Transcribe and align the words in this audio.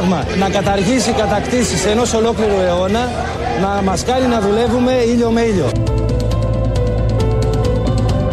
πράγμα. 0.00 0.24
Να 0.38 0.48
καταργήσει 0.48 1.12
κατακτήσεις 1.12 1.86
ενός 1.86 2.14
ολόκληρου 2.14 2.60
αιώνα, 2.60 3.10
να 3.60 3.82
μας 3.82 4.04
κάνει 4.04 4.26
να 4.26 4.40
δουλεύουμε 4.40 4.92
ήλιο 4.92 5.30
με 5.30 5.40
ήλιο. 5.40 5.70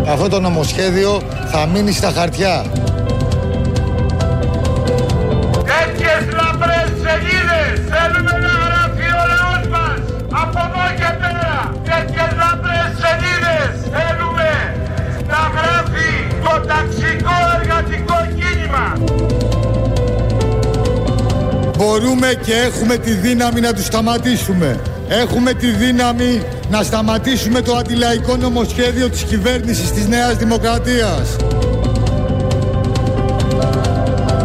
Αυτό 0.08 0.30
το 0.30 0.40
νομοσχέδιο 0.40 1.22
θα 1.52 1.66
μείνει 1.66 1.92
στα 1.92 2.12
χαρτιά. 2.12 2.66
Μπορούμε 21.78 22.30
και 22.46 22.54
έχουμε 22.54 22.98
τη 22.98 23.12
δύναμη 23.12 23.60
να 23.60 23.74
τους 23.74 23.86
σταματήσουμε. 23.86 24.80
Έχουμε 25.08 25.54
τη 25.54 25.68
δύναμη 25.68 26.42
να 26.70 26.84
σταματήσουμε 26.84 27.62
το 27.62 27.76
αντιλαϊκό 27.76 28.36
νομοσχέδιο 28.36 29.10
της 29.10 29.24
κυβέρνησης 29.24 29.92
της 29.92 30.08
Νέας 30.08 30.36
Δημοκρατίας. 30.36 31.36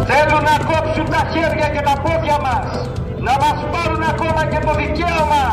Θέλουν 0.09 0.43
να 0.49 0.55
κόψουν 0.69 1.07
τα 1.15 1.21
χέρια 1.33 1.67
και 1.73 1.81
τα 1.89 1.95
πόδια 2.03 2.37
μας. 2.47 2.67
Να 3.27 3.33
μας 3.43 3.57
πάρουν 3.73 4.03
ακόμα 4.13 4.41
και 4.51 4.59
το 4.65 4.73
δικαίωμα 4.81 5.43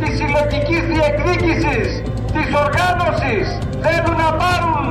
της 0.00 0.12
συλλογικής 0.18 0.82
διεκδίκησης, 0.92 1.88
της 2.34 2.48
οργάνωσης. 2.62 3.46
Θέλουν 3.84 4.16
να 4.24 4.30
πάρουν 4.42 4.84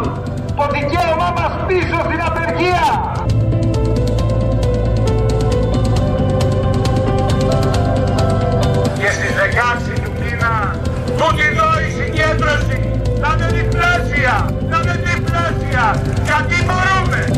το 0.58 0.66
δικαίωμά 0.76 1.30
μας 1.38 1.52
πίσω 1.68 1.98
στην 2.08 2.22
απεργία. 2.30 2.86
Και 9.50 9.60
στις 9.80 9.96
16 9.96 10.02
του 10.04 10.12
μήνα, 10.24 10.76
τούτη 11.18 11.44
εδώ 11.52 11.70
η 11.80 11.92
συγκέντρωση 11.98 12.80
να 13.20 13.34
είναι 13.34 13.62
διπλάσια, 13.62 14.50
να 14.70 14.78
είναι 14.78 15.00
διπλάσια, 15.04 16.02
γιατί 16.24 16.56
μπορούμε. 16.66 17.32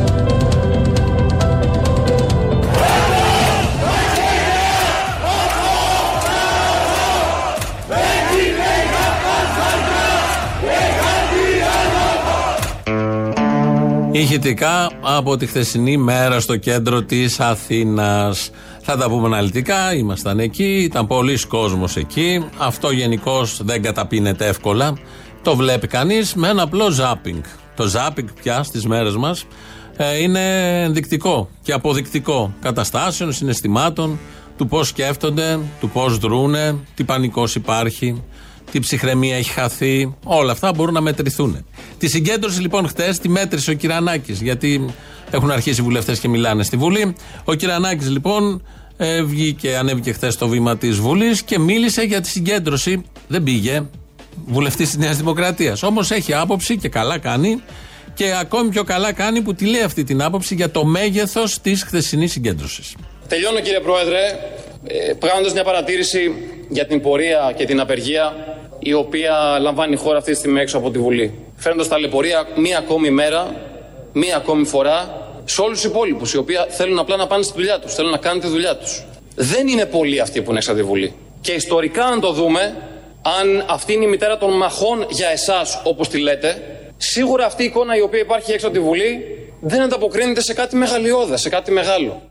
Ηχητικά 14.12 14.92
από 15.02 15.38
τη 15.38 15.46
χθεσινή 15.46 15.98
μέρα 15.98 16.40
στο 16.40 16.58
κέντρο 16.58 17.04
της 17.04 17.40
Αθήνας. 17.40 18.52
Θα 18.92 18.98
τα 18.98 19.10
πούμε 19.10 19.26
αναλυτικά. 19.26 19.94
Ήμασταν 19.96 20.40
εκεί, 20.40 20.82
ήταν 20.84 21.08
πολλοί 21.08 21.48
κόσμος 21.48 21.96
εκεί. 21.96 22.46
Αυτό 22.58 22.92
γενικώς 22.92 23.62
δεν 23.64 23.82
καταπίνεται 23.82 24.48
εύκολα. 24.48 24.98
Το 25.42 25.56
βλέπει 25.56 25.88
κανείς 25.88 26.34
με 26.34 26.48
ένα 26.48 26.62
απλό 26.62 26.90
ζάπινγκ. 26.90 27.44
Το 27.76 27.88
ζάπινγκ 27.88 28.28
πια 28.42 28.64
στις 28.64 28.86
μέρες 28.86 29.16
μας 29.16 29.46
είναι 30.22 30.42
ενδεικτικό 30.84 31.50
και 31.62 31.72
αποδεικτικό 31.72 32.54
καταστάσεων, 32.62 33.34
συναισθημάτων, 33.34 34.20
του 34.58 34.68
πώς 34.68 34.88
σκέφτονται, 34.88 35.60
του 35.80 35.90
πώς 35.90 36.18
δρούνε, 36.18 36.76
τι 36.96 37.04
πανικός 37.04 37.56
υπάρχει, 37.56 38.24
τι 38.72 38.80
ψυχραιμία 38.80 39.36
έχει 39.36 39.52
χαθεί. 39.52 40.16
Όλα 40.24 40.52
αυτά 40.52 40.74
μπορούν 40.74 40.94
να 40.94 41.02
μετρηθούν. 41.02 41.66
Τη 41.98 42.08
συγκέντρωση 42.08 42.62
λοιπόν 42.62 42.88
χτες 42.88 43.20
τη 43.20 43.30
μέτρησε 43.30 43.72
ο 43.72 43.74
Κυρανάκης, 43.74 44.42
γιατί 44.42 44.86
έχουν 45.32 45.52
αρχίσει 45.52 45.82
οι 45.82 45.84
βουλευτές 45.84 46.20
και 46.20 46.28
μιλάνε 46.28 46.64
στη 46.64 46.78
Βουλή. 46.78 47.16
Ο 47.44 47.54
Κυρανάκης 47.54 48.10
λοιπόν 48.10 48.62
ε, 49.02 49.24
βγήκε, 49.24 49.78
ανέβηκε 49.78 50.12
χθες 50.12 50.34
στο 50.34 50.48
βήμα 50.48 50.78
της 50.78 50.98
Βουλής 50.98 51.42
και 51.42 51.60
μίλησε 51.60 52.02
για 52.02 52.22
τη 52.22 52.28
συγκέντρωση. 52.28 53.04
Δεν 53.28 53.44
πήγε. 53.44 53.84
Βουλευτής 54.46 54.88
της 54.88 54.98
Νέας 54.98 55.18
Δημοκρατίας. 55.18 55.84
Όμως 55.84 56.12
έχει 56.12 56.34
άποψη 56.34 56.78
και 56.78 56.90
καλά 56.90 57.18
κάνει. 57.18 57.62
Και 58.14 58.34
ακόμη 58.40 58.70
πιο 58.70 58.84
καλά 58.84 59.14
κάνει 59.14 59.42
που 59.42 59.54
τη 59.54 59.66
λέει 59.66 59.82
αυτή 59.82 60.04
την 60.04 60.22
άποψη 60.22 60.56
για 60.56 60.70
το 60.72 60.86
μέγεθος 60.86 61.62
της 61.62 61.84
χθεσινής 61.84 62.32
συγκέντρωσης. 62.32 62.96
Τελειώνω 63.28 63.60
κύριε 63.60 63.80
Πρόεδρε, 63.80 64.20
ε, 64.88 65.28
κάνοντας 65.28 65.54
μια 65.54 65.64
παρατήρηση 65.64 66.34
για 66.70 66.86
την 66.86 67.02
πορεία 67.02 67.54
και 67.58 67.66
την 67.66 67.80
απεργία 67.80 68.34
η 68.80 68.94
οποία 68.94 69.58
λαμβάνει 69.62 69.94
η 69.94 69.98
χώρα 69.98 70.18
αυτή 70.18 70.32
τη 70.32 70.38
στιγμή 70.38 70.60
έξω 70.60 70.78
από 70.78 70.92
τη 70.92 71.00
Βουλή. 71.00 71.34
Φέρνοντας 71.56 71.88
ταλαιπωρία 71.88 72.48
μία 72.56 72.78
ακόμη 72.78 73.10
μέρα, 73.10 73.56
μία 74.14 74.38
ακόμη 74.38 74.66
φορά 74.66 75.29
σε 75.50 75.62
όλους 75.62 75.82
τους 75.82 75.90
υπόλοιπους 75.90 76.34
οι 76.34 76.38
οποίοι 76.38 76.56
θέλουν 76.70 77.00
απλά 77.00 77.16
να 77.16 77.28
πάνε 77.28 77.44
στη 77.44 77.54
δουλειά 77.56 77.80
τους, 77.80 77.94
θέλουν 77.94 78.12
να 78.12 78.18
κάνουν 78.18 78.42
τη 78.42 78.48
δουλειά 78.48 78.76
τους. 78.76 79.04
Δεν 79.36 79.68
είναι 79.68 79.86
πολλοί 79.86 80.20
αυτοί 80.20 80.42
που 80.42 80.50
είναι 80.50 80.58
έξω 80.58 80.72
από 80.72 80.80
τη 80.80 80.86
Βουλή. 80.86 81.14
Και 81.42 81.52
ιστορικά 81.52 82.06
αν 82.06 82.20
το 82.20 82.32
δούμε, 82.32 82.76
αν 83.22 83.66
αυτή 83.70 83.94
είναι 83.94 84.06
η 84.06 84.08
μητέρα 84.08 84.38
των 84.38 84.58
μαχών 84.58 85.06
για 85.10 85.28
εσάς 85.30 85.82
όπως 85.84 86.10
τη 86.10 86.20
λέτε, 86.20 86.62
σίγουρα 86.98 87.46
αυτή 87.46 87.64
η 87.64 87.66
εικόνα 87.66 87.98
η 87.98 88.02
οποία 88.02 88.20
υπάρχει 88.20 88.52
έξω 88.52 88.68
από 88.68 88.76
τη 88.76 88.82
Βουλή 88.82 89.26
δεν 89.60 89.82
ανταποκρίνεται 89.82 90.42
σε 90.42 90.54
κάτι 90.54 90.76
μεγαλειώδα, 90.76 91.38
σε 91.38 91.50
κάτι 91.50 91.72
μεγάλο. 91.72 92.22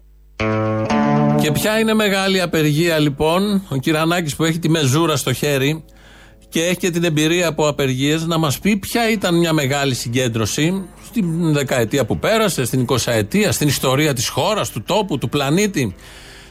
Και 1.40 1.52
ποια 1.52 1.78
είναι 1.78 1.94
μεγάλη 1.94 2.40
απεργία 2.40 2.98
λοιπόν, 2.98 3.66
ο 3.68 3.76
Κυρανάκης 3.76 4.36
που 4.36 4.44
έχει 4.44 4.58
τη 4.58 4.68
μεζούρα 4.68 5.16
στο 5.16 5.32
χέρι 5.32 5.84
και 6.48 6.64
έχει 6.64 6.76
και 6.76 6.90
την 6.90 7.04
εμπειρία 7.04 7.48
από 7.48 7.68
απεργίες 7.68 8.26
να 8.26 8.38
μας 8.38 8.58
πει 8.58 8.76
ποια 8.76 9.10
ήταν 9.10 9.38
μια 9.38 9.52
μεγάλη 9.52 9.94
συγκέντρωση 9.94 10.84
στην 11.06 11.52
δεκαετία 11.52 12.04
που 12.04 12.18
πέρασε, 12.18 12.64
στην 12.64 12.86
20 12.88 12.96
ετία, 13.04 13.52
στην 13.52 13.68
ιστορία 13.68 14.12
της 14.12 14.28
χώρας, 14.28 14.70
του 14.70 14.82
τόπου, 14.82 15.18
του 15.18 15.28
πλανήτη. 15.28 15.94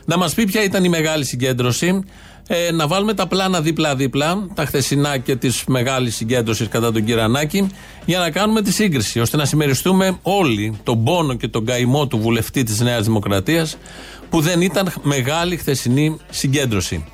Να 0.05 0.17
μας 0.17 0.33
πει 0.33 0.45
ποια 0.45 0.63
ήταν 0.63 0.83
η 0.83 0.89
μεγάλη 0.89 1.25
συγκέντρωση. 1.25 2.03
Ε, 2.49 2.71
να 2.71 2.87
βάλουμε 2.87 3.13
τα 3.13 3.27
πλάνα 3.27 3.61
δίπλα-δίπλα, 3.61 4.47
τα 4.53 4.65
χθεσινά 4.65 5.17
και 5.17 5.35
τη 5.35 5.49
μεγάλη 5.67 6.09
συγκέντρωσης 6.09 6.67
κατά 6.67 6.91
τον 6.91 7.03
Κυρανάκη, 7.03 7.69
για 8.05 8.19
να 8.19 8.31
κάνουμε 8.31 8.61
τη 8.61 8.71
σύγκριση, 8.71 9.19
ώστε 9.19 9.37
να 9.37 9.45
συμμεριστούμε 9.45 10.19
όλοι 10.21 10.79
τον 10.83 11.03
πόνο 11.03 11.33
και 11.33 11.47
τον 11.47 11.65
καημό 11.65 12.07
του 12.07 12.17
βουλευτή 12.17 12.63
της 12.63 12.79
Νέας 12.79 13.05
Δημοκρατίας, 13.05 13.77
που 14.29 14.41
δεν 14.41 14.61
ήταν 14.61 14.93
μεγάλη 15.01 15.57
χθεσινή 15.57 16.17
συγκέντρωση. 16.29 17.05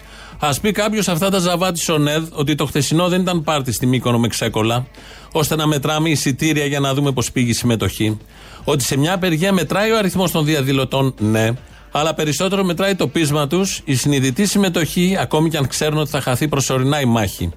Α 0.45 0.53
πει 0.61 0.71
κάποιος 0.71 1.07
αυτά 1.07 1.29
τα 1.29 1.39
ζαβά 1.39 1.71
της 1.71 1.89
ΟΝΕΔ 1.89 2.23
ότι 2.31 2.55
το 2.55 2.65
χθεσινό 2.65 3.07
δεν 3.07 3.21
ήταν 3.21 3.43
πάρτι 3.43 3.71
στη 3.71 3.85
Μύκονο 3.85 4.19
με 4.19 4.27
ξέκολα, 4.27 4.87
ώστε 5.31 5.55
να 5.55 5.67
μετράμε 5.67 6.09
εισιτήρια 6.09 6.65
για 6.65 6.79
να 6.79 6.93
δούμε 6.93 7.11
πώς 7.11 7.31
πήγε 7.31 7.49
η 7.49 7.53
συμμετοχή. 7.53 8.17
Ότι 8.63 8.83
σε 8.83 8.97
μια 8.97 9.13
απεργία 9.13 9.53
μετράει 9.53 9.91
ο 9.91 9.97
αριθμός 9.97 10.31
των 10.31 10.45
διαδηλωτών, 10.45 11.13
ναι, 11.19 11.49
αλλά 11.91 12.13
περισσότερο 12.13 12.63
μετράει 12.63 12.95
το 12.95 13.07
πείσμα 13.07 13.47
τους, 13.47 13.81
η 13.85 13.95
συνειδητή 13.95 14.45
συμμετοχή, 14.45 15.17
ακόμη 15.19 15.49
και 15.49 15.57
αν 15.57 15.67
ξέρουν 15.67 15.97
ότι 15.97 16.09
θα 16.09 16.21
χαθεί 16.21 16.47
προσωρινά 16.47 17.01
η 17.01 17.05
μάχη. 17.05 17.51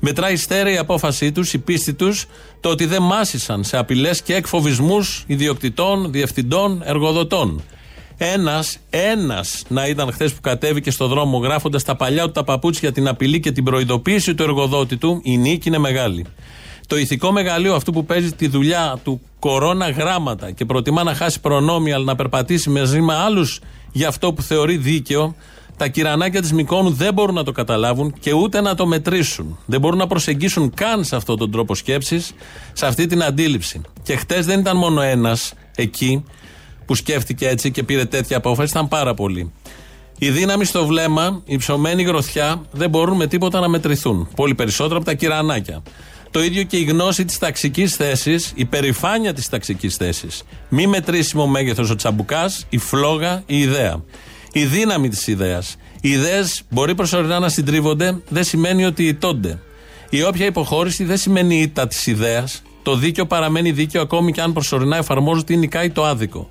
Μετράει 0.00 0.32
η 0.32 0.36
στέρεη 0.36 0.76
απόφασή 0.76 1.32
τους, 1.32 1.52
η 1.52 1.58
πίστη 1.58 1.94
τους, 1.94 2.26
το 2.60 2.68
ότι 2.68 2.86
δεν 2.86 3.02
μάσησαν 3.02 3.64
σε 3.64 3.76
απειλές 3.76 4.22
και 4.22 4.34
εκφοβισμούς 4.34 5.24
ιδιοκτητών, 5.26 6.12
διευθυντών, 6.12 6.82
εργοδοτών. 6.84 7.62
Ένας, 8.18 8.78
ένας 8.90 9.62
να 9.68 9.86
ήταν 9.86 10.12
χθες 10.12 10.32
που 10.32 10.40
κατέβηκε 10.40 10.90
στο 10.90 11.06
δρόμο 11.06 11.38
γράφοντας 11.38 11.82
τα 11.82 11.96
παλιά 11.96 12.24
του 12.24 12.32
τα 12.32 12.44
παπούτσια 12.44 12.80
για 12.82 12.92
την 12.92 13.08
απειλή 13.08 13.40
και 13.40 13.52
την 13.52 13.64
προειδοποίηση 13.64 14.34
του 14.34 14.42
εργοδότη 14.42 14.96
του, 14.96 15.20
η 15.24 15.36
νίκη 15.36 15.68
είναι 15.68 15.78
μεγάλη. 15.78 16.26
Το 16.86 16.96
ηθικό 16.96 17.32
μεγαλείο 17.32 17.74
αυτού 17.74 17.92
που 17.92 18.04
παίζει 18.04 18.32
τη 18.32 18.48
δουλειά 18.48 18.98
του 19.04 19.20
κορώνα 19.38 19.90
γράμματα 19.90 20.50
και 20.50 20.64
προτιμά 20.64 21.02
να 21.02 21.14
χάσει 21.14 21.40
προνόμια 21.40 21.94
αλλά 21.94 22.04
να 22.04 22.14
περπατήσει 22.14 22.70
μαζί 22.70 23.00
με 23.00 23.14
άλλους 23.14 23.60
για 23.92 24.08
αυτό 24.08 24.32
που 24.32 24.42
θεωρεί 24.42 24.76
δίκαιο, 24.76 25.34
τα 25.76 25.88
κυρανάκια 25.88 26.40
της 26.40 26.52
Μικόνου 26.52 26.90
δεν 26.90 27.14
μπορούν 27.14 27.34
να 27.34 27.42
το 27.42 27.52
καταλάβουν 27.52 28.14
και 28.20 28.32
ούτε 28.32 28.60
να 28.60 28.74
το 28.74 28.86
μετρήσουν. 28.86 29.58
Δεν 29.66 29.80
μπορούν 29.80 29.98
να 29.98 30.06
προσεγγίσουν 30.06 30.74
καν 30.74 31.04
σε 31.04 31.16
αυτόν 31.16 31.38
τον 31.38 31.50
τρόπο 31.50 31.74
σκέψης, 31.74 32.32
σε 32.72 32.86
αυτή 32.86 33.06
την 33.06 33.22
αντίληψη. 33.22 33.80
Και 34.02 34.16
χτε 34.16 34.40
δεν 34.40 34.60
ήταν 34.60 34.76
μόνο 34.76 35.00
ένας 35.00 35.52
εκεί 35.76 36.24
που 36.86 36.94
σκέφτηκε 36.94 37.48
έτσι 37.48 37.70
και 37.70 37.82
πήρε 37.82 38.04
τέτοια 38.04 38.36
απόφαση, 38.36 38.70
ήταν 38.70 38.88
πάρα 38.88 39.14
πολλοί. 39.14 39.52
Οι 40.18 40.30
δύναμη 40.30 40.64
στο 40.64 40.86
βλέμμα, 40.86 41.42
η 41.44 41.56
ψωμένη 41.56 42.02
γροθιά 42.02 42.62
δεν 42.70 42.90
μπορούν 42.90 43.16
με 43.16 43.26
τίποτα 43.26 43.60
να 43.60 43.68
μετρηθούν. 43.68 44.28
Πολύ 44.36 44.54
περισσότερο 44.54 44.96
από 44.96 45.04
τα 45.04 45.14
κυρανάκια. 45.14 45.82
Το 46.30 46.42
ίδιο 46.42 46.62
και 46.62 46.76
η 46.76 46.84
γνώση 46.84 47.24
της 47.24 47.38
ταξικής 47.38 47.96
θέσης, 47.96 48.52
η 48.54 48.64
περηφάνεια 48.64 49.32
της 49.32 49.48
ταξικής 49.48 49.96
θέσης. 49.96 50.42
Μη 50.68 50.86
μετρήσιμο 50.86 51.46
μέγεθος 51.46 51.90
ο 51.90 51.94
τσαμπουκάς, 51.94 52.66
η 52.68 52.78
φλόγα, 52.78 53.42
η 53.46 53.58
ιδέα. 53.58 54.02
Η 54.52 54.64
δύναμη 54.64 55.08
της 55.08 55.26
ιδέας. 55.26 55.76
Οι 56.00 56.10
ιδέες 56.10 56.62
μπορεί 56.70 56.94
προσωρινά 56.94 57.38
να 57.38 57.48
συντρίβονται, 57.48 58.20
δεν 58.28 58.44
σημαίνει 58.44 58.84
ότι 58.84 59.06
ηττώνται. 59.06 59.58
Η 60.10 60.22
όποια 60.22 60.46
υποχώρηση 60.46 61.04
δεν 61.04 61.16
σημαίνει 61.16 61.60
ήττα 61.60 61.86
της 61.86 62.06
ιδέας. 62.06 62.62
Το 62.82 62.96
δίκαιο 62.96 63.26
παραμένει 63.26 63.70
δίκαιο 63.70 64.02
ακόμη 64.02 64.32
και 64.32 64.40
αν 64.40 64.52
προσωρινά 64.52 64.96
εφαρμόζεται 64.96 65.52
ή 65.52 65.56
νικάει 65.56 65.90
το 65.90 66.04
άδικο. 66.04 66.50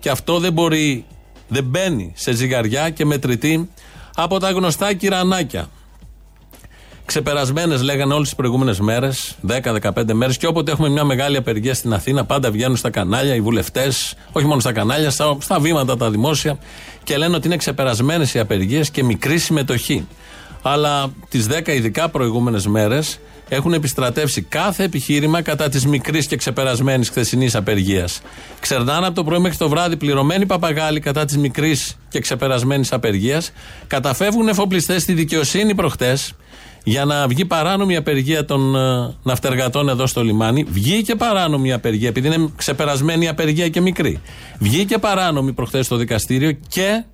Και 0.00 0.10
αυτό 0.10 0.38
δεν 0.38 0.52
μπορεί, 0.52 1.04
δεν 1.48 1.64
μπαίνει 1.64 2.12
σε 2.16 2.32
ζυγαριά 2.32 2.90
και 2.90 3.04
μετρητή 3.04 3.70
από 4.14 4.38
τα 4.38 4.50
γνωστά 4.50 4.94
κυρανάκια. 4.94 5.70
Ξεπερασμένες 7.04 7.82
λέγανε 7.82 8.14
όλες 8.14 8.26
τις 8.26 8.36
προηγούμενες 8.36 8.80
μέρες, 8.80 9.36
10-15 9.46 10.12
μέρες, 10.12 10.36
και 10.36 10.46
όποτε 10.46 10.72
έχουμε 10.72 10.88
μια 10.88 11.04
μεγάλη 11.04 11.36
απεργία 11.36 11.74
στην 11.74 11.92
Αθήνα, 11.92 12.24
πάντα 12.24 12.50
βγαίνουν 12.50 12.76
στα 12.76 12.90
κανάλια 12.90 13.34
οι 13.34 13.40
βουλευτές, 13.40 14.14
όχι 14.32 14.46
μόνο 14.46 14.60
στα 14.60 14.72
κανάλια, 14.72 15.10
στα, 15.10 15.36
στα 15.40 15.60
βήματα 15.60 15.96
τα 15.96 16.10
δημόσια, 16.10 16.58
και 17.04 17.16
λένε 17.16 17.36
ότι 17.36 17.46
είναι 17.46 17.56
ξεπερασμένες 17.56 18.34
οι 18.34 18.38
απεργίες 18.38 18.90
και 18.90 19.04
μικρή 19.04 19.38
συμμετοχή. 19.38 20.06
Αλλά 20.62 21.12
τις 21.28 21.46
10 21.46 21.68
ειδικά 21.68 22.08
προηγούμενες 22.08 22.66
μέρες 22.66 23.18
έχουν 23.52 23.72
επιστρατεύσει 23.72 24.42
κάθε 24.42 24.84
επιχείρημα 24.84 25.42
κατά 25.42 25.68
της 25.68 25.86
μικρής 25.86 26.26
και 26.26 26.36
ξεπερασμένης 26.36 27.08
χθεσινής 27.08 27.54
απεργίας. 27.54 28.20
Ξερνάνε 28.60 29.06
από 29.06 29.14
το 29.14 29.24
πρωί 29.24 29.38
μέχρι 29.38 29.56
το 29.56 29.68
βράδυ 29.68 29.96
πληρωμένοι 29.96 30.46
παπαγάλοι 30.46 31.00
κατά 31.00 31.24
της 31.24 31.36
μικρής 31.36 31.96
και 32.08 32.20
ξεπερασμένης 32.20 32.92
απεργίας. 32.92 33.52
Καταφεύγουν 33.86 34.48
εφοπλιστές 34.48 35.02
στη 35.02 35.12
δικαιοσύνη 35.12 35.74
προχτές 35.74 36.34
για 36.84 37.04
να 37.04 37.26
βγει 37.26 37.44
παράνομη 37.44 37.96
απεργία 37.96 38.44
των 38.44 38.76
ε, 38.76 39.14
ναυτεργατών 39.22 39.88
εδώ 39.88 40.06
στο 40.06 40.22
λιμάνι. 40.22 40.66
Βγήκε 40.68 41.14
παράνομη 41.14 41.72
απεργία, 41.72 42.08
επειδή 42.08 42.26
είναι 42.26 42.48
ξεπερασμένη 42.56 43.28
απεργία 43.28 43.68
και 43.68 43.80
μικρή. 43.80 44.20
Βγήκε 44.58 44.98
παράνομη 44.98 45.52
προχθέ 45.52 45.82
στο 45.82 45.96
δικαστήριο 45.96 46.52
και 46.68 47.04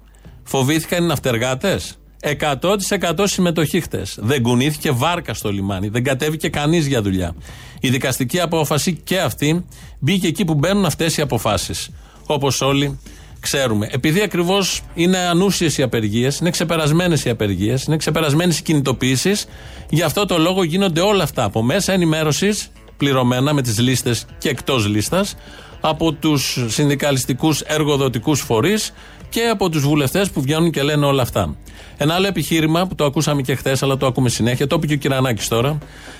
φοβήθηκαν 0.45 1.05
οι 1.05 1.07
ναυτεργάτες. 1.07 1.99
100% 2.27 3.25
συμμετοχή 3.25 3.81
χτες. 3.81 4.19
Δεν 4.21 4.43
κουνήθηκε 4.43 4.91
βάρκα 4.91 5.35
στο 5.35 5.53
λιμάνι. 5.53 5.89
Δεν 5.89 6.05
κατέβηκε 6.05 6.49
κανείς 6.49 6.87
για 6.87 7.03
δουλειά. 7.03 7.35
Η 7.81 7.91
δικαστική 7.91 8.41
απόφαση 8.41 9.01
και 9.05 9.21
αυτή 9.21 9.65
μπήκε 9.99 10.27
εκεί 10.27 10.45
που 10.45 10.55
μπαίνουν 10.55 10.85
αυτές 10.85 11.17
οι 11.17 11.23
αποφάσεις. 11.23 11.91
Όπως 12.27 12.61
όλοι 12.61 12.99
ξέρουμε. 13.41 13.89
Επειδή 13.91 14.23
ακριβώς 14.23 14.83
είναι 14.95 15.19
ανούσιες 15.19 15.79
οι 15.79 15.83
απεργίες, 15.83 16.39
είναι 16.39 16.51
ξεπερασμένες 16.51 17.25
οι 17.25 17.31
απεργίες, 17.31 17.85
είναι 17.85 17.97
ξεπερασμένες 17.97 18.59
οι 18.59 18.63
κινητοποιήσεις, 18.63 19.47
γι' 19.89 20.03
αυτό 20.03 20.27
το 20.27 20.39
λόγο 20.39 20.63
γίνονται 20.63 21.01
όλα 21.01 21.23
αυτά 21.23 21.45
από 21.45 21.63
μέσα 21.63 21.93
ενημέρωσης, 21.93 22.71
πληρωμένα 22.97 23.53
με 23.53 23.63
τις 23.63 23.79
λίστες 23.79 24.27
και 24.39 24.49
εκτός 24.49 24.87
λίστας, 24.87 25.35
από 25.81 26.13
τους 26.13 26.59
συνδικαλιστικούς 26.67 27.61
εργοδοτικούς 27.61 28.41
φορείς 28.41 28.93
και 29.29 29.43
από 29.43 29.69
τους 29.69 29.83
βουλευτές 29.83 30.31
που 30.31 30.41
βγαίνουν 30.41 30.71
και 30.71 30.83
λένε 30.83 31.07
όλα 31.07 31.23
αυτά. 31.23 31.57
Ένα 31.97 32.15
άλλο 32.15 32.27
επιχείρημα 32.27 32.87
που 32.87 32.95
το 32.95 33.05
ακούσαμε 33.05 33.43
και 33.43 33.55
χθες, 33.55 33.83
αλλά 33.83 33.97
το 33.97 34.07
ακούμε 34.07 34.29
συνέχεια, 34.29 34.67
το 34.67 34.77
είπε 34.77 34.87
και 34.87 34.95
ο 34.95 34.97
Κυρανάκης 34.97 35.49
τώρα. 35.49 35.79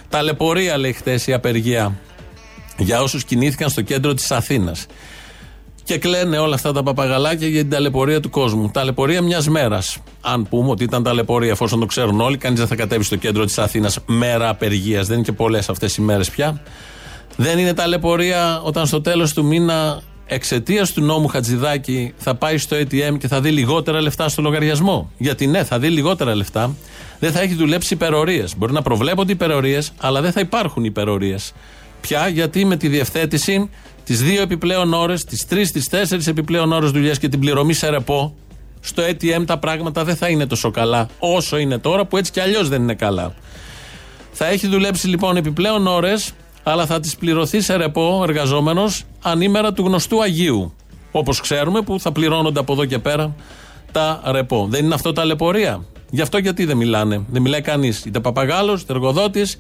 Ταλαιπωρία, 0.09 0.79
λέει 0.79 0.93
χθες, 0.93 1.27
η 1.27 1.33
απεργία 1.33 1.99
για 2.79 3.03
όσους 3.03 3.25
κινήθηκαν 3.25 3.69
στο 3.69 3.83
κέντρο 3.83 4.15
της 4.15 4.31
Αθήνας. 4.31 4.87
Και 5.83 5.99
κλαίνε 5.99 6.39
όλα 6.39 6.55
αυτά 6.55 6.73
τα 6.73 6.83
παπαγαλάκια 6.83 7.49
για 7.49 7.61
την 7.61 7.71
ταλαιπωρία 7.71 8.21
του 8.21 8.31
κόσμου. 8.31 8.71
Ταλαιπωρία 8.71 9.23
μιας 9.23 9.49
μέρας. 9.49 9.99
Αν 10.21 10.49
πούμε 10.49 10.71
ότι 10.71 10.85
ήταν 10.85 11.03
ταλαιπωρία, 11.03 11.51
εφόσον 11.51 11.81
το 11.81 11.87
ξέρουν 11.87 12.21
όλοι, 12.21 12.37
κανείς 12.37 12.59
δεν 12.59 12.69
θα 12.69 12.75
κατέβει 12.75 13.05
στο 13.05 13.17
κέντρο 13.17 13.45
της 13.45 13.59
Αθήνας 13.59 13.99
μέρα 14.07 14.49
απεργίας. 14.49 15.07
Δεν 15.07 15.17
είναι 15.17 15.25
και 15.25 15.33
πολλές 15.33 15.69
αυτές 15.69 15.97
οι 15.97 16.01
μέρες 16.01 16.31
πια. 16.31 16.63
Δεν 17.37 17.59
είναι 17.59 17.75
ταλαιπωρία 17.75 18.61
όταν 18.63 18.87
στο 18.87 19.01
τέλος 19.01 19.33
του 19.33 19.45
μήνα 19.45 20.01
εξαιτίας 20.27 20.93
του 20.93 21.01
νόμου 21.01 21.29
Χατζηδάκη 21.29 22.15
θα 22.17 22.35
πάει 22.35 22.59
στο 22.59 22.77
ATM 22.77 23.19
και 23.19 23.29
θα 23.29 23.41
δει 23.41 23.51
λιγότερα 23.51 24.01
λεφτά 24.01 24.29
στο 24.29 24.43
λογαριασμό. 24.43 25.11
Γιατί 25.19 25.47
ναι, 25.47 25.65
θα 25.65 25.79
δει 25.79 25.89
λιγότερα 25.89 26.35
λεφτά. 26.35 26.75
Δεν 27.19 27.33
θα 27.33 27.41
έχει 27.41 27.55
δουλέψει 27.55 27.95
υπερορίες. 27.95 28.57
Μπορεί 28.57 28.73
να 28.73 28.83
προβλέπονται 28.83 29.33
υπερορίες, 29.33 29.93
αλλά 29.97 30.21
δεν 30.21 30.33
θα 30.33 30.41
υπάρχουν 30.41 30.85
υπερορίες. 30.85 31.53
Πια 32.01 32.29
γιατί 32.29 32.65
με 32.65 32.77
τη 32.77 32.89
διευθέτηση 32.89 33.71
τις 34.05 34.23
δύο 34.23 34.43
επιπλέον 34.43 34.93
ώρες, 34.93 35.25
τις 35.25 35.47
τρεις, 35.47 35.73
τις 35.73 35.89
τέσσερις 35.89 36.27
επιπλέον 36.27 36.73
ώρες 36.73 36.91
δουλειά 36.91 37.15
και 37.15 37.29
την 37.29 37.41
πληρωμή 37.41 37.73
σε 37.73 37.89
ρεπό, 37.89 38.35
στο 38.81 39.03
ATM 39.03 39.47
τα 39.47 39.59
πράγματα 39.59 40.05
δεν 40.05 40.17
θα 40.17 40.29
είναι 40.29 40.47
τόσο 40.47 40.71
καλά 40.71 41.09
όσο 41.19 41.57
είναι 41.57 41.79
τώρα 41.79 42.05
που 42.05 42.17
έτσι 42.17 42.33
κι 42.33 42.41
αλλιώς 42.41 42.69
δεν 42.69 42.83
είναι 42.83 42.95
καλά. 42.95 43.35
Θα 44.33 44.47
έχει 44.47 44.67
δουλέψει 44.67 45.09
λοιπόν 45.09 45.37
επιπλέον 45.37 45.87
ώρες, 45.87 46.33
αλλά 46.69 46.87
θα 46.87 47.01
τι 47.01 47.11
πληρωθεί 47.19 47.61
σε 47.61 47.77
ρεπό 47.77 48.21
εργαζόμενος 48.29 49.05
ανήμερα 49.23 49.73
του 49.73 49.83
γνωστού 49.83 50.23
Αγίου. 50.23 50.75
Όπως 51.11 51.41
ξέρουμε 51.41 51.81
που 51.81 52.01
θα 52.01 52.13
πληρώνονται 52.13 52.61
από 52.61 52.73
εδώ 52.73 52.85
και 52.85 52.99
πέρα 52.99 53.35
τα 53.93 54.23
ρεπό. 54.25 54.67
Δεν 54.71 54.85
είναι 54.85 54.95
αυτό 54.95 55.13
τα 55.13 55.25
λεπορία. 55.25 55.85
Γι' 56.11 56.21
αυτό 56.21 56.39
γιατί 56.39 56.65
δεν 56.65 56.77
μιλάνε. 56.77 57.25
Δεν 57.29 57.43
μιλάει 57.43 57.61
κανείς. 57.61 58.05
Είτε 58.05 58.21
παπαγάλος, 58.21 58.83
είτε 58.83 58.93
εργοδότης, 58.93 59.57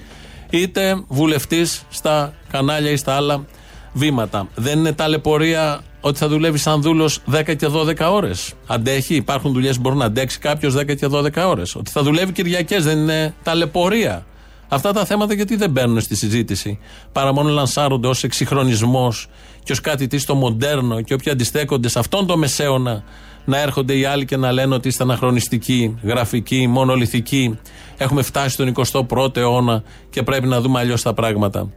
είτε 0.50 1.04
βουλευτής 1.08 1.82
στα 1.88 2.32
κανάλια 2.50 2.90
ή 2.90 2.96
στα 2.96 3.14
άλλα 3.14 3.44
βήματα. 3.92 4.48
Δεν 4.54 4.78
είναι 4.78 4.92
ταλαιπωρία 4.92 5.80
ότι 6.00 6.18
θα 6.18 6.28
δουλεύει 6.28 6.58
σαν 6.58 6.82
δούλος 6.82 7.20
10 7.26 7.54
και 7.56 7.66
12 7.66 8.10
ώρες. 8.10 8.52
Αντέχει, 8.66 9.14
υπάρχουν 9.14 9.52
δουλειές 9.52 9.76
που 9.76 9.80
μπορεί 9.80 9.96
να 9.96 10.04
αντέξει 10.04 10.38
κάποιος 10.38 10.74
10 10.74 10.94
και 10.96 11.06
12 11.06 11.48
ώρες. 11.48 11.74
Ότι 11.74 11.90
θα 11.90 12.02
δουλεύει 12.02 12.32
Κυριακές 12.32 12.84
δεν 12.84 12.98
είναι 12.98 13.34
ταλαιπωρία. 13.42 14.26
Αυτά 14.68 14.92
τα 14.92 15.04
θέματα 15.04 15.34
γιατί 15.34 15.56
δεν 15.56 15.70
μπαίνουν 15.70 16.00
στη 16.00 16.16
συζήτηση. 16.16 16.78
Παρά 17.12 17.32
μόνο 17.32 17.48
λανσάρονται 17.48 18.08
ως 18.08 18.24
εξυγχρονισμός 18.24 19.28
και 19.62 19.72
ως 19.72 19.80
κάτι 19.80 20.06
τι 20.06 20.18
στο 20.18 20.34
μοντέρνο 20.34 21.00
και 21.00 21.14
όποιοι 21.14 21.32
αντιστέκονται 21.32 21.88
σε 21.88 21.98
αυτόν 21.98 22.26
τον 22.26 22.38
μεσαίωνα 22.38 23.04
να 23.44 23.60
έρχονται 23.60 23.96
οι 23.96 24.04
άλλοι 24.04 24.24
και 24.24 24.36
να 24.36 24.52
λένε 24.52 24.74
ότι 24.74 24.88
είστε 24.88 25.02
αναχρονιστικοί, 25.02 25.96
γραφικοί, 26.02 26.66
μονολυθικοί. 26.66 27.58
Έχουμε 27.96 28.22
φτάσει 28.22 28.48
στον 28.48 28.72
21ο 28.74 29.36
αιώνα 29.36 29.82
και 30.10 30.22
πρέπει 30.22 30.46
να 30.46 30.60
δούμε 30.60 30.78
αλλιώς 30.78 31.02
τα 31.02 31.14
πράγματα. 31.14 31.70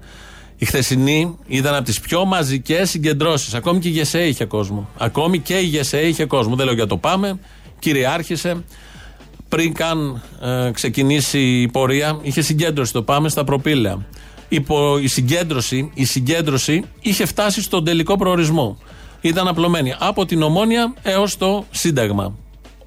Η 0.58 0.66
χθεσινή 0.66 1.38
ήταν 1.48 1.76
από 1.76 1.84
τις 1.84 2.00
πιο 2.00 2.26
μαζικές 2.26 2.90
συγκεντρώσεις. 2.90 3.54
Ακόμη 3.54 3.80
και 3.80 3.88
η 3.88 3.92
ΓΕΣΕ 3.92 4.28
είχε 4.28 4.46
κόσμο. 4.46 4.90
Ακόμη 4.98 5.40
και 5.40 5.58
η 5.58 5.66
ΓΕΣΕ 5.66 6.08
είχε 6.08 6.26
κόσμο. 6.26 6.56
Δεν 6.56 6.66
λέω 6.66 6.76
για 6.76 6.88
το 6.88 6.98
πάμε. 6.98 7.40
Κυριάρχησε. 7.80 8.64
Πριν 9.50 9.74
καν 9.74 10.22
ε, 10.42 10.72
ξεκινήσει 10.72 11.40
η 11.40 11.68
πορεία, 11.68 12.20
είχε 12.22 12.42
συγκέντρωση 12.42 12.94
το 12.94 13.04
πάμε 13.04 13.30
στα 13.30 13.44
προπήλαια. 13.44 14.06
Η, 14.50 14.66
η, 15.02 15.08
συγκέντρωση, 15.08 15.92
η 15.94 16.06
συγκέντρωση 16.06 16.84
είχε 17.02 17.26
φτάσει 17.26 17.62
στον 17.62 17.84
τελικό 17.86 18.18
προορισμό. 18.18 18.78
Ήταν 19.22 19.48
απλωμένη 19.48 19.94
από 20.00 20.26
την 20.26 20.42
Ομόνια 20.42 20.94
έως 21.02 21.38
το 21.38 21.66
Σύνταγμα. 21.72 22.36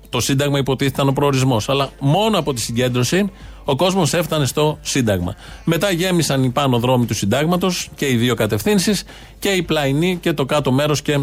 Το 0.08 0.20
Σύνταγμα 0.20 0.58
υποτίθεται 0.58 0.94
ήταν 0.96 1.08
ο 1.08 1.12
προορισμός. 1.12 1.68
Αλλά 1.68 1.90
μόνο 1.98 2.38
από 2.38 2.52
τη 2.52 2.60
συγκέντρωση 2.60 3.30
ο 3.64 3.76
κόσμος 3.76 4.12
έφτανε 4.12 4.46
στο 4.46 4.78
Σύνταγμα. 4.80 5.34
Μετά 5.64 5.90
γέμισαν 5.90 6.44
οι 6.44 6.50
πάνω 6.50 6.78
δρόμοι 6.78 7.06
του 7.06 7.14
Συντάγματος 7.14 7.88
και 7.94 8.08
οι 8.08 8.16
δύο 8.16 8.34
κατευθύνσεις 8.34 9.04
και 9.38 9.48
η 9.48 9.62
πλαϊνή 9.62 10.18
και 10.20 10.32
το 10.32 10.44
κάτω 10.44 10.72
μέρος 10.72 11.02
και 11.02 11.18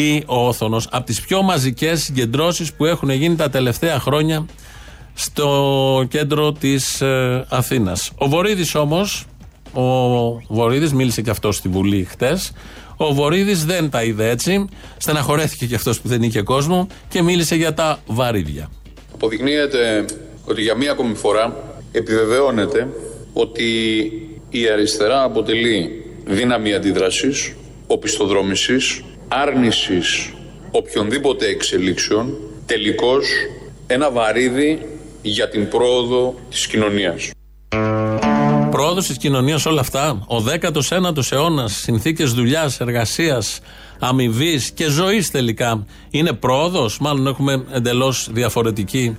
η 0.00 0.22
όθονο. 0.26 0.80
Από 0.90 1.06
τις 1.06 1.20
πιο 1.20 1.42
μαζικές 1.42 2.02
συγκεντρώσεις 2.02 2.72
που 2.72 2.84
έχουν 2.84 3.10
γίνει 3.10 3.36
τα 3.36 3.50
τελευταία 3.50 3.98
χρόνια 4.00 4.46
στο 5.14 6.06
κέντρο 6.08 6.52
της 6.52 7.00
ε, 7.00 7.46
Αθήνας. 7.48 8.10
Ο 8.18 8.28
Βορύδης 8.28 8.74
όμως, 8.74 9.26
ο 9.72 9.84
Βορύδης 10.48 10.92
μίλησε 10.92 11.22
και 11.22 11.30
αυτός 11.30 11.56
στη 11.56 11.68
Βουλή 11.68 12.04
χτες. 12.04 12.52
Ο 12.96 13.14
Βορύδης 13.14 13.64
δεν 13.64 13.90
τα 13.90 14.02
είδε 14.02 14.28
έτσι. 14.30 14.64
Στεναχωρέθηκε 14.96 15.66
και 15.66 15.74
αυτός 15.74 16.00
που 16.00 16.08
δεν 16.08 16.22
είχε 16.22 16.42
κόσμο 16.42 16.86
και 17.08 17.22
μίλησε 17.22 17.54
για 17.54 17.74
τα 17.74 17.98
βαρύδια. 18.06 18.70
Αποδεικνύεται 19.14 20.04
ότι 20.44 20.62
για 20.62 20.74
μία 20.74 20.90
ακόμη 20.90 21.14
φορά 21.14 21.56
επιβεβαιώνεται 21.92 22.88
ότι 23.32 23.64
η 24.50 24.68
αριστερά 24.68 25.22
αποτελεί 25.22 26.04
δύναμη 26.24 26.74
αντίδρασης, 26.74 27.54
οπισθοδρόμησης, 27.86 29.02
άρνησης 29.28 30.32
οποιονδήποτε 30.70 31.46
εξελίξεων, 31.46 32.36
τελικώς 32.66 33.28
ένα 33.86 34.10
βαρύδι 34.10 34.86
για 35.22 35.48
την 35.48 35.68
πρόοδο 35.68 36.34
της 36.50 36.66
κοινωνίας. 36.66 37.30
Πρόοδος 38.70 39.06
της 39.06 39.16
κοινωνίας, 39.16 39.66
όλα 39.66 39.80
αυτά. 39.80 40.24
Ο 40.26 40.40
19ο 40.40 41.30
αιώνας, 41.30 41.72
συνθήκες 41.72 42.32
δουλειάς, 42.32 42.80
εργασίας, 42.80 43.60
αμοιβής 43.98 44.70
και 44.70 44.88
ζωής 44.88 45.30
τελικά. 45.30 45.86
Είναι 46.10 46.32
πρόοδος, 46.32 46.98
μάλλον 46.98 47.26
έχουμε 47.26 47.64
εντελώς 47.72 48.28
διαφορετική 48.32 49.16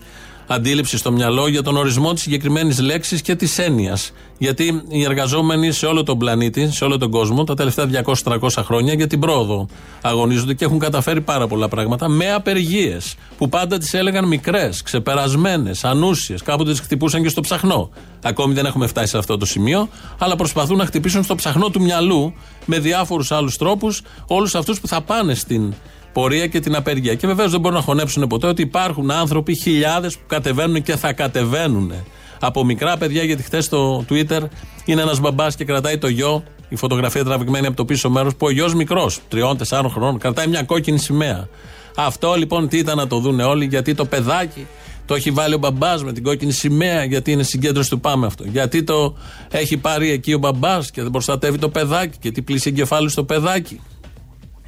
αντίληψη 0.52 0.98
στο 0.98 1.12
μυαλό 1.12 1.48
για 1.48 1.64
τον 1.64 1.78
ορισμό 1.78 2.14
της 2.14 2.22
συγκεκριμένης 2.22 2.80
λέξης 2.80 3.22
και 3.22 3.36
της 3.36 3.58
έννοιας. 3.58 4.12
Γιατί 4.38 4.84
οι 4.88 5.04
εργαζόμενοι 5.04 5.72
σε 5.72 5.86
όλο 5.86 6.04
τον 6.04 6.18
πλανήτη, 6.18 6.72
σε 6.72 6.84
όλο 6.84 6.98
τον 6.98 7.12
κόσμο, 7.12 7.44
τα 7.44 7.54
τελευταία 7.54 7.86
200-300 7.86 8.50
χρόνια 8.64 8.94
για 8.94 9.08
την 9.08 9.20
πρόοδο 9.20 9.68
αγωνίζονται 10.02 10.54
και 10.54 10.66
έχουν 10.66 10.80
καταφέρει 10.80 11.22
πάρα 11.22 11.48
πολλά 11.48 11.68
πράγματα 11.68 12.08
με 12.08 12.34
απεργίες 12.34 13.16
που 13.38 13.50
πάντα 13.50 13.78
τις 13.78 13.94
έλεγαν 13.94 14.28
μικρές, 14.28 14.82
ξεπερασμένες, 14.82 15.84
ανούσιες. 15.84 16.42
Κάποτε 16.42 16.72
τις 16.72 16.80
χτυπούσαν 16.80 17.22
και 17.22 17.30
στο 17.30 17.42
ψαχνό. 17.42 17.90
Ακόμη 18.24 18.54
δεν 18.54 18.66
έχουμε 18.66 18.88
φτάσει 18.88 19.08
σε 19.08 19.18
αυτό 19.18 19.38
το 19.38 19.46
σημείο, 19.46 19.90
αλλά 20.18 20.36
προσπαθούν 20.36 20.78
να 20.78 20.86
χτυπήσουν 20.86 21.24
στο 21.24 21.36
ψαχνό 21.36 21.70
του 21.70 21.82
μυαλού 21.82 22.34
με 22.66 22.80
διάφορους 22.80 23.32
άλλους 23.32 23.58
τρόπους 23.58 24.02
όλους 24.28 24.56
αυτούς 24.56 24.80
που 24.80 24.88
θα 24.88 25.02
πάνε 25.02 25.34
στην 25.34 25.74
πορεία 26.20 26.48
και 26.48 26.60
την 26.60 26.76
απεργία. 26.76 27.16
Και 27.16 27.28
βεβαίως 27.28 27.52
δεν 27.52 27.60
μπορούν 27.60 27.78
να 27.78 27.84
χωνέψουν 27.84 28.28
ποτέ 28.28 28.48
ότι 28.48 28.62
υπάρχουν 28.62 29.12
άνθρωποι, 29.12 29.56
χιλιάδες 29.56 30.18
που 30.18 30.24
κατεβαίνουν 30.28 30.82
και 30.82 30.96
θα 30.96 31.14
κατεβαίνουν. 31.14 31.92
Από 32.40 32.64
μικρά 32.64 32.98
παιδιά, 32.98 33.24
γιατί 33.24 33.44
χθες 33.44 33.66
στο 33.66 34.06
Twitter 34.10 34.42
είναι 34.86 35.02
ένας 35.02 35.20
μπαμπάς 35.20 35.56
και 35.56 35.66
κρατάει 35.66 35.98
το 35.98 36.08
γιο, 36.08 36.44
η 36.70 36.76
φωτογραφία 36.76 37.24
τραβηγμένη 37.24 37.68
από 37.68 37.76
το 37.76 37.86
πίσω 37.86 38.10
μέρος, 38.10 38.36
που 38.36 38.46
ο 38.46 38.50
γιος 38.50 38.74
μικρός, 38.74 39.20
τριών-τεσσάρων 39.28 39.92
χρόνων, 39.92 40.18
κρατάει 40.18 40.48
μια 40.48 40.64
κόκκινη 40.64 40.98
σημαία. 40.98 41.48
Αυτό 41.96 42.34
λοιπόν 42.34 42.68
τι 42.68 42.78
ήταν 42.78 42.98
να 42.98 43.08
το 43.08 43.20
δουν 43.20 43.40
όλοι, 43.40 43.66
γιατί 43.66 43.96
το 43.96 44.06
παιδάκι 44.06 44.68
Το 45.06 45.16
έχει 45.16 45.32
βάλει 45.32 45.54
ο 45.54 45.58
μπαμπάς 45.58 46.04
με 46.04 46.14
την 46.14 46.24
κόκκινη 46.24 46.52
σημαία, 46.52 47.04
γιατί 47.04 47.32
είναι 47.32 47.44
συγκέντρωση 47.44 47.90
του 47.90 48.00
Πάμε 48.00 48.26
αυτό. 48.26 48.44
Γιατί 48.48 48.84
το 48.84 49.16
έχει 49.52 49.78
πάρει 49.78 50.12
εκεί 50.12 50.34
ο 50.34 50.38
μπαμπάς 50.38 50.92
και 50.92 51.02
δεν 51.02 51.12
προστατεύει 51.12 51.58
το 51.58 51.70
παιδάκι, 51.70 52.18
και 52.18 52.32
τι 52.32 52.42
πλήση 52.42 52.70
εγκεφάλου 52.70 53.10
στο 53.10 53.24
παιδάκι. 53.24 53.80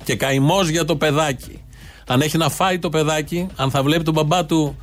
Και 0.04 0.16
καημός 0.16 0.68
για 0.70 0.86
το 0.86 0.96
παιδάκι. 0.96 1.62
Αν 2.08 2.22
έχει 2.22 2.38
να 2.38 2.50
φάει 2.50 2.80
το 2.80 2.90
παιδάκι, 2.90 3.48
αν 3.56 3.72
θα 3.72 3.84
βλέπει 3.84 4.04
τον 4.04 4.14
μπαμπά 4.14 4.46
του 4.46 4.78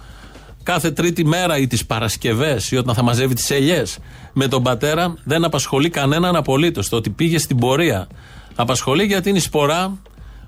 κάθε 0.62 0.90
τρίτη 0.90 1.24
μέρα 1.24 1.58
ή 1.58 1.66
τις 1.66 1.86
Παρασκευές 1.86 2.70
ή 2.70 2.76
όταν 2.76 2.94
θα 2.94 3.02
μαζεύει 3.02 3.34
τις 3.34 3.50
ελιές 3.50 3.98
με 4.32 4.48
τον 4.48 4.62
πατέρα, 4.62 5.14
δεν 5.24 5.44
απασχολεί 5.44 5.88
κανέναν 5.90 6.36
απολύτως. 6.36 6.88
Το 6.88 6.96
ότι 6.96 7.10
πήγε 7.10 7.38
στην 7.38 7.56
πορεία 7.56 8.08
απασχολεί 8.54 9.04
γιατί 9.04 9.28
είναι 9.28 9.38
η 9.38 9.40
σπορά 9.40 9.98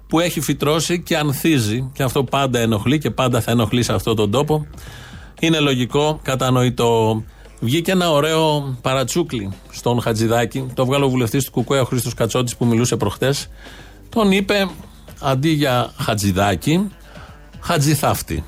που 0.08 0.20
έχει 0.20 0.40
φυτρώσει 0.40 1.02
και 1.02 1.16
ανθίζει. 1.16 1.90
Και 1.92 2.02
αυτό 2.02 2.24
πάντα 2.24 2.58
ενοχλεί 2.58 2.98
και 2.98 3.10
πάντα 3.10 3.40
θα 3.40 3.50
ενοχλεί 3.50 3.82
σε 3.82 3.92
αυτόν 3.92 4.16
τον 4.16 4.30
τόπο. 4.30 4.66
Είναι 5.40 5.58
λογικό, 5.58 6.20
κατανοητό. 6.22 7.24
Βγήκε 7.60 7.90
ένα 7.90 8.10
ωραίο 8.10 8.74
παρατσούκλι 8.82 9.52
στον 9.70 10.00
Χατζηδάκη. 10.00 10.66
Το 10.74 10.86
βγάλω 10.86 11.06
ο 11.06 11.08
βουλευτής 11.08 11.44
του 11.44 11.50
Κουκουέ, 11.50 11.80
ο 11.80 11.84
Χρήστος 11.84 12.14
Κατσότης, 12.14 12.56
που 12.56 12.66
μιλούσε 12.66 12.96
προχτές. 12.96 13.48
Τον 14.10 14.30
είπε 14.30 14.70
αντί 15.20 15.48
για 15.48 15.92
Χατζηδάκη, 15.98 16.90
Χατζηθάφτη 17.60 18.44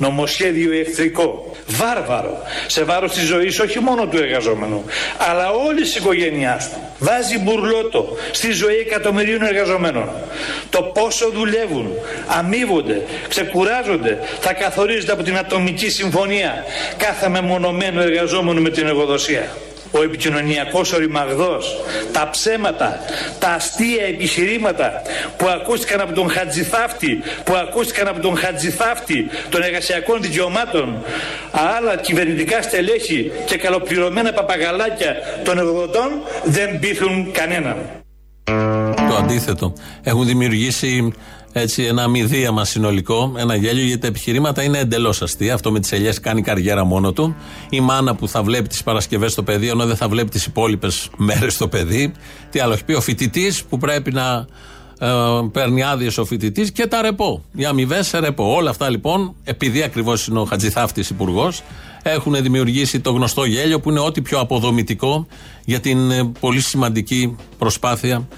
νομοσχέδιο 0.00 0.72
εχθρικό, 0.72 1.56
βάρβαρο, 1.66 2.42
σε 2.66 2.84
βάρος 2.84 3.12
της 3.12 3.26
ζωής 3.26 3.60
όχι 3.60 3.80
μόνο 3.80 4.06
του 4.06 4.16
εργαζόμενου, 4.16 4.84
αλλά 5.30 5.50
όλης 5.50 5.82
της 5.82 5.96
οικογένειάς 5.96 6.70
του. 6.70 6.76
Βάζει 6.98 7.38
μπουρλότο 7.38 8.16
στη 8.30 8.52
ζωή 8.52 8.76
εκατομμυρίων 8.76 9.42
εργαζομένων. 9.42 10.08
Το 10.70 10.82
πόσο 10.82 11.30
δουλεύουν, 11.30 11.86
αμείβονται, 12.26 13.02
ξεκουράζονται, 13.28 14.18
θα 14.40 14.52
καθορίζεται 14.52 15.12
από 15.12 15.22
την 15.22 15.36
ατομική 15.36 15.90
συμφωνία 15.90 16.64
κάθε 16.96 17.28
μεμονωμένο 17.28 18.02
εργαζόμενο 18.02 18.60
με 18.60 18.70
την 18.70 18.86
εργοδοσία 18.86 19.50
ο 19.90 20.02
επικοινωνιακός 20.02 20.92
οριμαγδός, 20.92 21.80
τα 22.12 22.28
ψέματα, 22.30 22.98
τα 23.38 23.48
αστεία 23.48 24.04
επιχειρήματα 24.04 25.02
που 25.36 25.48
ακούστηκαν 25.48 26.00
από 26.00 26.12
τον 26.12 26.30
Χατζηθάφτη, 26.30 27.22
που 27.44 27.54
ακούστηκαν 27.54 28.08
από 28.08 28.20
τον 28.20 28.36
Χατζηθάφτη 28.36 29.26
των 29.48 29.62
εργασιακών 29.62 30.22
δικαιωμάτων, 30.22 31.02
άλλα 31.76 31.96
κυβερνητικά 31.96 32.62
στελέχη 32.62 33.30
και 33.46 33.56
καλοπληρωμένα 33.56 34.32
παπαγαλάκια 34.32 35.16
των 35.44 35.58
εργοδοτών 35.58 36.08
δεν 36.44 36.78
πείθουν 36.78 37.32
κανέναν. 37.32 37.76
Το 39.08 39.16
αντίθετο. 39.16 39.72
Έχουν 40.02 40.26
δημιουργήσει 40.26 41.12
έτσι 41.52 41.82
ένα 41.82 42.08
μηδίαμα 42.08 42.64
συνολικό, 42.64 43.32
ένα 43.36 43.54
γέλιο, 43.54 43.84
γιατί 43.84 44.00
τα 44.00 44.06
επιχειρήματα 44.06 44.62
είναι 44.62 44.78
εντελώς 44.78 45.22
αστεία. 45.22 45.54
Αυτό 45.54 45.70
με 45.72 45.80
τις 45.80 45.92
ελιές 45.92 46.20
κάνει 46.20 46.42
καριέρα 46.42 46.84
μόνο 46.84 47.12
του. 47.12 47.36
Η 47.70 47.80
μάνα 47.80 48.14
που 48.14 48.28
θα 48.28 48.42
βλέπει 48.42 48.68
τις 48.68 48.82
Παρασκευές 48.82 49.32
στο 49.32 49.42
παιδί, 49.42 49.68
ενώ 49.68 49.86
δεν 49.86 49.96
θα 49.96 50.08
βλέπει 50.08 50.30
τις 50.30 50.46
υπόλοιπες 50.46 51.10
μέρες 51.16 51.54
στο 51.54 51.68
παιδί. 51.68 52.12
Τι 52.50 52.60
άλλο 52.60 52.72
έχει 52.72 52.84
πει, 52.84 52.92
ο 52.92 53.00
φοιτητής 53.00 53.64
που 53.64 53.78
πρέπει 53.78 54.12
να 54.12 54.46
ε, 54.98 55.08
παίρνει 55.52 55.82
άδειες 55.82 56.18
ο 56.18 56.24
φοιτητής 56.24 56.72
και 56.72 56.86
τα 56.86 57.02
ρεπό. 57.02 57.42
Οι 57.54 57.64
αμοιβές 57.64 58.06
σε 58.06 58.18
ρεπό. 58.18 58.54
Όλα 58.54 58.70
αυτά 58.70 58.90
λοιπόν, 58.90 59.34
επειδή 59.44 59.82
ακριβώς 59.82 60.26
είναι 60.26 60.38
ο 60.38 60.44
Χατζηθάφτης 60.44 61.10
υπουργός, 61.10 61.62
έχουν 62.02 62.42
δημιουργήσει 62.42 63.00
το 63.00 63.10
γνωστό 63.10 63.44
γέλιο 63.44 63.80
που 63.80 63.90
είναι 63.90 64.00
ό,τι 64.00 64.22
πιο 64.22 64.38
αποδομητικό 64.38 65.26
για 65.64 65.80
την 65.80 66.10
ε, 66.10 66.32
πολύ 66.40 66.60
σημαντική 66.60 67.36
προσπάθεια 67.58 68.28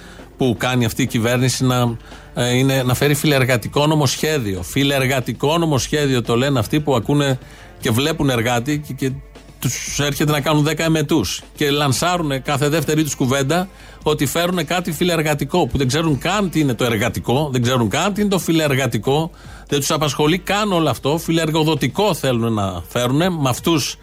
που 0.43 0.57
κάνει 0.59 0.85
αυτή 0.85 1.03
η 1.03 1.07
κυβέρνηση 1.07 1.65
να, 1.65 1.97
ε, 2.35 2.57
είναι, 2.57 2.83
να 2.83 2.95
φέρει 2.95 3.15
φιλεργατικό 3.15 3.87
νομοσχέδιο. 3.87 4.63
Φιλεργατικό 4.63 5.59
νομοσχέδιο 5.59 6.23
το 6.23 6.37
λένε 6.37 6.59
αυτοί 6.59 6.81
που 6.81 6.95
ακούνε 6.95 7.39
και 7.81 7.91
βλέπουν 7.91 8.31
εργάτη 8.31 8.79
και, 8.87 8.93
και 8.93 9.13
τους 9.59 9.99
έρχεται 10.01 10.33
να 10.33 10.41
κάνουν 10.41 10.67
10 10.69 10.79
εμετούς. 10.79 11.43
Και 11.55 11.71
λανσάρουν 11.71 12.43
κάθε 12.43 12.69
δεύτερη 12.69 13.03
τους 13.03 13.15
κουβέντα 13.15 13.69
ότι 14.03 14.27
φέρουν 14.27 14.67
κάτι 14.67 14.93
φιλεργατικό 14.93 15.67
που 15.67 15.79
δεν 15.79 15.87
ξέρουν 15.87 16.19
καν 16.19 16.51
τι 16.51 16.61
είναι 16.61 16.75
το 16.75 16.85
εργατικό, 16.85 17.49
δεν 17.53 17.63
ξέρουν 17.63 17.89
καν 17.89 18.13
τι 18.13 18.21
είναι 18.21 18.31
το 18.31 18.39
φιλεργατικό, 18.39 19.31
δεν 19.69 19.79
τους 19.79 19.91
απασχολεί 19.91 20.39
καν 20.39 20.73
όλο 20.73 20.91
αυτό. 20.91 21.19
Φιλεργοδοτικό 21.19 22.15
θέλουν 22.15 22.53
να 22.53 22.83
φέρουν, 22.89 23.17
με 23.17 23.49
αυτούς 23.49 23.97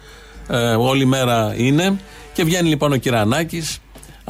ε, 0.48 0.74
όλη 0.74 1.04
μέρα 1.04 1.54
είναι. 1.56 2.00
Και 2.32 2.44
βγαίνει 2.44 2.68
λοιπόν 2.68 2.92
ο 2.92 2.96
Κυρανάκης 2.96 3.80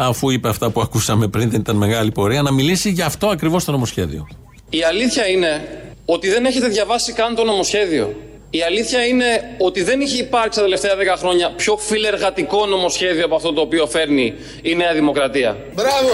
αφού 0.09 0.31
είπε 0.31 0.49
αυτά 0.49 0.71
που 0.71 0.81
ακούσαμε 0.81 1.29
πριν, 1.29 1.51
δεν 1.51 1.61
ήταν 1.61 1.77
μεγάλη 1.77 2.11
πορεία, 2.11 2.43
να 2.43 2.53
μιλήσει 2.53 2.91
για 2.91 3.07
αυτό 3.07 3.29
ακριβώς 3.29 3.65
το 3.65 3.73
νομοσχέδιο. 3.73 4.29
Η 4.71 4.83
αλήθεια 4.83 5.27
είναι 5.27 5.69
ότι 6.05 6.29
δεν 6.29 6.45
έχετε 6.45 6.69
διαβάσει 6.69 7.13
καν 7.13 7.35
το 7.35 7.45
νομοσχέδιο. 7.45 8.15
Η 8.51 8.63
αλήθεια 8.63 9.07
είναι 9.07 9.55
ότι 9.59 9.83
δεν 9.83 10.01
έχει 10.01 10.19
υπάρξει 10.21 10.59
τα 10.59 10.65
τελευταία 10.65 10.95
10 11.15 11.19
χρόνια 11.19 11.53
πιο 11.57 11.77
φιλεργατικό 11.77 12.67
νομοσχέδιο 12.67 13.25
από 13.25 13.35
αυτό 13.35 13.53
το 13.53 13.61
οποίο 13.61 13.87
φέρνει 13.87 14.35
η 14.63 14.75
Νέα 14.75 14.93
Δημοκρατία. 14.93 15.57
Μπράβο! 15.75 16.11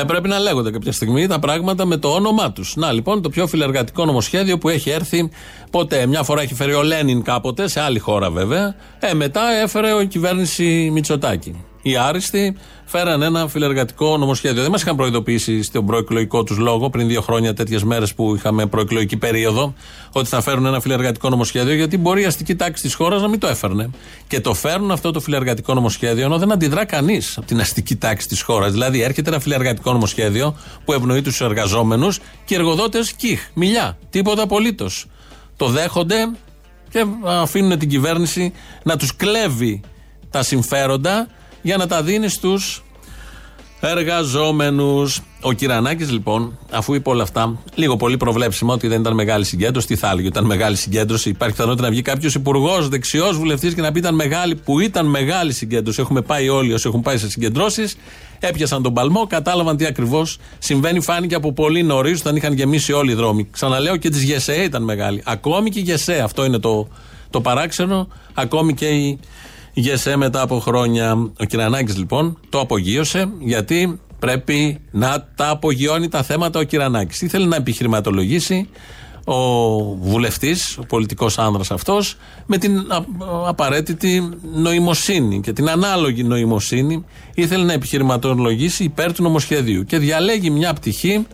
Ε, 0.00 0.04
πρέπει 0.04 0.28
να 0.28 0.38
λέγονται 0.38 0.70
κάποια 0.70 0.92
στιγμή 0.92 1.26
τα 1.26 1.38
πράγματα 1.38 1.84
με 1.84 1.96
το 1.96 2.08
όνομά 2.08 2.52
τους. 2.52 2.76
Να 2.76 2.92
λοιπόν, 2.92 3.22
το 3.22 3.28
πιο 3.28 3.46
φιλεργατικό 3.46 4.04
νομοσχέδιο 4.04 4.58
που 4.58 4.68
έχει 4.68 4.90
έρθει 4.90 5.30
ποτέ. 5.70 6.06
Μια 6.06 6.22
φορά 6.22 6.42
έχει 6.42 6.54
φέρει 6.54 6.74
ο 6.74 6.82
Λένιν 6.82 7.22
κάποτε, 7.22 7.68
σε 7.68 7.80
άλλη 7.80 7.98
χώρα 7.98 8.30
βέβαια. 8.30 8.74
Ε, 8.98 9.14
μετά 9.14 9.42
έφερε 9.62 9.88
η 10.02 10.06
κυβέρνηση 10.06 10.90
Μητσοτάκη. 10.92 11.64
Οι 11.86 11.96
άριστοι 11.96 12.56
φέραν 12.84 13.22
ένα 13.22 13.48
φιλεργατικό 13.48 14.16
νομοσχέδιο. 14.16 14.62
Δεν 14.62 14.70
μας 14.70 14.82
είχαν 14.82 14.96
προειδοποιήσει 14.96 15.62
στον 15.62 15.86
προεκλογικό 15.86 16.42
τους 16.42 16.56
λόγο 16.58 16.90
πριν 16.90 17.08
δύο 17.08 17.20
χρόνια, 17.20 17.54
τέτοιες 17.54 17.82
μέρες 17.82 18.14
που 18.14 18.34
είχαμε 18.34 18.66
προεκλογική 18.66 19.16
περίοδο, 19.16 19.74
ότι 20.12 20.28
θα 20.28 20.40
φέρουν 20.40 20.66
ένα 20.66 20.80
φιλεργατικό 20.80 21.28
νομοσχέδιο, 21.28 21.74
γιατί 21.74 21.98
μπορεί 21.98 22.22
η 22.22 22.24
αστική 22.24 22.54
τάξη 22.54 22.82
της 22.82 22.94
χώρας 22.94 23.22
να 23.22 23.28
μην 23.28 23.38
το 23.38 23.46
έφερνε. 23.46 23.90
Και 24.26 24.40
το 24.40 24.54
φέρνουν 24.54 24.90
αυτό 24.90 25.10
το 25.10 25.20
φιλεργατικό 25.20 25.74
νομοσχέδιο, 25.74 26.24
ενώ 26.24 26.38
δεν 26.38 26.52
αντιδρά 26.52 26.84
κανείς 26.84 27.36
από 27.36 27.46
την 27.46 27.60
αστική 27.60 27.96
τάξη 27.96 28.28
της 28.28 28.42
χώρας. 28.42 28.72
Δηλαδή, 28.72 29.02
έρχεται 29.02 29.30
ένα 29.30 29.40
φιλεργατικό 29.40 29.92
νομοσχέδιο 29.92 30.56
που 30.84 30.92
ευνοεί 30.92 31.22
τους 31.22 31.40
εργαζόμενους 31.40 32.18
και 32.44 32.54
οι 32.54 32.56
εργοδότες 32.56 33.12
κιχ, 33.12 33.40
μιλιά, 33.54 33.98
τίποτα 34.10 34.42
απολύτως. 34.42 35.06
Το 35.56 35.66
δέχονται 35.66 36.30
και 36.90 37.04
αφήνουν 37.24 37.78
την 37.78 37.88
κυβέρνηση 37.88 38.52
να 38.82 38.96
τους 38.96 39.16
κλέβει 39.16 39.80
τα 40.30 40.42
συμφέροντα 40.42 41.28
για 41.66 41.76
να 41.76 41.86
τα 41.86 42.02
δίνεις 42.02 42.32
στους 42.32 42.84
εργαζόμενους. 43.80 45.20
Ο 45.40 45.52
Κυρανάκης, 45.52 46.10
λοιπόν, 46.10 46.58
αφού 46.70 46.94
είπε 46.94 47.10
όλα 47.10 47.22
αυτά, 47.22 47.58
λίγο 47.74 47.96
πολύ 47.96 48.16
προβλέψιμα 48.16 48.74
ότι 48.74 48.88
δεν 48.88 49.00
ήταν 49.00 49.14
μεγάλη 49.14 49.44
συγκέντρωση, 49.44 49.86
τι 49.86 49.96
θα 49.96 50.10
έλεγε, 50.10 50.28
ήταν 50.28 50.44
μεγάλη 50.44 50.76
συγκέντρωση. 50.76 51.28
Υπάρχει 51.28 51.54
πιθανότητα 51.54 51.84
να 51.84 51.90
βγει 51.90 52.02
κάποιος 52.02 52.34
υπουργός, 52.34 52.88
δεξιός 52.88 53.36
βουλευτής 53.36 53.74
και 53.74 53.80
να 53.80 53.92
πει 53.92 53.98
ήταν 53.98 54.14
μεγάλη, 54.14 54.54
που 54.54 54.80
ήταν 54.80 55.06
μεγάλη 55.06 55.52
συγκέντρωση. 55.52 56.00
Έχουμε 56.00 56.22
πάει 56.22 56.48
όλοι 56.48 56.72
όσοι 56.72 56.88
έχουν 56.88 57.02
πάει 57.02 57.18
σε 57.18 57.30
συγκεντρώσεις, 57.30 57.96
έπιασαν 58.40 58.82
τον 58.82 58.92
παλμό, 58.92 59.26
κατάλαβαν 59.26 59.76
τι 59.76 59.86
ακριβώς 59.86 60.38
συμβαίνει. 60.58 61.00
Φάνηκε 61.00 61.34
από 61.34 61.52
πολύ 61.52 61.82
νωρίς 61.82 62.20
όταν 62.20 62.36
είχαν 62.36 62.52
γεμίσει 62.52 62.92
όλοι 62.92 63.10
οι 63.10 63.14
δρόμοι. 63.14 63.48
Ξαναλέω 63.50 63.96
και 63.96 64.08
της 64.08 64.22
ΓΕΣΕ 64.22 64.62
ήταν 64.62 64.82
μεγάλη. 64.82 65.22
Ακόμη 65.24 65.70
και 65.70 65.78
η 65.78 65.82
ΓΕΣΕ, 65.82 66.20
αυτό 66.20 66.44
είναι 66.44 66.58
το, 66.58 66.88
το 67.30 67.40
παράξενο, 67.40 68.08
ακόμη 68.34 68.74
και 68.74 68.86
η 68.86 69.18
ΓΕΣΕ 69.78 70.16
μετά 70.16 70.40
από 70.40 70.58
χρόνια. 70.58 71.12
Ο 71.40 71.44
Κυρανάκης 71.44 71.96
λοιπόν 71.96 72.38
το 72.48 72.60
απογείωσε 72.60 73.28
γιατί 73.40 74.00
πρέπει 74.18 74.80
να 74.90 75.28
τα 75.34 75.48
απογειώνει 75.48 76.08
τα 76.08 76.22
θέματα 76.22 76.60
ο 76.60 76.62
Κυρανάκης. 76.62 77.22
Ήθελε 77.22 77.46
να 77.46 77.56
επιχειρηματολογήσει 77.56 78.68
ο 79.24 79.34
βουλευτής, 79.94 80.78
ο 80.78 80.82
πολιτικός 80.82 81.38
άνδρας 81.38 81.70
αυτός, 81.70 82.16
με 82.46 82.58
την 82.58 82.86
απαραίτητη 83.46 84.30
νοημοσύνη 84.54 85.40
και 85.40 85.52
την 85.52 85.68
ανάλογη 85.68 86.22
νοημοσύνη. 86.22 87.04
Ήθελε 87.34 87.64
να 87.64 87.72
επιχειρηματολογήσει 87.72 88.84
υπέρ 88.84 89.12
του 89.12 89.22
νομοσχεδίου 89.22 89.84
και 89.84 89.98
διαλέγει 89.98 90.50
μια 90.50 90.72
πτυχή 90.72 91.26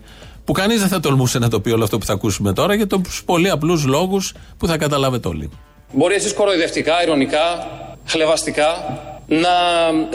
που 0.45 0.53
κανείς 0.53 0.81
δεν 0.81 0.89
θα 0.89 1.01
τολμούσε 1.01 1.39
να 1.39 1.49
το 1.49 1.61
πει 1.61 1.71
όλο 1.71 1.85
αυτό 1.85 1.99
που 1.99 2.07
θα 2.07 2.13
ακούσουμε 2.13 2.53
τώρα 2.53 2.75
για 2.75 2.87
τους 2.87 3.23
πολύ 3.25 3.51
απλούς 3.51 3.85
λόγους 3.85 4.35
που 4.59 4.67
θα 4.67 4.77
καταλάβετε 4.77 5.29
όλοι. 5.29 5.51
Μπορεί 5.93 6.15
εσείς 6.15 6.35
κοροϊδευτικά, 6.35 7.03
ηρωνικά, 7.03 7.39
χλεβαστικά 8.07 8.99
να 9.27 9.51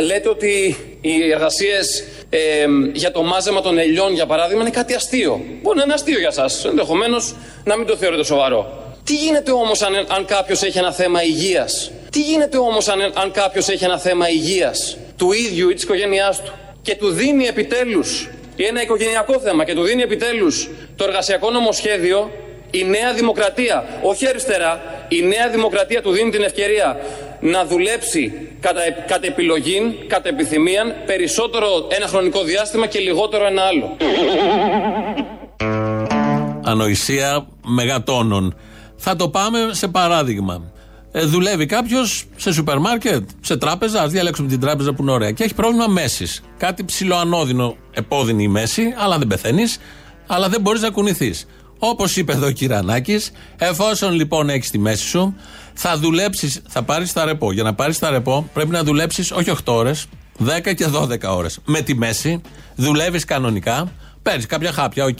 λέτε 0.03 0.29
ότι 0.29 0.77
οι 1.01 1.31
εργασίες 1.31 2.03
ε, 2.29 2.65
για 2.93 3.11
το 3.11 3.23
μάζεμα 3.23 3.61
των 3.61 3.77
ελιών, 3.77 4.13
για 4.13 4.25
παράδειγμα, 4.25 4.61
είναι 4.61 4.71
κάτι 4.71 4.93
αστείο. 4.93 5.41
Μπορεί 5.61 5.77
να 5.77 5.83
είναι 5.83 5.93
αστείο 5.93 6.19
για 6.19 6.33
εσά. 6.37 6.69
Ενδεχομένως 6.69 7.35
να 7.63 7.77
μην 7.77 7.87
το 7.87 7.95
θεωρείτε 7.95 8.23
σοβαρό. 8.23 8.85
Τι 9.03 9.15
γίνεται 9.15 9.51
όμως 9.51 9.81
αν, 9.81 10.05
αν 10.07 10.25
κάποιος 10.25 10.61
έχει 10.63 10.77
ένα 10.77 10.91
θέμα 10.91 11.23
υγείας; 11.23 11.91
Τι 12.11 12.21
γίνεται 12.21 12.57
όμως 12.57 12.87
αν, 12.87 13.01
αν 13.01 13.31
κάποιος 13.31 13.67
έχει 13.69 13.83
ένα 13.83 13.99
θέμα 13.99 14.29
υγείας; 14.29 14.97
Του 15.17 15.31
ίδιου 15.31 15.69
ή 15.69 15.73
της 15.73 15.83
οικογένειάς 15.83 16.41
του 16.41 16.51
και 16.81 16.95
του 16.95 17.09
δίνει 17.09 17.45
επιτέλους 17.45 18.29
ή 18.55 18.63
ένα 18.63 18.81
οικογενειακό 18.81 19.39
θέμα 19.39 19.63
και 19.63 19.73
του 19.73 19.83
δίνει 19.83 20.01
επιτέλους 20.01 20.69
το 20.95 21.03
εργασιακό 21.03 21.51
νομοσχέδιο 21.51 22.31
η 22.71 22.83
Νέα 22.83 23.13
Δημοκρατία, 23.13 23.85
όχι 24.01 24.27
αριστερά, 24.27 24.81
η 25.07 25.21
Νέα 25.21 25.49
Δημοκρατία 25.49 26.01
του 26.01 26.11
δίνει 26.11 26.29
την 26.29 26.43
ευκαιρία 26.43 26.97
να 27.39 27.65
δουλέψει 27.65 28.49
κατά, 28.59 28.81
κατά 29.07 29.27
επιλογή, 29.27 29.97
κατά 30.07 30.29
επιθυμία, 30.29 30.95
περισσότερο 31.05 31.67
ένα 31.89 32.07
χρονικό 32.07 32.43
διάστημα 32.43 32.87
και 32.87 32.99
λιγότερο 32.99 33.45
ένα 33.45 33.61
άλλο. 33.61 33.97
Ανοησία 36.63 37.47
μεγατόνων. 37.65 38.55
Θα 38.95 39.15
το 39.15 39.29
πάμε 39.29 39.69
σε 39.71 39.87
παράδειγμα. 39.87 40.71
Ε, 41.11 41.23
δουλεύει 41.23 41.65
κάποιος 41.65 42.25
σε 42.35 42.53
σούπερ 42.53 42.77
μάρκετ, 42.77 43.29
σε 43.41 43.57
τράπεζα. 43.57 44.01
Α 44.01 44.07
διαλέξουμε 44.07 44.47
την 44.47 44.59
τράπεζα 44.59 44.93
που 44.93 45.01
είναι 45.01 45.11
ωραία. 45.11 45.31
Και 45.31 45.43
έχει 45.43 45.53
πρόβλημα 45.53 45.87
μέσης. 45.87 46.41
Κάτι 46.57 46.83
ψηλοανώδυνο, 46.83 47.75
επώδυνη 47.91 48.43
η 48.43 48.47
μέση, 48.47 48.93
αλλά 48.97 49.17
δεν 49.17 49.27
πεθαίνεις, 49.27 49.77
αλλά 50.27 50.49
δεν 50.49 50.61
μπορείς 50.61 50.81
να 50.81 50.89
κουνηθείς. 50.89 51.47
Όπως 51.79 52.17
είπε 52.17 52.33
εδώ 52.33 52.45
ο 52.47 52.51
Κυρανάκης, 52.51 53.31
εφόσον 53.57 54.13
λοιπόν 54.13 54.49
έχεις 54.49 54.69
τη 54.69 54.79
μέση 54.79 55.07
σου, 55.07 55.35
θα 55.73 55.97
δουλέψεις, 55.97 56.61
θα 56.67 56.83
πάρεις 56.83 57.13
τα 57.13 57.25
ρεπό. 57.25 57.51
Για 57.51 57.63
να 57.63 57.73
πάρεις 57.73 57.99
τα 57.99 58.09
ρεπό 58.09 58.49
πρέπει 58.53 58.69
να 58.71 58.83
δουλέψεις 58.83 59.31
όχι 59.31 59.49
8 59.49 59.73
ώρες, 59.73 60.05
10 60.37 60.73
και 60.73 60.85
12 60.87 61.35
ώρες. 61.35 61.59
Με 61.65 61.81
τη 61.81 61.95
μέση 61.95 62.41
δουλεύεις 62.75 63.25
κανονικά, 63.25 63.91
παίρνεις 64.21 64.45
κάποια 64.45 64.71
χάπια, 64.71 65.05
οκ. 65.05 65.17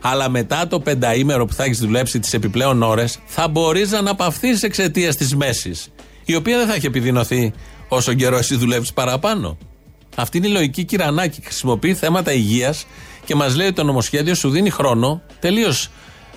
Αλλά 0.00 0.28
μετά 0.28 0.66
το 0.66 0.80
πενταήμερο 0.80 1.46
που 1.46 1.52
θα 1.52 1.64
έχεις 1.64 1.78
δουλέψει 1.78 2.20
τις 2.20 2.34
επιπλέον 2.34 2.82
ώρες, 2.82 3.18
θα 3.26 3.48
μπορείς 3.48 3.90
να 3.90 3.98
αναπαυθείς 3.98 4.62
εξαιτίας 4.62 5.16
της 5.16 5.36
μέσης. 5.36 5.88
Η 6.24 6.34
οποία 6.34 6.58
δεν 6.58 6.66
θα 6.66 6.74
έχει 6.74 6.86
επιδεινωθεί 6.86 7.52
όσο 7.88 8.14
καιρό 8.14 8.36
εσύ 8.36 8.56
δουλεύεις 8.56 8.92
παραπάνω. 8.92 9.58
Αυτή 10.16 10.36
είναι 10.38 10.46
η 10.46 10.50
λογική 10.50 10.84
Κυρανάκη. 10.84 11.40
Χρησιμοποιεί 11.44 11.94
θέματα 11.94 12.32
υγείας 12.32 12.86
και 13.30 13.36
μας 13.36 13.56
λέει 13.56 13.66
ότι 13.66 13.76
το 13.76 13.84
νομοσχέδιο 13.84 14.34
σου 14.34 14.50
δίνει 14.50 14.70
χρόνο 14.70 15.22
τελείως 15.40 15.88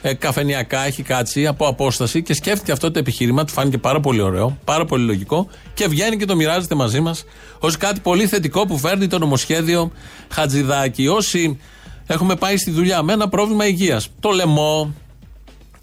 ε, 0.01 0.13
καφενειακά, 0.13 0.85
έχει 0.85 1.03
κάτσει 1.03 1.47
από 1.47 1.67
απόσταση 1.67 2.23
και 2.23 2.33
σκέφτηκε 2.33 2.71
αυτό 2.71 2.91
το 2.91 2.99
επιχείρημα, 2.99 3.43
του 3.43 3.53
φάνηκε 3.53 3.77
πάρα 3.77 3.99
πολύ 3.99 4.21
ωραίο, 4.21 4.57
πάρα 4.65 4.85
πολύ 4.85 5.05
λογικό 5.05 5.47
και 5.73 5.87
βγαίνει 5.87 6.17
και 6.17 6.25
το 6.25 6.35
μοιράζεται 6.35 6.75
μαζί 6.75 6.99
μας 6.99 7.23
ως 7.59 7.77
κάτι 7.77 7.99
πολύ 7.99 8.27
θετικό 8.27 8.65
που 8.65 8.77
φέρνει 8.77 9.07
το 9.07 9.19
νομοσχέδιο 9.19 9.91
Χατζηδάκη. 10.29 11.07
Όσοι 11.07 11.59
έχουμε 12.07 12.35
πάει 12.35 12.57
στη 12.57 12.71
δουλειά 12.71 13.03
με 13.03 13.13
ένα 13.13 13.29
πρόβλημα 13.29 13.67
υγείας, 13.67 14.09
το 14.19 14.29
λαιμό, 14.29 14.93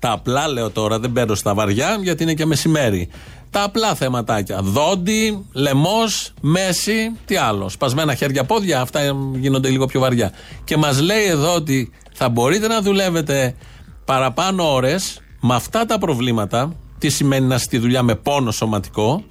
τα 0.01 0.11
απλά 0.13 0.49
λέω 0.49 0.71
τώρα, 0.71 0.99
δεν 0.99 1.13
παίρνω 1.13 1.35
στα 1.35 1.55
βαριά 1.55 1.99
γιατί 2.03 2.23
είναι 2.23 2.35
και 2.35 2.47
μεσημέρι. 2.47 3.09
Τα 3.51 3.63
απλά 3.63 3.95
θεματάκια. 3.95 4.61
Δόντι, 4.63 5.47
λαιμός, 5.53 6.33
μέση, 6.41 7.13
τι 7.25 7.37
άλλο. 7.37 7.69
Σπασμένα 7.69 8.15
χέρια, 8.15 8.45
πόδια, 8.45 8.81
αυτά 8.81 9.01
γίνονται 9.35 9.69
λίγο 9.69 9.87
πιο 9.87 10.01
βαριά. 10.01 10.33
Και 10.65 10.77
μας 10.77 11.01
λέει 11.01 11.25
εδώ 11.25 11.55
ότι 11.55 11.93
θα 12.13 12.29
μπορείτε 12.29 12.69
να 12.69 12.81
δουλεύετε 12.81 13.55
παραπάνω 14.05 14.75
ώρες 14.75 15.21
με 15.41 15.55
αυτά 15.55 15.87
τα 15.87 15.99
προβλήματα. 15.99 16.77
Τι 16.99 17.09
σημαίνει 17.09 17.47
να 17.47 17.59
στη 17.59 17.79
δουλειά 17.79 18.03
με 18.03 18.15
πόνο 18.15 18.51
σωματικό. 18.51 19.25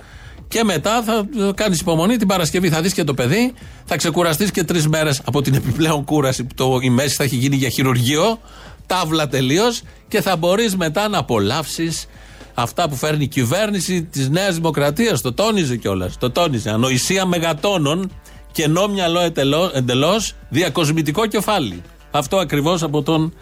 Και 0.48 0.64
μετά 0.64 1.04
θα 1.04 1.28
κάνεις 1.56 1.80
υπομονή 1.80 2.18
την 2.18 2.28
Παρασκευή. 2.28 2.70
Θα 2.70 2.82
δεις 2.82 2.94
και 2.94 3.04
το 3.04 3.14
παιδί, 3.14 3.54
θα 3.86 3.96
ξεκουραστείς 3.96 4.52
και 4.52 4.64
τρεις 4.64 4.88
μέρες 4.88 5.22
από 5.26 5.42
την 5.42 5.54
επιπλέον 5.54 6.04
κούραση 6.04 6.44
που 6.44 6.54
το, 6.56 6.80
η 6.82 6.90
μέση 6.90 7.16
θα 7.16 7.24
έχει 7.24 7.36
γίνει 7.36 7.56
για 7.56 7.70
χειρουργείο. 7.70 8.40
Τάβλα 8.86 9.28
τελείως 9.28 9.82
και 10.08 10.22
θα 10.22 10.36
μπορείς 10.36 10.76
μετά 10.76 11.08
να 11.08 11.18
απολαύσεις 11.18 12.06
αυτά 12.62 12.90
που 12.90 12.96
φέρνει 12.96 13.24
η 13.24 13.28
κυβέρνηση 13.28 14.04
της 14.04 14.30
Νέας 14.30 14.56
Δημοκρατίας. 14.56 15.22
Το 15.22 15.34
τόνιζε 15.34 15.78
κιόλας. 15.78 16.18
Το 16.18 16.32
τόνιζε. 16.32 16.70
Ανοησία 16.70 17.26
μεγατόνων, 17.26 18.12
κενό 18.52 18.88
μυαλό 18.88 19.20
εντελώ, 19.74 20.22
διακοσμητικό 20.50 21.26
κεφάλι. 21.26 21.82
Αυτό 22.12 22.38
ακριβώς 22.38 22.84
από 22.84 23.02
τον 23.02 23.34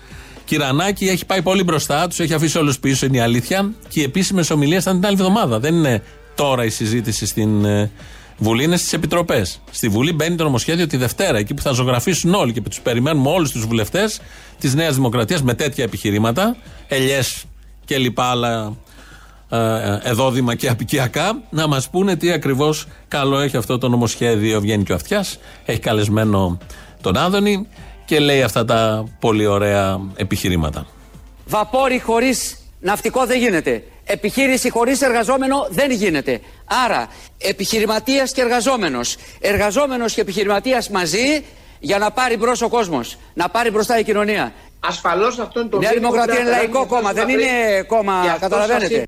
Κυρανάκη 0.46 1.08
έχει 1.08 1.26
πάει 1.26 1.42
πολύ 1.42 1.64
μπροστά, 1.64 2.08
τους 2.08 2.20
έχει 2.20 2.34
αφήσει 2.34 2.58
όλους 2.58 2.80
πίσω, 2.80 3.06
είναι 3.06 3.18
η 3.18 3.20
αλήθεια. 3.20 3.74
Και 3.88 4.00
οι 4.00 4.04
επίσημες 4.04 4.50
ομιλίες 4.50 4.82
ήταν 4.82 4.96
την 4.96 5.06
άλλη 5.06 5.16
εβδομάδα. 5.20 5.60
Δεν 5.60 5.76
είναι 5.76 6.04
τώρα 6.36 6.66
η 6.66 6.70
συζήτηση 6.70 7.26
στην 7.26 7.66
ε, 7.66 7.92
Βουλή, 8.38 8.64
είναι 8.64 8.78
στις 8.78 8.94
επιτροπές. 8.94 9.62
Στη 9.72 9.88
Βουλή 9.90 10.14
μπαίνει 10.14 10.36
το 10.36 10.44
νομοσχέδιο 10.44 10.88
τη 10.88 10.98
Δευτέρα, 10.98 11.38
εκεί 11.38 11.54
που 11.54 11.62
θα 11.62 11.72
ζωγραφίσουν 11.72 12.34
όλοι 12.34 12.54
και 12.54 12.62
που 12.62 12.70
τους 12.70 12.80
περιμένουμε 12.80 13.30
όλους 13.30 13.52
τους 13.52 13.66
βουλευτές 13.66 14.20
της 14.60 14.76
Νέας 14.76 14.96
Δημοκρατίας 14.96 15.42
με 15.42 15.54
τέτοια 15.54 15.84
επιχειρήματα, 15.84 16.56
ελιές 16.88 17.44
και 17.86 17.98
λοιπά 17.98 18.24
άλλα 18.24 18.54
ε, 18.54 18.72
εδόδημα 20.04 20.56
και 20.56 20.70
απικιακά, 20.70 21.42
να 21.50 21.68
μας 21.68 21.90
πούνε 21.90 22.16
τι 22.16 22.32
ακριβώς 22.32 22.88
καλό 23.08 23.40
έχει 23.40 23.58
αυτό 23.58 23.78
το 23.78 23.90
νομοσχέδιο. 23.90 24.60
Βγαίνει 24.62 24.84
και 24.84 24.92
ο 24.92 24.96
Αυτιάς, 24.96 25.40
έχει 25.66 25.80
καλεσμένο 25.80 26.58
τον 27.02 27.18
Άδωνη 27.18 27.68
και 28.06 28.20
λέει 28.20 28.42
αυτά 28.42 28.66
τα 28.66 29.04
πολύ 29.20 29.46
ωραία 29.46 30.00
επιχειρήματα. 30.16 30.86
Βαπόρι 31.46 32.00
χωρίς 32.00 32.58
ναυτικό 32.80 33.26
δεν 33.26 33.40
γίνεται. 33.40 33.84
Επιχείρηση 34.06 34.70
χωρίς 34.70 35.02
εργαζόμενο 35.02 35.68
δεν 35.70 35.92
γίνεται. 35.92 36.42
Άρα, 36.86 37.08
επιχειρηματίας 37.38 38.32
και 38.32 38.42
εργαζόμενος. 38.42 39.16
Εργαζόμενος 39.40 40.14
και 40.14 40.22
επιχειρηματίας 40.22 40.90
μαζί 40.90 41.46
για 41.80 41.98
να 41.98 42.12
πάρει 42.12 42.38
μπρος 42.38 42.62
ο 42.62 42.70
κόσμος. 42.70 43.18
Να 43.34 43.50
πάρει 43.50 43.72
μπροστά 43.72 44.00
η 44.00 44.04
κοινωνία. 44.04 44.54
Ασφαλώς 44.80 45.40
αυτό 45.40 45.60
είναι 45.60 45.70
το 45.70 45.80
Νέα 45.80 45.92
Δημοκρατία 45.92 46.40
είναι 46.40 46.50
λαϊκό 46.50 46.86
κόμμα, 46.86 47.14
δεν 47.14 47.30
είναι 47.30 47.82
κόμμα, 47.88 48.38
καταλαβαίνετε. 48.40 49.04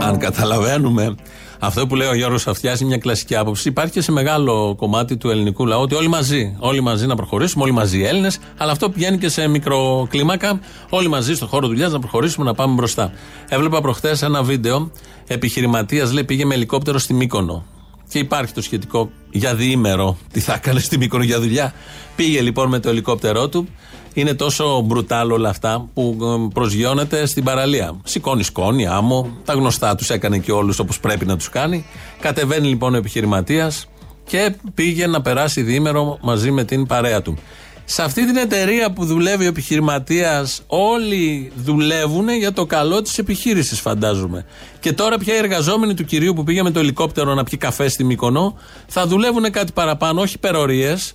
Αν 0.00 0.18
καταλαβαίνουμε 0.18 1.14
αυτό 1.58 1.86
που 1.86 1.94
λέει 1.94 2.08
ο 2.08 2.14
Γιώργος 2.14 2.46
Αυτιάς 2.46 2.80
είναι 2.80 2.88
μια 2.88 2.98
κλασική 2.98 3.36
άποψη. 3.36 3.68
Υπάρχει 3.68 3.92
και 3.92 4.00
σε 4.00 4.12
μεγάλο 4.12 4.74
κομμάτι 4.78 5.16
του 5.16 5.30
ελληνικού 5.30 5.66
λαού 5.66 5.80
ότι 5.80 5.94
όλοι 5.94 6.08
μαζί, 6.08 6.56
όλοι 6.58 6.80
μαζί 6.80 7.06
να 7.06 7.16
προχωρήσουμε, 7.16 7.64
όλοι 7.64 7.72
μαζί 7.72 7.98
οι 7.98 8.04
Έλληνες, 8.04 8.38
αλλά 8.56 8.72
αυτό 8.72 8.90
πηγαίνει 8.90 9.18
και 9.18 9.28
σε 9.28 9.48
μικροκλίμακα, 9.48 10.60
όλοι 10.90 11.08
μαζί 11.08 11.34
στον 11.34 11.48
χώρο 11.48 11.66
δουλειάς 11.66 11.92
να 11.92 11.98
προχωρήσουμε, 11.98 12.46
να 12.46 12.54
πάμε 12.54 12.74
μπροστά. 12.74 13.12
Έβλεπα 13.48 13.80
προχθές 13.80 14.22
ένα 14.22 14.42
βίντεο, 14.42 14.90
επιχειρηματίας 15.26 16.12
λέει 16.12 16.24
πήγε 16.24 16.44
με 16.44 16.54
ελικόπτερο 16.54 16.98
στη 16.98 17.14
Μύκονο. 17.14 17.64
Και 18.08 18.18
υπάρχει 18.18 18.52
το 18.52 18.62
σχετικό 18.62 19.10
για 19.30 19.54
διήμερο. 19.54 20.16
Τι 20.32 20.40
θα 20.40 20.54
έκανε 20.54 20.80
στη 20.80 20.98
Μύκονο 20.98 21.24
για 21.24 21.40
δουλειά; 21.40 21.72
Πήγε 22.16 22.40
λοιπόν 22.40 22.68
με 22.68 22.78
το 22.78 22.88
ελικόπτερό 22.88 23.48
του 23.48 23.68
είναι 24.14 24.34
τόσο 24.34 24.80
μπρουτάλ 24.80 25.30
όλα 25.30 25.48
αυτά 25.48 25.88
που 25.94 26.16
ε, 26.22 26.48
προσγειώνεται 26.54 27.26
στην 27.26 27.44
παραλία. 27.44 28.00
Σηκώνει 28.04 28.42
σκόνη, 28.42 28.86
άμμο, 28.86 29.36
τα 29.44 29.52
γνωστά 29.52 29.94
τους 29.94 30.10
έκανε 30.10 30.38
και 30.38 30.52
όλους 30.52 30.78
όπως 30.78 31.00
πρέπει 31.00 31.26
να 31.26 31.36
τους 31.36 31.48
κάνει. 31.48 31.86
Κατεβαίνει 32.20 32.66
λοιπόν 32.68 32.94
ο 32.94 32.96
επιχειρηματίας 32.96 33.88
και 34.26 34.54
πήγε 34.74 35.06
να 35.06 35.22
περάσει 35.22 35.62
διήμερο 35.62 36.18
μαζί 36.20 36.50
με 36.50 36.64
την 36.64 36.86
παρέα 36.86 37.22
του. 37.22 37.38
Σε 37.86 38.02
αυτή 38.02 38.26
την 38.26 38.36
εταιρεία 38.36 38.92
που 38.92 39.04
δουλεύει 39.04 39.44
ο 39.44 39.48
επιχειρηματίας, 39.48 40.62
όλοι 40.66 41.52
δουλεύουν 41.56 42.28
για 42.28 42.52
το 42.52 42.66
καλό 42.66 43.02
της 43.02 43.18
επιχείρησης, 43.18 43.80
φαντάζομαι. 43.80 44.44
Και 44.80 44.92
τώρα 44.92 45.18
πια 45.18 45.34
οι 45.34 45.36
εργαζόμενοι 45.36 45.94
του 45.94 46.04
κυρίου 46.04 46.32
που 46.32 46.44
πήγε 46.44 46.62
με 46.62 46.70
το 46.70 46.78
ελικόπτερο 46.78 47.34
να 47.34 47.44
πιει 47.44 47.58
καφέ 47.58 47.88
στη 47.88 48.04
Μύκονο 48.04 48.58
θα 48.86 49.06
δουλεύουν 49.06 49.50
κάτι 49.50 49.72
παραπάνω, 49.72 50.20
όχι 50.20 50.34
υπερορίες, 50.34 51.14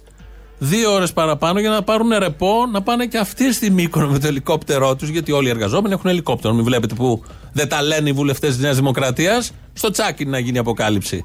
δύο 0.59 0.93
ώρες 0.93 1.13
παραπάνω 1.13 1.59
για 1.59 1.69
να 1.69 1.83
πάρουν 1.83 2.09
ρεπό, 2.17 2.65
να 2.71 2.81
πάνε 2.81 3.05
και 3.05 3.17
αυτοί 3.17 3.53
στη 3.53 3.71
Μύκονο 3.71 4.07
με 4.07 4.19
το 4.19 4.27
ελικόπτερό 4.27 4.95
τους. 4.95 5.09
Γιατί 5.09 5.31
όλοι 5.31 5.47
οι 5.47 5.49
εργαζόμενοι 5.49 5.93
έχουν 5.93 6.09
ελικόπτερο. 6.09 6.53
Μην 6.53 6.63
βλέπετε 6.63 6.95
που 6.95 7.23
δεν 7.51 7.69
τα 7.69 7.81
λένε 7.81 8.09
οι 8.09 8.13
βουλευτές 8.13 8.49
της 8.49 8.59
Νέας 8.59 8.75
Δημοκρατίας. 8.75 9.51
Στο 9.73 9.89
τσάκι 9.89 10.25
να 10.25 10.39
γίνει 10.39 10.57
αποκάλυψη. 10.57 11.23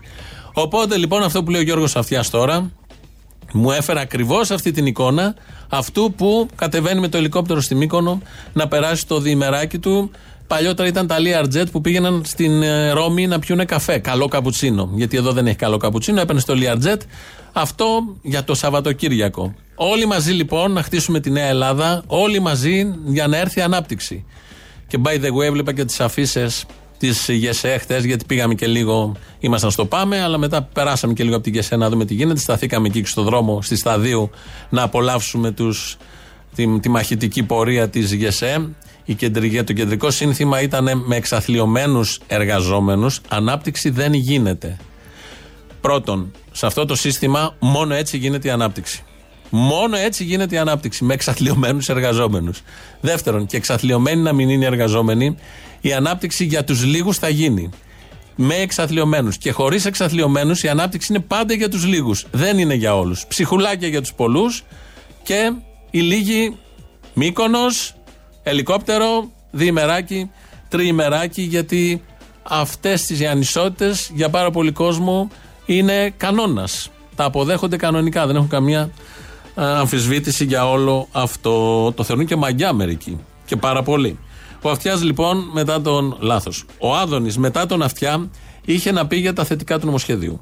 Οπότε 0.53 0.97
λοιπόν 0.97 1.23
αυτό 1.23 1.43
που 1.45 1.51
λέει 1.51 1.61
ο 1.61 1.65
Γιώργος 1.65 1.97
Αυτιά 1.97 2.25
τώρα, 2.31 2.71
μου 3.53 3.71
έφερε 3.71 4.01
ακριβώς 4.01 4.51
αυτή 4.51 4.71
την 4.71 4.87
εικόνα 4.87 5.35
αυτού 5.69 6.13
που 6.17 6.49
κατεβαίνει 6.55 7.01
με 7.01 7.09
το 7.09 7.17
ελικόπτερο 7.17 7.61
στη 7.61 7.75
Μύκονο 7.75 8.23
να 8.53 8.69
περάσει 8.69 9.07
το 9.07 9.21
διημεράκι 9.21 9.79
του. 9.79 10.11
Παλιότερα 10.47 10.89
ήταν 10.89 11.07
τα 11.07 11.17
Learjet 11.19 11.67
που 11.73 11.81
πήγαιναν 11.81 12.23
στην 12.25 12.63
ε, 12.63 12.91
Ρώμη 12.91 13.27
να 13.27 13.39
πιούνε 13.39 13.65
καφέ. 13.65 13.99
Καλό 13.99 14.29
καπουτσίνο. 14.29 14.91
Γιατί 14.95 15.17
εδώ 15.17 15.33
δεν 15.33 15.47
έχει 15.47 15.57
καλό 15.57 15.77
καπουτσίνο. 15.77 16.21
Έπαιρνε 16.21 16.41
στο 16.41 16.55
Learjet 16.57 17.01
αυτό 17.53 18.17
για 18.23 18.45
το 18.45 18.55
Σαββατοκύριακο. 18.55 19.55
Όλοι 19.75 20.07
μαζί 20.07 20.33
λοιπόν 20.33 20.73
να 20.73 20.83
χτίσουμε 20.83 21.21
τη 21.21 21.31
Νέα 21.31 21.47
Ελλάδα, 21.47 22.03
όλοι 22.07 22.41
μαζί 22.41 22.95
για 23.05 23.27
να 23.27 23.37
έρθει 23.37 23.61
ανάπτυξη. 23.61 24.25
Και 24.87 24.99
by 25.05 25.25
the 25.25 25.29
way, 25.29 25.45
έβλεπα 25.45 25.73
και 25.73 25.85
τις 25.85 26.01
αφήσει 26.01 26.47
της 26.99 27.29
ΓΕΣΕ 27.29 27.79
χτες, 27.79 28.05
γιατί 28.05 28.25
πήγαμε 28.25 28.55
και 28.55 28.67
λίγο, 28.67 29.17
ήμασταν 29.39 29.71
στο 29.71 29.85
Πάμε, 29.85 30.23
αλλά 30.23 30.39
μετά 30.39 30.63
περάσαμε 30.63 31.13
και 31.13 31.23
λίγο 31.23 31.35
από 31.35 31.45
την 31.45 31.53
ΓΕΣΕ 31.53 31.77
να 31.77 31.91
δούμε 31.91 32.05
τι 32.05 32.15
γίνεται. 32.15 32.41
Σταθήκαμε 32.41 32.89
εκεί 32.89 33.05
στο 33.05 33.23
δρόμο, 33.23 33.63
στη 33.63 33.77
Σταδίου, 33.77 34.31
να 34.69 34.83
απολαύσουμε 34.83 35.51
τους, 35.51 35.97
τη, 36.55 36.81
τη 36.81 36.89
μαχητική 36.89 37.43
πορεία 37.43 37.89
της 37.89 38.15
ΓΕΣΕ. 38.15 38.69
Η 39.05 39.15
κεντρική, 39.15 39.63
το 39.63 39.73
κεντρικό 39.73 40.11
σύνθημα 40.11 40.61
ήταν 40.61 41.03
με 41.07 41.17
εξαθλειωμένους 41.17 42.21
εργαζόμενους. 42.27 43.21
Ανάπτυξη 43.29 43.91
δεν 43.91 44.13
γίνεται. 44.13 44.77
Πρώτον, 45.81 46.33
σε 46.53 46.67
αυτό 46.67 46.85
το 46.85 46.95
σύστημα 46.95 47.57
μόνο 47.61 47.95
έτσι 47.95 48.17
γίνεται 48.17 48.49
η 48.49 48.51
ανάπτυξη. 48.51 49.03
Μόνο 49.51 49.97
έτσι 49.97 50.25
γίνεται 50.25 50.55
η 50.55 50.59
ανάπτυξη 50.59 51.05
με 51.05 51.15
εξαθλειωμένους 51.15 51.89
εργαζόμενους. 51.89 52.63
Δεύτερον, 53.01 53.47
και 53.47 53.57
εξαθλειωμένοι 53.57 54.23
να 54.23 54.33
μην 54.33 54.49
είναι 54.49 54.67
εργαζόμενοι, 54.67 55.37
η 55.81 55.93
ανάπτυξη 55.93 56.45
για 56.45 56.65
τους 56.65 56.85
λίγους 56.85 57.19
θα 57.19 57.29
γίνει. 57.29 57.71
Με 58.37 58.55
εξαθλειωμένους. 58.55 59.39
Και 59.39 59.51
χωρίς 59.51 59.85
εξαθλειωμένους 59.85 60.63
η 60.63 60.69
ανάπτυξη 60.69 61.13
είναι 61.13 61.23
πάντα 61.29 61.55
για 61.55 61.69
τους 61.69 61.87
λίγους. 61.87 62.27
Δεν 62.31 62.59
είναι 62.59 62.75
για 62.75 62.97
όλους. 62.97 63.27
Ψυχουλάκια 63.27 63.89
για 63.89 64.01
τους 64.01 64.13
πολλούς 64.15 64.65
και 65.23 65.53
οι 65.91 66.01
λίγοι 66.01 66.57
μήκονο, 67.15 67.67
ελικόπτερο, 68.45 69.31
διημεράκι, 69.51 70.31
τριημεράκι, 70.69 71.43
γιατί 71.43 72.03
αυτές 72.43 73.03
τις 73.07 73.27
ανισότητες 73.27 74.11
για 74.15 74.31
πάρα 74.31 74.51
πολύ 74.51 74.73
κόσμο 74.73 75.29
είναι 75.67 76.11
κανόνας. 76.17 76.91
Τα 77.17 77.25
αποδέχονται 77.25 77.77
κανονικά. 77.77 78.27
Δεν 78.27 78.37
έχουν 78.37 78.49
καμία 78.49 78.91
αμφισβήτηση 79.55 80.45
για 80.45 80.71
όλο 80.71 81.09
αυτό. 81.13 81.93
Το 81.93 82.03
θεωρούν 82.03 82.27
και 82.27 82.37
μαγιά 82.37 82.73
μερικοί. 82.73 83.21
Και 83.45 83.57
πάρα 83.57 83.83
πολύ. 83.83 84.19
Ο 84.63 84.71
Αυτιάς 84.71 85.03
λοιπόν 85.03 85.51
μετά 85.53 85.81
τον. 85.81 86.17
Λάθος. 86.21 86.65
Ο 86.79 86.95
Άδωνης 86.97 87.39
μετά 87.39 87.67
τον 87.67 87.83
Αυτιά 87.83 88.31
είχε 88.65 88.93
να 88.93 89.07
πει 89.07 89.17
για 89.17 89.33
τα 89.33 89.45
θετικά 89.45 89.79
του 89.79 89.87
νομοσχεδίου. 89.87 90.41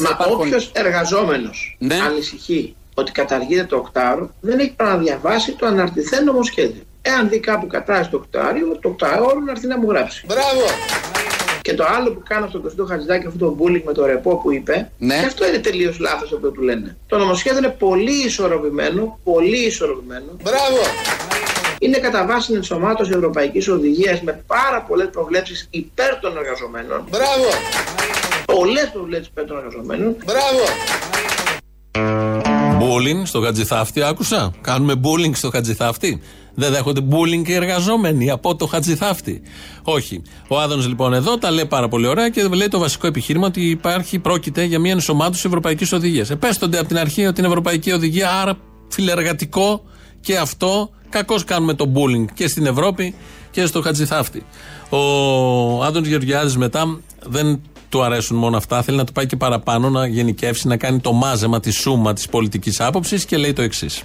Μα 0.00 0.26
όποιος 0.32 0.70
εργαζόμενος 0.74 1.76
Ναι. 1.78 1.94
ανησυχεί 1.94 2.74
ότι 2.94 3.12
καταργείται 3.12 3.64
το 3.64 3.76
οκτάωρο, 3.76 4.30
δεν 4.40 4.58
έχει 4.58 4.72
παραδιαβάσει 4.76 5.52
το 5.52 5.66
αναρτηθέν 5.66 6.24
νομοσχέδιο. 6.24 6.82
Εάν 7.06 7.28
δει 7.28 7.38
κάπου 7.40 7.66
κατάσταση 7.66 8.10
το 8.10 8.16
οκτάωρο, 8.16 8.78
το 8.80 8.88
οκτάωρο 8.88 9.40
να 9.44 9.50
έρθει 9.50 9.66
να 9.66 9.78
μου 9.78 9.90
γράψει. 9.90 10.24
Μπράβο! 10.26 10.64
Και 11.62 11.74
το 11.74 11.84
άλλο 11.96 12.10
που 12.10 12.22
κάνω 12.28 12.46
στον 12.48 12.62
Κωστό 12.62 12.84
Χατζηδάκη, 12.84 13.26
αυτό 13.26 13.38
το 13.38 13.56
bullying 13.60 13.82
με 13.84 13.92
το 13.92 14.06
ρεπό 14.06 14.36
που 14.36 14.52
είπε, 14.52 14.90
Ναι. 14.98 15.18
και 15.20 15.26
αυτό 15.26 15.46
είναι 15.48 15.58
τελείως 15.58 15.98
λάθος 15.98 16.32
αυτό 16.32 16.50
που 16.50 16.60
λένε. 16.60 16.96
Το 17.06 17.18
νομοσχέδιο 17.18 17.58
είναι 17.58 17.76
πολύ 17.78 18.24
ισορροπημένο, 18.24 19.18
πολύ 19.24 19.66
ισορροπημένο. 19.66 20.24
Μπράβο! 20.42 20.80
Είναι 21.78 21.98
κατά 21.98 22.26
βάση 22.26 22.46
την 22.46 22.56
ενσωμάτωση 22.56 23.10
Ευρωπαϊκής 23.14 23.68
Οδηγίας 23.68 24.20
με 24.22 24.42
πάρα 24.46 24.82
πολλές 24.82 25.08
προβλέψεις 25.12 25.66
υπέρ 25.70 26.18
των 26.20 26.36
εργαζομένων. 26.36 27.04
Μπράβο! 27.10 27.48
Πολλές 28.44 28.90
προβλέψεις 28.92 29.28
υπέρ 29.28 29.44
των 29.44 29.56
εργαζομένων. 29.56 30.16
Μπράβο! 30.24 30.64
Μπούλινγκ 32.78 33.26
στο 33.26 33.40
Χατζηθάφτη, 33.40 34.02
άκουσα. 34.02 34.52
Κάνουμε 34.60 34.94
μπούλινγκ 34.94 35.34
στο 35.34 35.50
Χατζηθάφτη. 35.50 36.22
Δεν 36.54 36.72
δέχονται 36.72 37.00
μπούλινγκ 37.00 37.48
οι 37.48 37.52
εργαζόμενοι 37.52 38.30
από 38.30 38.56
το 38.56 38.66
Χατζηθάφτη. 38.66 39.42
Όχι. 39.82 40.22
Ο 40.48 40.58
Άδωνος 40.60 40.88
λοιπόν 40.88 41.14
εδώ 41.14 41.38
τα 41.38 41.50
λέει 41.50 41.66
πάρα 41.66 41.88
πολύ 41.88 42.06
ωραία 42.06 42.28
και 42.28 42.42
λέει 42.42 42.68
το 42.68 42.78
βασικό 42.78 43.06
επιχείρημα 43.06 43.46
ότι 43.46 43.70
υπάρχει, 43.70 44.18
πρόκειται 44.18 44.64
για 44.64 44.78
μια 44.78 44.92
ενσωμάτωση 44.92 45.42
Ευρωπαϊκής 45.46 45.92
Οδηγίας. 45.92 46.30
Επέστονται 46.30 46.78
από 46.78 46.88
την 46.88 46.98
αρχή 46.98 47.26
ότι 47.26 47.40
είναι 47.40 47.48
Ευρωπαϊκή 47.48 47.92
Οδηγία, 47.92 48.30
άρα 48.30 48.56
φιλεργατικό 48.88 49.82
και 50.20 50.36
αυτό. 50.36 50.90
Κακώς 51.08 51.44
κάνουμε 51.44 51.74
το 51.74 51.86
μπούλινγκ 51.86 52.28
και 52.34 52.48
στην 52.48 52.66
Ευρώπη 52.66 53.14
και 53.50 53.66
στο 53.66 53.80
Χατζηθάφτη. 53.80 54.42
Ο 54.88 54.98
Άδωνος 55.84 56.08
Γεωργιάδης 56.08 56.56
μετά 56.56 57.00
δεν 57.26 57.60
του 57.88 58.02
αρέσουν 58.02 58.36
μόνο 58.36 58.56
αυτά. 58.56 58.82
Θέλει 58.82 58.96
να 58.96 59.04
το 59.04 59.12
πάει 59.12 59.26
και 59.26 59.36
παραπάνω, 59.36 59.90
να 59.90 60.06
γενικεύσει, 60.06 60.68
να 60.68 60.76
κάνει 60.76 61.00
το 61.00 61.12
μάζεμα, 61.12 61.60
τη 61.60 61.70
σούμα 61.70 62.12
της 62.12 62.28
πολιτικής 62.28 62.80
άποψης 62.80 63.24
και 63.24 63.36
λέει 63.36 63.52
το 63.52 63.62
εξής. 63.62 64.02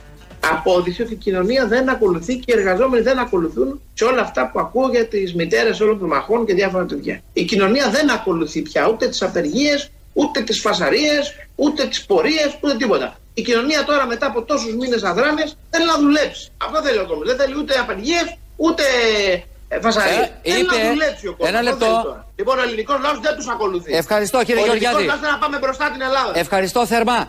Απόδειξη 0.51 1.01
ότι 1.01 1.13
η 1.13 1.15
κοινωνία 1.15 1.67
δεν 1.67 1.89
ακολουθεί 1.89 2.35
και 2.37 2.53
οι 2.55 2.59
εργαζόμενοι 2.59 3.03
δεν 3.03 3.19
ακολουθούν 3.19 3.81
σε 3.93 4.03
όλα 4.03 4.21
αυτά 4.21 4.49
που 4.51 4.59
ακούω 4.59 4.89
για 4.89 5.05
τις 5.07 5.33
μητέρες 5.35 5.79
όλων 5.79 5.99
των 5.99 6.07
μαχών 6.07 6.45
και 6.45 6.53
διάφορα 6.53 6.85
τέτοια. 6.85 7.21
Η 7.33 7.43
κοινωνία 7.43 7.89
δεν 7.89 8.09
ακολουθεί 8.11 8.61
πια 8.61 8.87
ούτε 8.87 9.07
τις 9.07 9.21
απεργίες, 9.21 9.89
ούτε 10.13 10.41
τις 10.41 10.59
φασαρίες, 10.61 11.33
ούτε 11.55 11.85
τις 11.87 12.05
πορείες, 12.05 12.57
ούτε 12.61 12.75
τίποτα. 12.75 13.15
Η 13.33 13.41
κοινωνία 13.41 13.83
τώρα 13.83 14.05
μετά 14.05 14.25
από 14.25 14.41
τόσους 14.41 14.75
μήνες 14.75 15.03
αδράνε 15.03 15.43
θέλει 15.69 15.85
να 15.85 15.97
δουλέψει. 15.99 16.51
Αυτό 16.57 16.81
θέλει 16.81 16.97
ο 16.97 17.05
κόσμος. 17.07 17.27
Δεν 17.27 17.37
θέλει 17.37 17.57
ούτε 17.57 17.79
απεργίες, 17.79 18.37
ούτε 18.55 18.83
φασαρίες. 19.81 20.17
Ε, 20.17 20.51
θέλει 20.51 20.61
είπε- 20.61 20.83
να 20.83 20.89
δουλέψει 20.89 21.27
ο 21.27 21.31
κόσμος. 21.31 21.47
ένα 21.49 21.61
λεπτό. 21.61 22.23
Λοιπόν, 22.35 22.59
ο 22.59 22.61
ελληνικός 22.61 22.99
λαός 23.01 23.19
δεν 23.19 23.35
τους 23.35 23.47
ακολουθεί. 23.47 23.93
Ευχαριστώ, 23.93 24.43
κύριε 24.43 24.61
ο 24.61 24.65
Γεωργιάδη. 24.65 24.95
ελληνικός 24.95 25.21
λαός 25.21 25.21
θέλει 25.21 25.31
να 25.31 25.47
πάμε 25.47 25.57
μπροστά 25.57 25.91
την 25.91 26.01
Ελλάδα. 26.01 26.31
Ευχαριστώ 26.39 26.85
θερμά. 26.85 27.27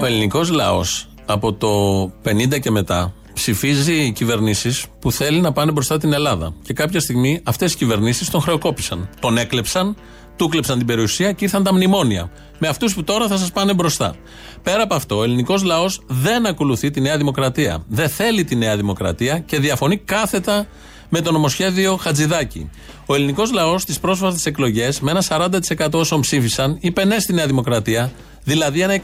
Ο 0.00 0.04
ελληνικός 0.06 0.50
λαός 0.50 1.08
από 1.26 1.52
το 1.52 2.02
50 2.24 2.60
και 2.60 2.70
μετά 2.70 3.14
ψηφίζει 3.32 4.12
κυβερνήσεις 4.12 4.86
που 4.98 5.12
θέλει 5.12 5.40
να 5.40 5.52
πάνε 5.52 5.72
μπροστά 5.72 5.98
την 5.98 6.12
Ελλάδα. 6.12 6.54
Και 6.62 6.72
κάποια 6.72 7.00
στιγμή 7.00 7.40
αυτές 7.44 7.72
οι 7.72 7.76
κυβερνήσεις 7.76 8.30
τον 8.30 8.40
χρεοκόπησαν. 8.40 9.08
Τον 9.20 9.38
έκλεψαν, 9.38 9.96
του 10.36 10.48
κλεψαν 10.48 10.78
την 10.78 10.86
περιουσία 10.86 11.32
και 11.32 11.44
ήρθαν 11.44 11.62
τα 11.62 11.74
μνημόνια. 11.74 12.30
Με 12.58 12.68
αυτούς 12.68 12.94
που 12.94 13.04
τώρα 13.04 13.28
θα 13.28 13.36
σας 13.36 13.52
πάνε 13.52 13.74
μπροστά. 13.74 14.16
Πέρα 14.62 14.82
από 14.82 14.94
αυτό, 14.94 15.16
ο 15.18 15.22
ελληνικός 15.22 15.62
λαός 15.62 16.02
δεν 16.06 16.46
ακολουθεί 16.46 16.90
τη 16.90 17.00
Νέα 17.00 17.16
Δημοκρατία. 17.16 17.84
Δεν 17.88 18.08
θέλει 18.08 18.44
τη 18.44 18.56
Νέα 18.56 18.76
Δημοκρατία 18.76 19.38
και 19.38 19.58
διαφωνεί 19.58 19.96
κάθετα 19.96 20.66
με 21.08 21.20
το 21.20 21.32
νομοσχέδιο 21.32 21.96
Χατζηδάκη. 21.96 22.70
Ο 23.06 23.14
ελληνικός 23.14 23.52
λαός 23.52 23.82
στις 23.82 24.00
πρόσφατες 24.00 24.46
εκλογές, 24.46 25.00
με 25.00 25.10
ένα 25.10 25.22
40% 25.22 25.92
όσων 25.92 26.20
ψήφισαν, 26.20 26.76
είπε 26.80 27.04
ναι 27.04 27.18
στη 27.18 27.32
Νέα 27.32 27.46
Δημοκρατία, 27.46 28.12
δηλαδή 28.46 28.80
ένα 28.80 29.00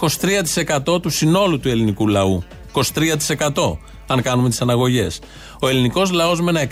23% 0.95 1.03
του 1.03 1.11
συνόλου 1.11 1.61
του 1.61 1.69
ελληνικού 1.69 2.09
λαού. 2.09 2.43
23% 2.73 3.77
αν 4.07 4.23
κάνουμε 4.23 4.49
τις 4.49 4.61
αναγωγές. 4.61 5.21
Ο 5.61 5.69
ελληνικός 5.69 6.11
λαός 6.11 6.41
με 6.41 6.51
ένα 6.51 6.69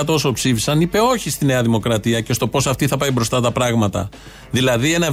60% 0.00 0.06
όσο 0.06 0.32
ψήφισαν 0.32 0.80
είπε 0.80 0.98
όχι 0.98 1.30
στη 1.30 1.44
Νέα 1.44 1.62
Δημοκρατία 1.62 2.20
και 2.20 2.32
στο 2.32 2.48
πώς 2.48 2.66
αυτή 2.66 2.86
θα 2.86 2.96
πάει 2.96 3.10
μπροστά 3.10 3.40
τα 3.40 3.50
πράγματα. 3.50 4.08
Δηλαδή 4.50 4.92
ένα 4.92 5.08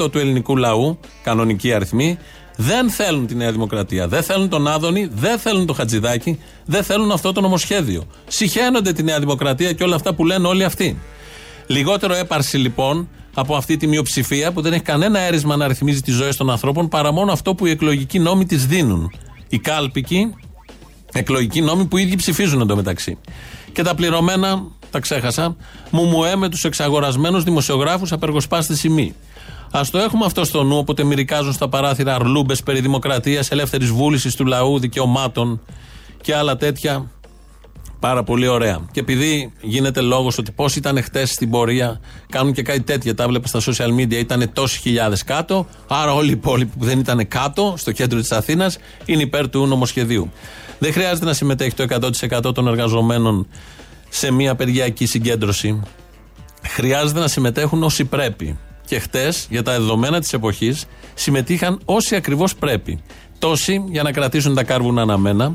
77% 0.00 0.10
του 0.10 0.18
ελληνικού 0.18 0.56
λαού, 0.56 0.98
κανονικοί 1.22 1.72
αριθμοί, 1.72 2.18
δεν 2.56 2.90
θέλουν 2.90 3.26
τη 3.26 3.34
Νέα 3.34 3.52
Δημοκρατία. 3.52 4.08
Δεν 4.08 4.22
θέλουν 4.22 4.48
τον 4.48 4.68
Άδωνη, 4.68 5.08
δεν 5.14 5.38
θέλουν 5.38 5.66
τον 5.66 5.76
Χατζηδάκη, 5.76 6.38
δεν 6.64 6.82
θέλουν 6.84 7.10
αυτό 7.10 7.32
το 7.32 7.40
νομοσχέδιο. 7.40 8.06
Συχαίνονται 8.28 8.92
τη 8.92 9.02
Νέα 9.02 9.18
Δημοκρατία 9.18 9.72
και 9.72 9.82
όλα 9.84 9.94
αυτά 9.94 10.14
που 10.14 10.24
λένε 10.24 10.46
όλοι 10.48 10.64
αυτοί. 10.64 10.98
Λιγότερο 11.66 12.14
έπαρση 12.14 12.56
λοιπόν 12.56 13.08
από 13.34 13.56
αυτή 13.56 13.76
τη 13.76 13.86
μειοψηφία 13.86 14.52
που 14.52 14.60
δεν 14.60 14.72
έχει 14.72 14.82
κανένα 14.82 15.18
έρισμα 15.18 15.56
να 15.56 15.68
ρυθμίζει 15.68 16.00
τις 16.00 16.14
ζωές 16.14 16.36
των 16.36 16.50
ανθρώπων 16.50 16.88
παρά 16.88 17.12
μόνο 17.12 17.32
αυτό 17.32 17.54
που 17.54 17.66
οι 17.66 17.70
εκλογικοί 17.70 18.18
νόμοι 18.18 18.46
της 18.46 18.66
δίνουν. 18.66 19.12
Οι 19.48 19.58
κάλπικοι, 19.58 20.34
εκλογικοί 21.12 21.60
νόμοι 21.60 21.84
που 21.86 21.96
οι 21.96 22.02
ίδιοι 22.02 22.16
ψηφίζουν 22.16 22.60
εντωμεταξύ. 22.60 23.18
Και 23.72 23.82
τα 23.82 23.94
πληρωμένα, 23.94 24.62
τα 24.90 25.00
ξέχασα, 25.00 25.56
μουμουέ 25.90 26.36
με 26.36 26.48
τους 26.48 26.64
εξαγορασμένους 26.64 27.44
δημοσιογράφους 27.44 28.12
απεργοσπάστε 28.12 28.74
σημεί. 28.74 29.14
Α 29.70 29.80
το 29.90 29.98
έχουμε 29.98 30.24
αυτό 30.24 30.44
στο 30.44 30.62
νου, 30.62 30.76
όποτε 30.76 31.04
μυρικάζουν 31.04 31.52
στα 31.52 31.68
παράθυρα 31.68 32.14
αρλούμπες 32.14 32.62
περί 32.62 32.80
δημοκρατίας, 32.80 33.50
ελεύθερης 33.50 33.90
βούλησης 33.90 34.34
του 34.34 34.44
λαού, 34.44 34.78
δικαιωμάτων 34.78 35.60
και 36.20 36.34
άλλα 36.34 36.56
τέτοια. 36.56 37.10
Πάρα 38.02 38.22
πολύ 38.22 38.46
ωραία. 38.46 38.80
Και 38.92 39.00
επειδή 39.00 39.52
γίνεται 39.60 40.00
λόγος 40.00 40.38
ότι 40.38 40.52
πώς 40.52 40.76
ήταν 40.76 41.02
χτες 41.02 41.30
στην 41.30 41.50
πορεία, 41.50 42.00
κάνουν 42.30 42.52
και 42.52 42.62
κάτι 42.62 42.80
τέτοια, 42.80 43.14
τα 43.14 43.28
βλέπω 43.28 43.46
στα 43.46 43.60
social 43.60 44.00
media, 44.00 44.12
ήταν 44.12 44.52
τόσοι 44.52 44.78
χιλιάδες 44.80 45.24
κάτω. 45.24 45.66
Άρα 45.88 46.14
όλοι 46.14 46.28
οι 46.28 46.32
υπόλοιποι 46.32 46.72
που 46.78 46.84
δεν 46.84 46.98
ήταν 46.98 47.28
κάτω, 47.28 47.74
στο 47.76 47.92
κέντρο 47.92 48.20
της 48.20 48.32
Αθήνας, 48.32 48.78
είναι 49.04 49.22
υπέρ 49.22 49.48
του 49.48 49.66
νομοσχεδίου. 49.66 50.32
Δεν 50.78 50.92
χρειάζεται 50.92 51.24
να 51.24 51.32
συμμετέχει 51.32 51.74
το 51.74 51.82
100% 51.82 52.54
των 52.54 52.66
εργαζομένων 52.66 53.46
σε 54.08 54.32
μια 54.32 54.50
απεργιακή 54.50 55.06
συγκέντρωση. 55.06 55.82
Χρειάζεται 56.62 57.20
να 57.20 57.28
συμμετέχουν 57.28 57.82
όσοι 57.82 58.04
πρέπει. 58.04 58.58
Και 58.86 58.98
χτες, 58.98 59.46
για 59.50 59.62
τα 59.62 59.72
δεδομένα 59.72 60.20
της 60.20 60.32
εποχής, 60.32 60.84
συμμετείχαν 61.14 61.80
όσοι 61.84 62.14
ακριβώς 62.14 62.54
πρέπει. 62.54 63.02
Τόσοι 63.38 63.84
για 63.88 64.02
να 64.02 64.12
κρατήσουν 64.12 64.54
τα 64.54 64.64
κάρβουνα 64.64 65.02
αναμένα, 65.02 65.52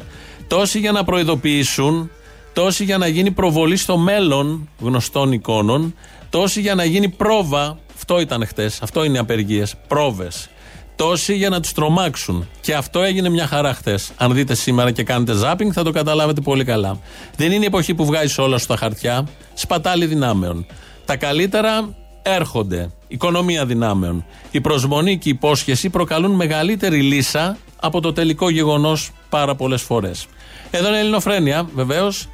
τόσοι 0.47 0.79
για 0.79 0.91
να 0.91 1.03
προειδοποιήσουν, 1.03 2.11
τόσοι 2.57 2.83
για 2.83 2.97
να 2.97 3.07
γίνει 3.07 3.31
προβολή 3.31 3.77
στο 3.77 3.97
μέλλον 3.97 4.69
γνωστών 4.79 5.31
εικόνων, 5.31 5.95
τόσοι 6.29 6.61
για 6.61 6.75
να 6.75 6.83
γίνει 6.83 7.09
πρόβα. 7.09 7.79
Αυτό 7.95 8.19
ήταν 8.19 8.45
χτες, 8.47 8.81
αυτό 8.81 9.03
είναι 9.03 9.15
οι 9.15 9.19
απεργίες. 9.19 9.75
Πρόβες. 9.87 10.49
Τόσοι 10.95 11.35
για 11.35 11.49
να 11.49 11.59
τους 11.59 11.71
τρομάξουν. 11.71 12.47
Και 12.61 12.75
αυτό 12.75 13.01
έγινε 13.01 13.29
μια 13.29 13.47
χαρά 13.47 13.73
χτες. 13.73 14.11
Αν 14.17 14.33
δείτε 14.33 14.53
σήμερα 14.53 14.91
και 14.91 15.03
κάνετε 15.03 15.33
ζάπινγκ, 15.33 15.71
θα 15.73 15.83
το 15.83 15.91
καταλάβετε 15.91 16.41
πολύ 16.41 16.63
καλά. 16.63 16.99
Δεν 17.35 17.51
είναι 17.51 17.63
η 17.63 17.67
εποχή 17.67 17.93
που 17.93 18.05
βγάζεις 18.05 18.37
όλα 18.37 18.57
στα 18.57 18.77
χαρτιά. 18.77 19.27
Σπατάλη 19.53 20.05
δυνάμεων. 20.05 20.65
Τα 21.05 21.15
καλύτερα 21.15 21.95
έρχονται. 22.21 22.89
Οικονομία 23.07 23.65
δυνάμεων. 23.65 24.25
Η 24.51 24.61
προσμονή 24.61 25.17
και 25.17 25.29
η 25.29 25.31
υπόσχεση 25.31 25.89
προκαλούν 25.89 26.31
μεγαλύτερη 26.31 27.01
λύσα 27.01 27.57
από 27.79 28.01
το 28.01 28.13
τελικό 28.13 28.49
γεγονός 28.49 29.11
πάρα 29.29 29.55
πολλές 29.55 29.81
φορές. 29.81 30.27
Εδώ 30.71 30.87
είναι 30.87 30.97
η 30.97 30.99
Ελληνοφρένεια, 30.99 31.69
βεβαίως. 31.75 32.27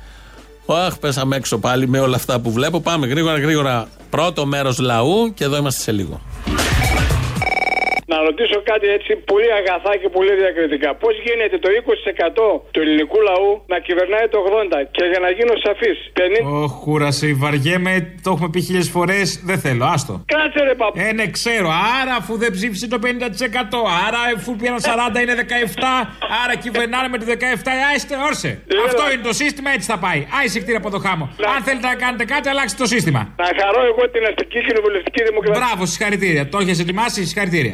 Αχ, 0.66 0.98
πέσαμε 0.98 1.36
έξω 1.36 1.58
πάλι 1.58 1.88
με 1.88 2.00
όλα 2.00 2.16
αυτά 2.16 2.40
που 2.40 2.52
βλέπω. 2.52 2.80
Πάμε 2.80 3.08
γρήγορα, 3.08 3.40
γρήγορα. 3.40 3.88
Πρώτο 4.10 4.46
μέρος 4.46 4.80
λαού 4.80 5.34
και 5.34 5.44
εδώ 5.44 5.58
είμαστε 5.58 5.82
σε 5.82 5.92
λίγο. 5.92 6.22
Να 8.14 8.20
ρωτήσω 8.30 8.58
κάτι 8.72 8.88
έτσι 8.98 9.12
πολύ 9.32 9.50
αγαθά 9.60 9.94
και 10.02 10.10
πολύ 10.18 10.34
διακριτικά. 10.42 10.90
Πώς 11.04 11.14
γίνεται 11.26 11.58
το 11.64 11.70
20% 11.70 12.62
του 12.74 12.80
ελληνικού 12.86 13.20
λαού 13.30 13.50
να 13.74 13.78
κυβερνάει 13.88 14.26
το 14.34 14.38
80% 14.82 14.88
και 14.96 15.04
για 15.12 15.20
να 15.26 15.30
γίνω 15.38 15.54
σαφής, 15.66 15.98
50. 16.20 16.64
Ωχ, 16.64 16.74
κούρασε, 16.84 17.28
βαριέμαι, 17.44 17.94
το 18.24 18.30
έχουμε 18.34 18.50
πει 18.54 18.60
χίλιες 18.68 18.90
φορές. 18.96 19.28
Δεν 19.50 19.58
θέλω, 19.66 19.86
άστο. 19.94 20.14
Κάτσε 20.34 20.60
ρε 20.68 20.76
παππού. 20.82 21.00
Ε, 21.06 21.12
ναι, 21.18 21.26
ξέρω. 21.38 21.70
Άρα, 22.00 22.14
αφού 22.22 22.34
δεν 22.44 22.52
ψήφισε 22.56 22.88
το 22.94 23.00
50%, 23.06 23.78
άρα 24.06 24.20
αφού 24.38 24.52
πήραν 24.60 24.80
40 25.16 25.22
είναι 25.24 25.36
17, 25.42 25.44
άρα 26.44 26.54
κυβερνάνε 26.64 27.08
με 27.14 27.18
το 27.22 27.26
17. 27.30 27.34
Άιστε, 27.90 28.16
όρσε. 28.30 28.52
Αυτό 28.88 29.04
είναι 29.12 29.24
το 29.30 29.34
σύστημα, 29.42 29.70
έτσι 29.76 29.88
θα 29.92 29.98
πάει. 30.06 30.20
Άισε 30.40 30.60
κτήρα 30.62 30.78
από 30.84 30.90
το 30.96 31.00
χάμο. 31.06 31.26
Αν 31.56 31.60
θέλετε 31.68 31.88
να 31.88 31.96
κάνετε 32.04 32.26
κάτι, 32.34 32.46
αλλάξτε 32.50 32.78
το 32.84 32.88
σύστημα. 32.94 33.22
Να 33.44 33.50
χαρώ 33.60 33.82
εγώ 33.92 34.04
την 34.14 34.24
αστική 34.30 34.60
κοινοβουλευτική 34.68 35.22
δημοκρατία. 35.30 35.60
Μπράβο, 35.60 35.82
συγχαρητήρια. 35.92 36.44
Το 36.54 36.58
έχεις 36.64 36.80
ετοιμάσει, 36.80 37.20
συγχαρητήρια. 37.26 37.74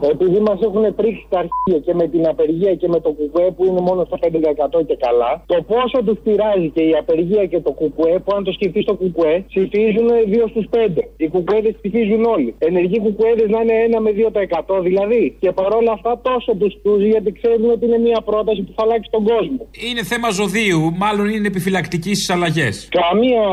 Επειδή 0.00 0.38
μας 0.40 0.58
έχουν 0.60 0.94
πρίξει 0.94 1.26
τα 1.28 1.38
αρχεία 1.38 1.78
και 1.86 1.94
με 1.94 2.08
την 2.08 2.28
απεργία 2.28 2.74
και 2.74 2.88
με 2.88 3.00
το 3.00 3.10
κουκουέ 3.10 3.50
που 3.50 3.64
είναι 3.64 3.80
μόνο 3.80 4.04
στο 4.04 4.18
5% 4.22 4.84
και 4.86 4.96
καλά, 5.06 5.42
το 5.46 5.62
πόσο 5.72 5.98
τους 6.06 6.18
πειράζει 6.24 6.68
και 6.74 6.82
η 6.82 6.94
απεργία 7.02 7.46
και 7.46 7.60
το 7.60 7.70
κουκουέ, 7.70 8.18
που 8.24 8.32
αν 8.36 8.44
το 8.44 8.52
σκεφτείς 8.52 8.84
το 8.84 8.94
κουκουέ, 8.94 9.44
ψηφίζουν 9.48 10.08
2 10.32 10.48
στους 10.48 10.66
5. 10.70 11.02
Οι 11.16 11.28
κουκουέδες 11.28 11.74
ψηφίζουν 11.80 12.24
όλοι. 12.24 12.54
Ενεργοί 12.58 12.98
κουκουέδες 13.00 13.48
να 13.48 13.60
είναι 13.60 13.74
1 13.96 14.00
με 14.00 14.10
2% 14.10 14.82
δηλαδή. 14.82 15.36
Και 15.40 15.52
παρόλα 15.52 15.92
αυτά 15.92 16.20
τόσο 16.22 16.52
τους 16.60 16.72
τούζει 16.82 17.08
γιατί 17.08 17.32
ξέρουν 17.32 17.70
ότι 17.70 17.84
είναι 17.86 17.98
μια 17.98 18.20
πρόταση 18.24 18.60
που 18.62 18.72
θα 18.76 18.82
αλλάξει 18.82 19.10
τον 19.10 19.24
κόσμο. 19.24 19.60
Είναι 19.90 20.02
θέμα 20.02 20.28
ζωδίου, 20.30 20.80
μάλλον 20.96 21.28
είναι 21.28 21.46
επιφυλακτική 21.46 22.14
στις 22.14 22.30
αλλαγές. 22.30 22.88
Καμία 23.00 23.44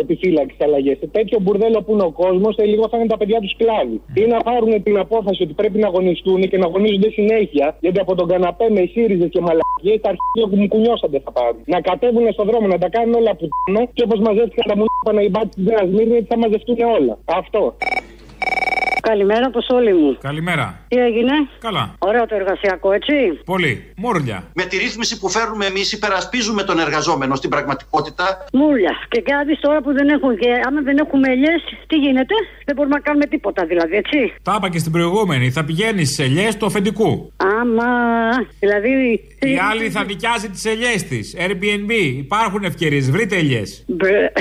επιφύλαξη 0.00 0.56
αλλαγές. 0.60 0.96
Σε 0.98 1.06
τέτοιο 1.06 1.38
μπουρδέλο 1.42 1.82
που 1.82 1.92
είναι 1.92 2.02
ο 2.02 2.10
κόσμος, 2.10 2.54
σε 2.54 2.64
λίγο 2.64 2.88
θα 2.90 2.96
είναι 2.98 3.06
τα 3.06 3.16
παιδιά 3.16 3.38
τους 3.40 3.50
σκλάβοι. 3.50 4.00
Ή 4.14 4.24
να 4.34 4.38
πάρουν 4.48 4.82
την 4.82 4.98
απόφαση 4.98 5.42
ότι 5.42 5.52
πρέπει 5.52 5.78
να 5.80 5.86
αγωνιστούν 5.92 6.40
και 6.50 6.58
να 6.62 6.66
αγωνίζονται 6.66 7.10
συνέχεια, 7.18 7.66
γιατί 7.80 7.98
από 8.04 8.14
τον 8.14 8.26
καναπέ 8.32 8.66
με 8.76 8.82
ΣΥΡΙΖΑ 8.92 9.26
και 9.32 9.40
μαλακίες 9.46 9.98
τα 10.04 10.08
αρχεία 10.14 10.44
που 10.50 10.56
μου 10.60 10.68
κουνιώσατε 10.72 11.16
θα 11.24 11.32
πάρουν. 11.32 11.60
Να 11.64 11.80
κατέβουν 11.80 12.32
στον 12.32 12.46
δρόμο, 12.50 12.66
να 12.66 12.78
τα 12.78 12.88
κάνουν 12.88 13.14
όλα 13.14 13.32
που 13.38 13.48
και 13.94 14.02
όπως 14.06 14.18
μαζεύτηκαν 14.26 14.64
τα 14.70 14.76
μουνόπανα 14.78 15.20
οι 15.26 15.28
μπάτι 15.32 15.48
της 15.48 15.64
Νέας 15.70 15.88
Μύρνης, 15.96 16.24
θα 16.28 16.36
μαζευτούν 16.38 16.76
όλα. 16.96 17.14
Αυτό. 17.24 17.62
Καλημέρα, 19.00 19.46
Αποστόλη 19.46 19.94
μου. 19.94 20.16
Καλημέρα. 20.20 20.80
Τι 20.88 20.96
έγινε; 20.96 21.32
Καλά. 21.58 21.94
Ωραίο 21.98 22.26
το 22.26 22.34
εργασιακό, 22.34 22.92
έτσι; 22.92 23.12
Πολύ. 23.44 23.92
Μούρλια. 23.96 24.44
Με 24.54 24.64
τη 24.64 24.76
ρύθμιση 24.76 25.18
που 25.18 25.28
φέρνουμε 25.28 25.66
εμείς, 25.66 25.92
υπερασπίζουμε 25.92 26.62
τον 26.62 26.78
εργαζόμενο 26.78 27.34
στην 27.34 27.50
πραγματικότητα. 27.50 28.44
Μούρλια. 28.52 28.94
Και 29.08 29.20
κάτι 29.22 29.58
τώρα 29.60 29.80
που 29.80 29.92
δεν 29.92 30.08
έχουν 30.08 30.36
και 30.38 30.48
άμα 30.66 30.80
δεν 30.80 30.96
έχουμε 30.98 31.28
ελιές, 31.28 31.62
τι 31.86 31.96
γίνεται; 31.96 32.34
Δεν 32.64 32.74
μπορούμε 32.76 32.94
να 32.94 33.00
κάνουμε 33.00 33.26
τίποτα 33.26 33.64
δηλαδή, 33.66 33.96
έτσι; 33.96 34.32
Τα 34.42 34.54
είπα 34.56 34.68
και 34.68 34.78
στην 34.78 34.92
προηγούμενη. 34.92 35.50
Θα 35.50 35.64
πηγαίνεις 35.64 36.14
σε 36.14 36.22
ελιές 36.22 36.56
του 36.56 36.66
αφεντικού. 36.66 37.32
Άμα. 37.36 37.84
Δηλαδή. 38.60 39.24
Η 39.38 39.58
άλλη 39.70 39.90
θα 39.90 40.04
νοικιάζει 40.04 40.48
τις 40.48 40.64
ελιές 40.64 41.02
της. 41.04 41.36
Airbnb. 41.38 41.90
Υπάρχουν 42.18 42.64
ευκαιρίες. 42.64 43.10
Βρείτε 43.10 43.36
ελιές. 43.36 43.84
Μπρε. 43.86 44.32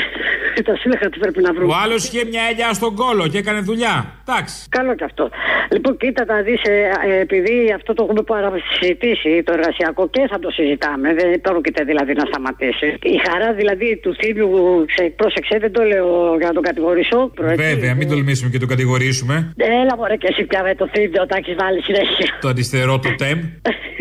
Τα 0.66 0.76
σου 0.76 0.82
έλεγα 0.86 1.10
τι 1.10 1.20
πρέπει 1.20 1.42
να 1.42 1.54
βρούμε. 1.54 1.74
Ο 1.74 1.76
άλλος 1.84 2.08
είχε 2.08 2.26
μια 2.26 2.42
ελιά 2.52 2.74
στον 2.74 2.96
κόλο 2.96 3.28
και 3.28 3.38
έκανε 3.38 3.60
δουλειά. 3.60 4.14
Εντάξει. 4.28 4.59
Καλό 4.70 4.96
και 4.96 5.04
αυτό. 5.04 5.30
Λοιπόν, 5.72 5.98
κοίτα 5.98 6.26
τα 6.26 6.42
δεις, 6.42 6.62
ε, 6.64 7.20
επειδή 7.26 7.56
αυτό 7.76 7.94
το 7.94 8.04
έχουμε 8.04 8.22
παρασυζητήσει 8.22 9.44
το 9.46 9.52
εργασιακό 9.58 10.08
και 10.10 10.24
θα 10.30 10.40
το 10.40 10.50
συζητάμε. 10.50 11.14
Δεν 11.14 11.42
πρόκειται 11.42 11.84
δηλαδή 11.84 12.14
να 12.14 12.26
σταματήσει. 12.26 12.88
Η 13.16 13.18
χαρά 13.26 13.54
δηλαδή 13.54 14.00
του 14.04 14.16
θύμιου, 14.20 14.50
πρόσεξε, 15.16 15.58
δεν 15.60 15.72
το 15.72 15.84
λέω 15.84 16.36
για 16.38 16.48
να 16.48 16.54
τον 16.54 16.64
κατηγορήσω. 16.64 17.32
Βέβαια, 17.38 17.96
μην 17.96 18.08
τολμήσουμε 18.10 18.50
και 18.50 18.60
τον 18.60 18.68
κατηγορήσουμε. 18.68 19.54
Έλα, 19.82 19.94
μωρέ 19.98 20.16
και 20.16 20.28
εσύ 20.32 20.44
πια 20.44 20.62
με 20.64 20.76
το 20.76 20.90
θύμιο, 20.94 21.26
τα 21.26 21.36
έχεις 21.38 21.56
βάλει 21.62 21.82
συνέχεια. 21.82 22.28
Το 22.42 22.48
αριστερό 22.48 23.00
του 23.00 23.16
τεμ. 23.22 23.40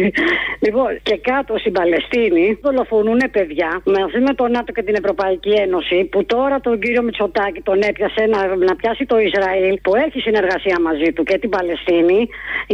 λοιπόν, 0.65 0.91
και 1.03 1.17
κάτω 1.31 1.53
στην 1.59 1.73
Παλαιστίνη 1.73 2.59
δολοφονούν 2.63 3.21
παιδιά 3.31 3.71
μαζί 3.85 4.19
με 4.27 4.33
τον 4.35 4.51
ΝΑΤΟ 4.51 4.73
και 4.73 4.83
την 4.83 4.95
Ευρωπαϊκή 5.03 5.53
Ένωση 5.67 5.99
που 6.11 6.25
τώρα 6.25 6.61
τον 6.61 6.81
κύριο 6.81 7.03
Μητσοτάκη 7.03 7.61
τον 7.61 7.79
έπιασε 7.91 8.23
να, 8.33 8.41
να 8.69 8.75
πιάσει 8.77 9.05
το 9.07 9.17
Ισραήλ 9.19 9.75
που 9.83 9.93
έχει 10.05 10.19
συνεργασία 10.39 10.77
μαζί 10.89 11.09
του 11.15 11.23
και 11.29 11.37
την 11.43 11.51
Παλαιστίνη 11.57 12.21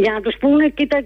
για 0.03 0.11
να 0.15 0.19
τους 0.25 0.35
πούνε, 0.41 0.65
κοίτα, 0.77 0.97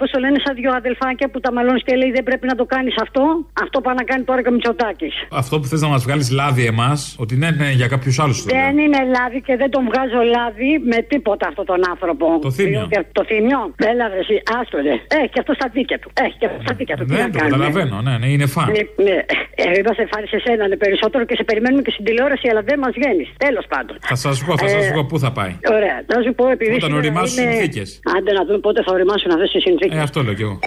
πώς 0.00 0.08
το 0.14 0.18
λένε, 0.24 0.38
σαν 0.44 0.54
δύο 0.60 0.70
αδελφάκια 0.80 1.26
που 1.32 1.38
τα 1.44 1.50
μαλώνεις 1.54 1.82
και 1.86 1.94
λέει 2.00 2.10
δεν 2.18 2.24
πρέπει 2.28 2.46
να 2.52 2.56
το 2.60 2.64
κάνεις 2.74 2.94
αυτό. 3.04 3.22
Αυτό 3.64 3.76
πάει 3.84 3.96
να 4.02 4.04
κάνει 4.10 4.22
τώρα 4.28 4.40
και 4.42 4.50
ο 4.52 4.54
Μητσοτάκης. 4.56 5.14
Αυτό 5.42 5.54
που 5.60 5.66
θες 5.70 5.80
να 5.86 5.88
μας 5.94 6.02
βγάλεις 6.06 6.28
λάδι 6.38 6.64
εμάς, 6.74 6.98
ότι 7.22 7.34
ναι, 7.42 7.50
ναι, 7.60 7.68
για 7.80 7.88
κάποιους 7.94 8.16
άλλους. 8.22 8.38
Δεν 8.44 8.74
είναι 8.84 9.00
λάδι 9.16 9.40
και 9.46 9.54
δεν 9.62 9.70
τον 9.74 9.82
βγάζω 9.88 10.20
λάδι 10.34 10.70
με 10.92 10.98
τίποτα 11.12 11.44
αυτόν 11.50 11.64
τον 11.70 11.80
άνθρωπο. 11.92 12.26
Το 12.48 12.50
θύμιο. 12.50 12.88
Το 13.18 13.22
θύμιο. 13.30 13.60
Έλα, 13.92 14.06
εσύ, 14.20 14.36
άστονε. 14.58 14.94
Έχει 15.18 15.30
και 15.34 15.40
αυτό 15.42 15.52
στα 15.58 15.68
δίκαια 15.74 15.98
του. 16.02 16.10
Έχει 16.26 16.36
και 16.40 16.46
αυτό 16.46 16.60
στα 16.64 16.74
δίκαια 16.78 16.96
του. 16.96 17.04
Ναι, 17.08 17.24
το 17.34 17.38
καταλαβαίνω, 17.38 17.96
ναι, 18.06 18.14
ναι, 18.20 18.28
είναι 18.34 18.46
φαν. 18.54 18.68
Ναι, 18.70 18.82
ναι. 19.06 19.18
Ε, 19.54 19.78
είμαστε 19.78 20.04
φάνη 20.12 20.26
σε 20.34 20.38
σένα 20.44 20.68
ναι, 20.68 20.76
περισσότερο 20.76 21.22
και 21.28 21.34
σε 21.40 21.44
περιμένουμε 21.44 21.82
και 21.86 21.90
στην 21.90 22.04
τηλεόραση, 22.04 22.46
αλλά 22.50 22.62
δεν 22.70 22.78
μας 22.78 22.92
βγαίνεις. 22.98 23.28
Τέλος 23.46 23.64
πάντων. 23.72 23.96
Θα 24.10 24.16
σας 24.24 24.44
πω, 24.44 24.52
θα 24.62 24.68
σας 24.68 24.84
πω 24.94 25.00
πού 25.10 25.18
θα 25.18 25.30
πάει; 25.38 25.52
Ωραία. 25.76 25.97
Να 26.06 26.22
σου 26.22 26.34
πω 26.34 26.48
επειδή. 26.48 26.74
Όταν 26.74 26.92
οριμάσουν 26.92 27.42
είναι... 27.42 27.52
συνθήκες. 27.52 28.00
Άντε 28.16 28.32
να 28.32 28.44
δούμε 28.44 28.58
πότε 28.58 28.82
θα 28.82 28.92
οριμάσουν 28.92 29.30
αυτές 29.30 29.52
οι 29.54 29.60
συνθήκες. 29.60 29.98
Ε, 29.98 30.00
αυτό 30.00 30.22
λέω 30.22 30.34
κι 30.34 30.42
εγώ. 30.42 30.58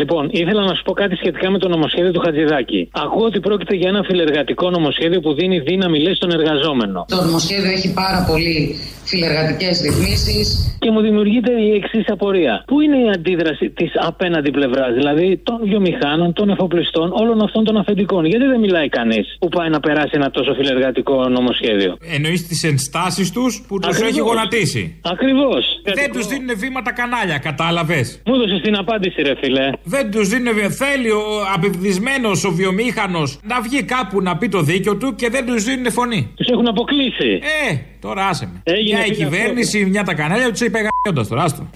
Λοιπόν, 0.00 0.28
ήθελα 0.30 0.62
να 0.64 0.74
σου 0.74 0.82
πω 0.82 0.92
κάτι 0.92 1.14
σχετικά 1.16 1.50
με 1.50 1.58
το 1.58 1.68
νομοσχέδιο 1.68 2.12
του 2.12 2.20
Χατζηδάκη. 2.24 2.88
Ακούω 2.92 3.24
ότι 3.24 3.40
πρόκειται 3.40 3.74
για 3.74 3.88
ένα 3.88 4.02
φιλεργατικό 4.02 4.70
νομοσχέδιο 4.70 5.20
που 5.20 5.34
δίνει 5.34 5.58
δύναμη, 5.60 5.98
λέει, 6.00 6.14
στον 6.14 6.30
εργαζόμενο. 6.30 7.04
Το 7.08 7.22
νομοσχέδιο 7.24 7.70
έχει 7.70 7.92
πάρα 7.92 8.24
πολύ 8.30 8.76
φιλεργατικές 9.04 9.80
ρυθμίσεις. 9.80 10.76
Και 10.78 10.90
μου 10.90 11.00
δημιουργείται 11.00 11.52
η 11.52 11.70
εξής 11.78 12.04
απορία. 12.08 12.64
Πού 12.66 12.80
είναι 12.80 12.96
η 12.96 13.08
αντίδραση 13.14 13.70
της 13.70 13.90
απέναντι 13.94 14.50
πλευράς, 14.50 14.94
δηλαδή 14.94 15.40
των 15.42 15.58
βιομηχάνων, 15.64 16.32
των 16.32 16.50
εφοπλιστών, 16.50 17.12
όλων 17.12 17.42
αυτών 17.42 17.64
των 17.64 17.76
αφεντικών; 17.76 18.24
Γιατί 18.24 18.44
δεν 18.46 18.60
μιλάει 18.60 18.88
κανείς 18.88 19.36
που 19.38 19.48
πάει 19.48 19.68
να 19.68 19.80
περάσει 19.80 20.10
ένα 20.12 20.30
τόσο 20.30 20.54
φιλεργατικό 20.54 21.28
νομοσχέδιο; 21.28 21.96
Εννοείς 22.14 22.46
τις 22.46 22.64
ενστάσεις 22.64 23.30
τους 23.30 23.64
που 23.68 23.78
τους 23.78 24.00
έχει 24.00 24.20
γονατίσει. 24.20 25.00
Ακριβώς. 25.02 25.64
Δεν 25.82 26.12
τους 26.12 26.26
δίνουν 26.26 26.58
βήματα 26.58 26.92
κανάλια, 26.92 27.38
κατάλαβες. 27.38 28.20
Μου 28.26 28.34
έδωσες 28.34 28.60
την 28.60 28.76
απάντηση, 28.76 29.22
ρε 29.22 29.34
φιλέ. 29.40 29.70
Δεν 29.88 30.10
τους 30.10 30.28
δίνουν 30.28 30.54
βήματα. 30.54 30.74
Θέλει 30.74 31.10
ο 31.10 31.24
απευθυσμένο, 31.54 32.30
ο 32.46 32.50
βιομήχανος 32.50 33.38
να 33.42 33.60
βγει 33.60 33.82
κάπου 33.82 34.22
να 34.22 34.36
πει 34.36 34.48
το 34.48 34.62
δίκιο 34.62 34.96
του 34.96 35.14
και 35.14 35.30
δεν 35.30 35.46
τους 35.46 35.64
δίνουν 35.64 35.92
φωνή. 35.92 36.32
Τους 36.36 36.46
έχουν 36.46 36.68
αποκλείσει. 36.68 37.40
Ε, 37.70 37.76
τώρα 38.00 38.26
άσε 38.26 38.50
με. 38.52 38.60
Έγινε 38.64 38.96
μια 38.96 39.06
η 39.06 39.14
φίλε, 39.14 39.24
κυβέρνηση, 39.24 39.84
μια 39.84 40.04
τα 40.04 40.14
κανάλια 40.14 40.50
τους 40.50 40.60
είπε 40.60 40.78
γαμπιώντα 40.78 41.28
τώρα, 41.28 41.42
άστο. 41.42 41.70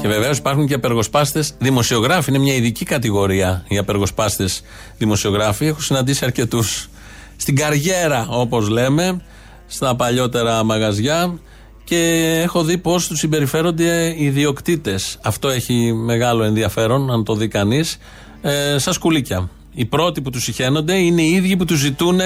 Και 0.00 0.08
βεβαίως 0.08 0.38
υπάρχουν 0.38 0.66
και 0.66 0.74
απεργοσπάστες 0.74 1.54
δημοσιογράφοι. 1.58 2.30
Είναι 2.30 2.38
μια 2.38 2.54
ειδική 2.54 2.84
κατηγορία 2.84 3.64
οι 3.68 3.78
απεργοσπάστες 3.78 4.62
δημοσιογράφοι. 4.98 5.66
Έχω 5.66 5.80
συναντήσει 5.80 6.24
αρκετούς 6.24 6.88
στην 7.36 7.56
καριέρα, 7.56 8.26
όπως 8.30 8.68
λέμε, 8.68 9.20
στα 9.66 9.96
παλιότερα 9.96 10.64
μαγαζιά 10.64 11.38
και 11.86 12.40
έχω 12.42 12.64
δει 12.64 12.78
πώς 12.78 13.06
τους 13.06 13.18
συμπεριφέρονται 13.18 14.14
οι 14.18 14.24
ιδιοκτήτες. 14.24 15.18
Αυτό 15.22 15.48
έχει 15.48 15.92
μεγάλο 15.92 16.42
ενδιαφέρον, 16.42 17.10
αν 17.10 17.24
το 17.24 17.34
δει 17.34 17.48
κανείς, 17.48 17.98
ε, 18.42 18.78
σαν 18.78 18.92
σκουλίκια. 18.92 19.50
Οι 19.74 19.84
πρώτοι 19.84 20.20
που 20.20 20.30
τους 20.30 20.42
συχαίνονται 20.42 20.94
είναι 20.94 21.22
οι 21.22 21.30
ίδιοι 21.30 21.56
που 21.56 21.64
τους 21.64 21.78
ζητούν 21.78 22.20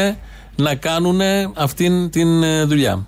να 0.57 0.75
κάνουν 0.75 1.21
αυτήν 1.55 2.11
την 2.11 2.43
ε, 2.43 2.65
δουλειά. 2.65 3.07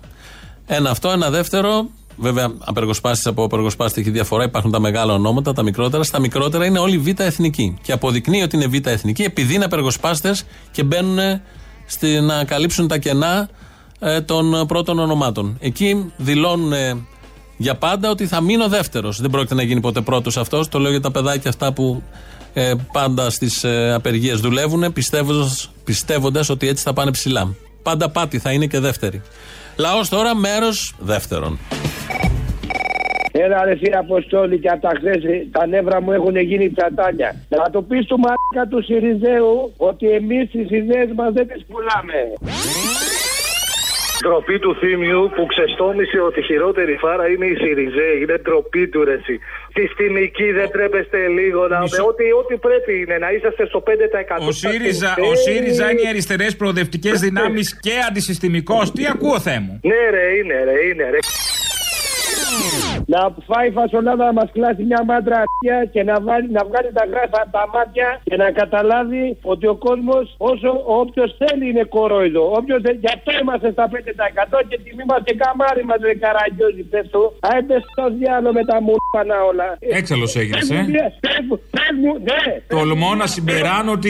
Ένα 0.65 0.89
αυτό. 0.89 1.09
Ένα 1.09 1.29
δεύτερο, 1.29 1.89
βέβαια, 2.17 2.51
απεργοσπάστης 2.59 3.25
από 3.25 3.43
απεργοσπάστη 3.43 4.01
έχει 4.01 4.09
διαφορά. 4.09 4.43
Υπάρχουν 4.43 4.71
τα 4.71 4.79
μεγάλα 4.79 5.13
ονόματα, 5.13 5.53
τα 5.53 5.63
μικρότερα. 5.63 6.03
Στα 6.03 6.19
μικρότερα 6.19 6.65
είναι 6.65 6.79
όλοι 6.79 6.97
β' 6.97 7.19
εθνικοί. 7.19 7.77
Και 7.81 7.91
αποδεικνύει 7.91 8.41
ότι 8.41 8.55
είναι 8.55 8.67
β' 8.67 8.87
εθνικοί 8.87 9.23
επειδή 9.23 9.53
είναι 9.53 9.65
απεργοσπάστες 9.65 10.45
και 10.71 10.83
μπαίνουν 10.83 11.19
στη, 11.85 12.21
να 12.21 12.43
καλύψουν 12.43 12.87
τα 12.87 12.97
κενά 12.97 13.49
ε, 14.03 14.21
των 14.21 14.65
πρώτων 14.67 14.99
ονομάτων. 14.99 15.57
Εκεί 15.59 16.13
δηλώνουν 16.17 16.73
ε, 16.73 17.05
για 17.57 17.75
πάντα 17.75 18.09
ότι 18.09 18.25
θα 18.25 18.41
μείνω 18.41 18.67
δεύτερος. 18.67 19.21
Δεν 19.21 19.29
πρόκειται 19.29 19.55
να 19.55 19.63
γίνει 19.63 19.79
ποτέ 19.79 20.01
πρώτος 20.01 20.37
αυτός. 20.37 20.69
Το 20.69 20.79
λέω 20.79 20.91
για 20.91 21.01
τα 21.01 21.11
παιδάκια 21.11 21.49
αυτά 21.49 21.73
που 21.73 22.03
ε, 22.53 22.73
πάντα 22.91 23.29
στις 23.29 23.63
ε, 23.63 23.93
απεργίες 23.93 24.39
δουλεύουν, 24.39 24.93
πιστεύοντας 25.83 26.49
ότι 26.49 26.67
έτσι 26.67 26.83
θα 26.83 26.93
πάνε 26.93 27.11
ψηλά. 27.11 27.55
Πάντα 27.83 28.09
πάτη 28.09 28.39
θα 28.39 28.51
είναι 28.51 28.65
και 28.65 28.79
δεύτερη. 28.79 29.21
Λαός 29.75 30.09
τώρα, 30.09 30.35
μέρος 30.35 30.95
δεύτερον. 30.99 31.59
Έλα 33.31 33.63
ρε 33.65 33.75
φίλε 33.75 33.97
Αποστόλη 33.97 34.59
και 34.59 34.69
από 34.69 34.81
τα 34.81 34.91
χθες 34.97 35.23
τα 35.51 35.67
νεύρα 35.67 36.01
μου 36.01 36.11
έχουν 36.11 36.35
γίνει 36.35 36.69
τσατάνια. 36.69 37.35
Να 37.49 37.69
το 37.69 37.81
πεις 37.81 38.05
του 38.05 38.19
μαλάκα 38.19 38.69
του 38.69 38.83
Σιριζέου 38.83 39.73
ότι 39.77 40.09
εμείς 40.09 40.49
τις 40.49 40.69
ιδέες 40.69 41.09
μας 41.15 41.33
δεν 41.33 41.47
τις 41.47 41.65
πουλάμε. 41.65 42.19
Ντροπή 44.23 44.57
του 44.63 44.71
Θήμιου 44.81 45.23
που 45.35 45.43
ξεστόμησε 45.45 46.19
ότι 46.27 46.39
η 46.39 46.43
χειρότερη 46.49 46.93
φάρα 47.03 47.25
είναι 47.31 47.45
η 47.53 47.55
Σιριζέ. 47.61 48.09
Είναι 48.21 48.35
ντροπή 48.43 48.83
του 48.91 49.03
ρε 49.03 49.13
εσύ. 49.19 49.35
Τη 49.73 49.83
τιμική 49.97 50.51
δεν 50.51 50.67
τρέπεστε 50.75 51.17
λίγο 51.39 51.61
να 51.67 51.79
Μισό- 51.79 52.07
ότι, 52.07 52.23
ό,τι 52.41 52.55
πρέπει 52.67 52.93
είναι 53.01 53.17
να 53.23 53.29
είσαστε 53.35 53.63
στο 53.71 53.79
5%. 53.87 54.47
Ο 54.47 54.51
ΣΥΡΙΖΑ, 54.51 55.11
ο 55.31 55.35
ΣΥΡΙΖΑ 55.35 55.85
είναι 55.91 56.01
οι 56.05 56.07
αριστερές 56.07 56.55
προοδευτικές 56.55 57.19
δυνάμεις 57.19 57.79
και 57.79 57.93
αντισυστημικός. 58.09 58.91
Τι 58.91 59.03
ακούω, 59.13 59.39
Θεέ 59.39 59.59
μου; 59.59 59.79
Ναι, 59.83 60.01
ρε, 60.15 60.25
είναι, 60.37 60.57
ρε, 60.63 60.85
είναι, 60.89 61.05
ρε. 61.13 61.19
Να 63.13 63.19
φάει 63.49 63.69
φασολάδα 63.71 64.25
να 64.25 64.33
μας 64.39 64.49
κλάσει 64.53 64.83
μια 64.83 65.01
μάντρα 65.09 65.35
αρχεία 65.45 65.77
και 65.93 66.01
να, 66.09 66.15
βάλει, 66.27 66.47
να 66.57 66.61
βγάλει 66.69 66.89
τα 66.99 67.05
γράφα 67.11 67.39
από 67.43 67.51
τα 67.57 67.63
μάτια 67.73 68.07
και 68.23 68.35
να 68.43 68.47
καταλάβει 68.61 69.37
ότι 69.53 69.65
ο 69.73 69.75
κόσμος, 69.87 70.25
όσο 70.51 70.69
όποιος 71.01 71.29
θέλει 71.41 71.65
είναι 71.71 71.83
κορόιδο. 71.95 72.43
Όποιος, 72.59 72.79
δεν- 72.85 72.97
γι' 73.03 73.11
αυτό 73.17 73.31
είμαστε 73.41 73.67
στα 73.75 73.85
5% 73.93 74.57
και 74.69 74.77
τιμή 74.83 75.03
μας 75.11 75.21
και 75.27 75.33
καμάρι 75.43 75.83
μας 75.89 75.99
δεν 76.05 76.15
καραγκιόζει. 76.23 76.83
Πες 76.93 77.05
του. 77.11 77.23
Άιτε 77.51 77.75
στο 77.91 78.03
διάλογο 78.17 78.53
με 78.59 78.63
τα 78.71 78.77
μούρφανα 78.85 79.37
όλα. 79.49 79.67
Έξαλλος 79.99 80.31
έγινες, 80.41 80.67
Πες 80.67 80.69
μου, 80.71 80.77
ε; 80.77 80.91
ναι, 80.97 81.05
Πες 81.25 81.39
μου, 81.47 81.55
πες 81.75 81.91
μου, 82.01 82.11
ναι. 82.29 82.41
Τολμώ 82.75 83.11
να 83.21 83.27
συμπεράνω 83.35 83.89
ότι 83.97 84.09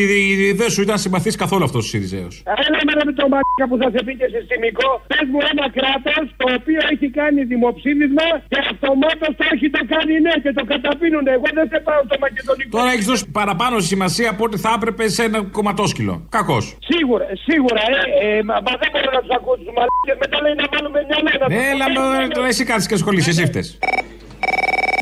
δεν 0.61 0.69
σου 0.73 0.81
ήταν 0.87 0.97
συμπαθής 1.05 1.35
καθόλου 1.43 1.63
αυτός 1.69 1.81
ο 1.85 1.87
Σιριζέος. 1.91 2.33
Έλα 2.65 2.79
με 2.87 2.93
με 3.09 3.13
το 3.19 3.25
μαλάκα 3.33 3.65
που 3.69 3.75
θα 3.81 3.87
σε 3.95 3.99
πει 4.05 4.13
και 4.19 4.27
συστημικό. 4.35 4.89
Πες 5.11 5.25
μου 5.31 5.39
ένα 5.51 5.65
κράτος 5.77 6.25
το 6.41 6.45
οποίο 6.57 6.79
έχει 6.93 7.07
κάνει 7.19 7.39
δημοψήφισμα 7.53 8.25
και 8.51 8.59
αυτομάτως 8.83 9.31
το 9.39 9.43
έχει 9.53 9.67
το 9.75 9.81
κάνει 9.93 10.13
ναι 10.25 10.33
και 10.43 10.51
το 10.59 10.63
καταπίνουν. 10.71 11.25
Εγώ 11.35 11.47
δεν 11.57 11.65
σε 11.71 11.79
πάω 11.87 12.01
στο 12.07 12.15
μακεδονικό. 12.25 12.71
Τώρα 12.77 12.89
έχεις 12.95 13.05
δώσει 13.11 13.25
παραπάνω 13.39 13.75
σημασία 13.91 14.29
από 14.33 14.43
ό,τι 14.47 14.57
θα 14.65 14.71
έπρεπε 14.77 15.03
σε 15.15 15.23
ένα 15.29 15.39
κομματόσκυλο. 15.57 16.15
Κακός. 16.37 16.65
Σίγουρα, 16.91 17.25
σίγουρα, 17.47 17.81
ε, 18.21 18.37
ε, 18.37 18.43
μα, 18.47 18.55
μα 18.65 18.73
δεν 18.81 18.89
μπορώ 18.93 19.09
να 19.17 19.21
τους 19.23 19.33
ακούω 19.37 19.55
του 19.65 19.73
μαλάκε. 19.77 20.13
Μετά 20.23 20.37
λέει 20.43 20.55
να 20.61 20.65
βάλουμε 20.73 20.99
μια 21.09 21.19
μέρα. 21.27 21.43
Έλα, 21.71 21.85
με, 21.89 22.27
τώρα 22.35 22.47
εσύ 22.47 22.63
κάτσε 22.69 22.87
και 22.89 22.95
ασχολείσαι, 22.99 23.29
εσύ 23.29 23.45
φταίς. 23.51 23.67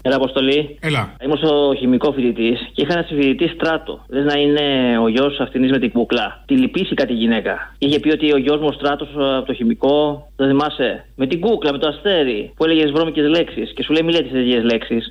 Έλα, 0.04 0.16
Αποστολή. 0.16 0.78
Έλα. 0.82 1.16
Ήμουν 1.24 1.38
στο 1.38 1.74
χημικό 1.78 2.12
φοιτητής 2.12 2.60
και 2.74 2.82
είχα 2.82 2.94
ένα 2.94 3.04
συμφοιτητή 3.08 3.48
στράτο. 3.48 4.06
Λε 4.10 4.22
να 4.22 4.40
είναι 4.40 4.98
ο 5.04 5.08
γιος 5.08 5.40
αυτήν 5.40 5.70
με 5.70 5.80
την 5.80 5.92
κουκλά. 5.92 6.44
Τη 6.46 6.54
λυπήσει 6.58 6.94
κάτι 6.94 7.14
γυναίκα. 7.14 7.76
Είχε 7.78 8.00
πει 8.00 8.10
ότι 8.12 8.34
ο 8.34 8.38
γιος 8.38 8.60
μου 8.60 8.68
ο 8.70 8.72
στράτος 8.72 9.08
από 9.38 9.46
το 9.46 9.54
χημικό, 9.54 10.28
δεν 10.36 10.48
θυμάσαι, 10.48 11.06
με 11.16 11.28
την 11.28 11.40
κούκλα, 11.40 11.72
με 11.72 11.78
το 11.78 11.88
αστέρι, 11.88 12.54
που 12.56 12.64
έλεγες 12.64 12.92
βρώμικες 12.92 13.28
λέξεις 13.28 13.74
και 13.74 13.84
σου 13.84 13.94
λέει 13.94 14.04
μη 14.04 14.12
λέτε 14.12 14.30
τέτοιες 14.32 14.64
λέξεις. 14.64 15.10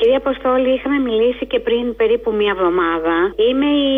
Κυρία 0.00 0.16
Αποστόλη, 0.16 0.70
είχαμε 0.74 0.98
μιλήσει 0.98 1.46
και 1.46 1.60
πριν 1.66 1.96
περίπου 1.96 2.30
μία 2.40 2.52
εβδομάδα. 2.56 3.16
Είμαι 3.48 3.66
η 3.66 3.94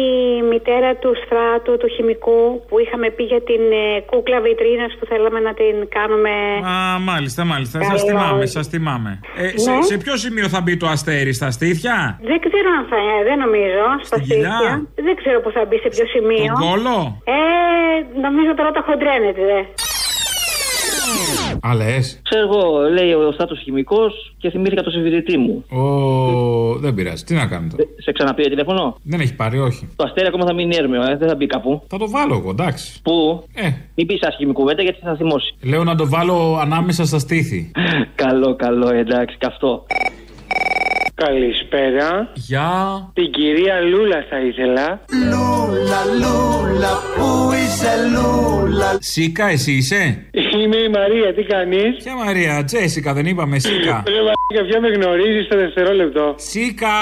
μητέρα 0.56 0.90
του 1.02 1.10
στράτου, 1.22 1.72
του 1.82 1.88
χημικού, 1.94 2.40
που 2.68 2.74
είχαμε 2.82 3.06
πει 3.16 3.22
για 3.32 3.42
την 3.50 3.62
ε, 3.82 3.84
κούκλα 4.10 4.38
βιτρίνας 4.46 4.92
που 4.98 5.04
θέλαμε 5.10 5.40
να 5.48 5.52
την 5.60 5.74
κάνουμε. 5.96 6.32
Α, 6.72 6.74
μάλιστα, 7.10 7.40
μάλιστα. 7.52 7.76
Σας 7.90 8.00
Καλό. 8.02 8.06
θυμάμαι, 8.08 8.44
σας 8.56 8.66
θυμάμαι. 8.72 9.12
Ε, 9.42 9.46
σε, 9.64 9.70
Ναι. 9.70 9.82
σε 9.90 9.94
ποιο 10.02 10.14
σημείο 10.24 10.46
θα 10.54 10.60
μπει 10.62 10.74
το 10.82 10.86
αστέρι, 10.94 11.32
στα 11.40 11.48
στήθια, 11.56 11.96
Δεν 12.30 12.38
ξέρω 12.46 12.68
αν 12.78 12.84
θα, 12.90 12.96
ε, 13.12 13.16
δεν 13.28 13.36
νομίζω, 13.44 13.84
στα 14.08 14.16
κοιλιά; 14.26 14.56
στήθια. 14.56 14.72
Δεν 15.06 15.14
ξέρω 15.20 15.38
που 15.44 15.50
θα 15.56 15.62
μπει, 15.68 15.76
σε 15.84 15.88
ποιο 15.94 16.06
σημείο. 16.14 16.52
τον 16.52 16.60
κόλο; 16.68 16.96
Ε, 17.24 17.38
νομίζω 18.26 18.50
τώρα 18.58 18.70
το 18.76 18.82
χοντρένετε, 18.88 19.42
δε. 19.50 19.60
Α, 21.68 21.74
λες. 21.74 22.20
Ξέρω 22.22 22.42
εγώ, 22.48 22.88
λέει 22.88 23.12
ο 23.12 23.32
στράτο 23.32 23.54
χημικός 23.56 24.34
και 24.38 24.50
θυμήθηκα 24.50 24.82
το 24.82 24.90
συμφοιτητή 24.90 25.38
μου. 25.38 25.64
Ο... 25.68 26.78
Δεν 26.78 26.94
πειράζει. 26.94 27.24
Τι 27.24 27.34
να 27.34 27.46
κάνω 27.46 27.68
τώρα; 27.70 27.88
Σε 27.98 28.12
ξαναπήρε 28.12 28.48
τηλέφωνο; 28.48 28.96
Δεν 29.02 29.20
έχει 29.20 29.34
πάρει, 29.34 29.58
όχι. 29.58 29.88
Το 29.96 30.04
αστέρι 30.06 30.26
ακόμα 30.26 30.44
θα 30.46 30.54
μείνει 30.54 30.76
έρμεο, 30.76 31.02
ε, 31.02 31.16
δεν 31.16 31.28
θα 31.28 31.34
μπει 31.34 31.46
κάπου. 31.46 31.82
Θα 31.88 31.98
το 31.98 32.10
βάλω 32.10 32.34
εγώ, 32.34 32.50
εντάξει. 32.50 33.02
Πού; 33.02 33.44
Ε. 33.54 33.70
Μην 33.94 34.06
πεις 34.06 34.22
άσχημη 34.22 34.52
κουβέντα 34.52 34.82
γιατί 34.82 34.98
θα 35.02 35.16
θυμώσει. 35.16 35.54
Λέω 35.62 35.84
να 35.84 35.94
το 35.94 36.08
βάλω 36.08 36.58
ανάμεσα 36.60 37.04
στα 37.04 37.18
στήθη. 37.18 37.70
καλό, 38.24 38.56
καλό, 38.56 38.94
εντάξει, 38.94 39.36
καυτό. 39.38 39.86
Καλησπέρα. 41.24 42.32
Γεια. 42.34 42.70
Την 43.14 43.30
κυρία 43.30 43.80
Λούλα 43.80 44.24
θα 44.30 44.38
ήθελα. 44.40 45.00
Λούλα, 45.30 46.00
λούλα, 46.20 46.92
πού 47.16 47.52
είσαι 47.52 47.92
λούλα; 48.14 48.96
Σίκα, 49.00 49.46
εσύ 49.48 49.72
είσαι; 49.72 50.26
Είμαι 50.62 50.76
η 50.76 50.88
Μαρία, 50.88 51.34
τι 51.34 51.42
κάνεις; 51.42 51.96
Ποια 52.02 52.14
Μαρία, 52.24 52.64
Τζέσικα, 52.64 53.12
δεν 53.12 53.26
είπαμε, 53.26 53.58
Σίκα. 53.58 54.02
Ρε 54.06 54.14
μαλάκα, 54.14 54.68
ποια 54.68 54.80
με 54.80 54.88
γνωρίζεις 54.88 55.44
στο 55.44 55.56
δευτερόλεπτο; 55.56 56.34
Σίκα, 56.36 56.96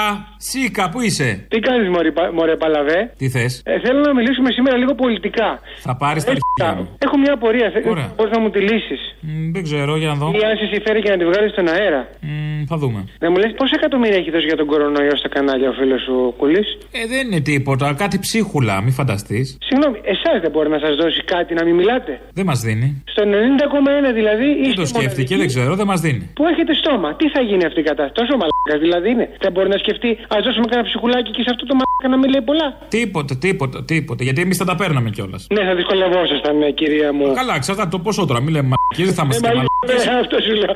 Σίκα, 0.49 0.89
πού 0.91 0.99
είσαι; 1.01 1.29
Τι 1.47 1.59
κάνεις, 1.67 1.87
Μωρέ, 1.89 2.11
πα- 2.11 2.31
μωρέ 2.37 2.55
Παλαβέ; 2.63 2.99
Τι 3.17 3.29
θες; 3.29 3.61
Ε, 3.65 3.79
θέλω 3.79 3.99
να 4.09 4.13
μιλήσουμε 4.13 4.49
σήμερα 4.51 4.77
λίγο 4.77 4.93
πολιτικά. 5.03 5.49
Θα 5.87 5.95
πάρεις 5.95 6.23
τα 6.23 6.31
αρχεία 6.37 6.71
μου. 6.77 6.85
Έχω 7.05 7.17
μια 7.17 7.33
απορία. 7.33 7.67
Ωραία. 7.93 8.09
Πώς 8.19 8.29
να 8.33 8.39
μου 8.41 8.49
τη 8.49 8.59
λύσεις; 8.59 9.01
Μ, 9.21 9.51
Δεν 9.55 9.63
ξέρω, 9.63 9.91
για 10.01 10.07
να 10.07 10.15
δω. 10.21 10.27
Ή 10.39 10.41
αν 10.49 10.53
σε 10.61 10.65
συμφέρει 10.73 10.99
και 11.01 11.09
να 11.13 11.17
τη 11.17 11.25
βγάλεις 11.29 11.51
στον 11.51 11.67
αέρα. 11.67 12.01
Μ, 12.21 12.63
Θα 12.71 12.77
δούμε. 12.77 12.99
Να 13.23 13.27
μου 13.31 13.37
λες 13.41 13.51
πόσα 13.59 13.75
εκατομμύρια 13.79 14.17
έχει 14.21 14.31
δώσει 14.35 14.45
για 14.51 14.55
τον 14.61 14.67
κορονοϊό 14.71 15.15
στα 15.21 15.29
κανάλια 15.35 15.69
ο 15.69 15.73
φίλος 15.79 16.01
σου 16.07 16.33
Κουλής; 16.39 16.67
Ε, 16.99 17.07
δεν 17.13 17.21
είναι 17.27 17.41
τίποτα, 17.51 17.93
κάτι 18.01 18.17
ψίχουλα, 18.19 18.81
μη 18.81 18.91
φανταστείς. 18.99 19.57
Συγγνώμη, 19.67 19.97
εσάς 20.13 20.37
δεν 20.43 20.51
μπορεί 20.51 20.69
να 20.75 20.79
σας 20.85 20.93
δώσει 21.01 21.21
κάτι 21.33 21.51
να 21.53 21.63
μην 21.65 21.75
μιλάτε; 21.75 22.11
Δεν 22.33 22.45
μας 22.45 22.59
δίνει. 22.67 23.03
Στο 23.13 23.23
90,1 23.23 24.11
δηλαδή 24.19 24.47
Δεν 24.53 24.63
είστε 24.63 24.81
το 24.81 24.85
σκέφτηκε, 24.93 25.33
δεν 25.41 25.47
ξέρω, 25.47 25.75
δεν 25.75 25.87
μας 25.91 25.99
δίνει. 26.01 26.29
Που 26.37 26.43
έχετε 26.51 26.73
στόμα; 26.81 27.09
Τι 27.19 27.25
θα 27.29 27.41
γίνει 27.41 27.63
αυτή 27.65 27.79
η 27.79 27.83
κατάσταση; 27.83 28.13
Τόσο 28.19 28.33
μαλάκας 28.41 28.79
δηλαδή 28.85 29.09
είναι. 29.13 29.25
Δεν 29.43 29.51
μπορεί 29.51 29.69
να 29.75 29.77
σκεφτεί, 29.77 30.09
ας 30.37 30.43
δώσουμε 30.45 30.65
κανένα 30.71 30.87
ψυχουλάκι 30.89 31.31
και 31.31 31.41
σε 31.45 31.49
αυτό 31.53 31.63
το 31.65 31.73
μαλάκα 31.79 32.07
να 32.13 32.17
μην 32.21 32.29
λέει 32.33 32.43
πολλά. 32.49 32.67
Τίποτα, 32.87 33.33
τίποτα, 33.37 33.83
τίποτα. 33.83 34.23
Γιατί 34.23 34.41
εμείς 34.41 34.57
θα 34.57 34.65
τα 34.65 34.75
παίρναμε 34.75 35.09
κιόλας. 35.09 35.47
Ναι, 35.55 35.63
θα 35.67 35.75
δυσκολευόσασταν, 35.75 36.57
ναι, 36.57 36.69
κυρία 36.71 37.13
μου. 37.13 37.33
Καλά, 37.33 37.55
εξαρτάται 37.55 37.89
το 37.89 37.99
ποσό 37.99 38.25
τώρα. 38.25 38.41
Μην 38.41 38.51
λέμε 38.55 38.67
μαλακίε, 38.87 39.05
δεν 39.05 39.13
θα 39.13 39.21
Ε, 39.21 39.25
είμαστε 39.25 39.47
μα, 39.47 39.53
μαλακίε. 39.53 40.11
ναι, 40.13 40.19
αυτό 40.19 40.37
σου 40.45 40.53
λέω. 40.61 40.73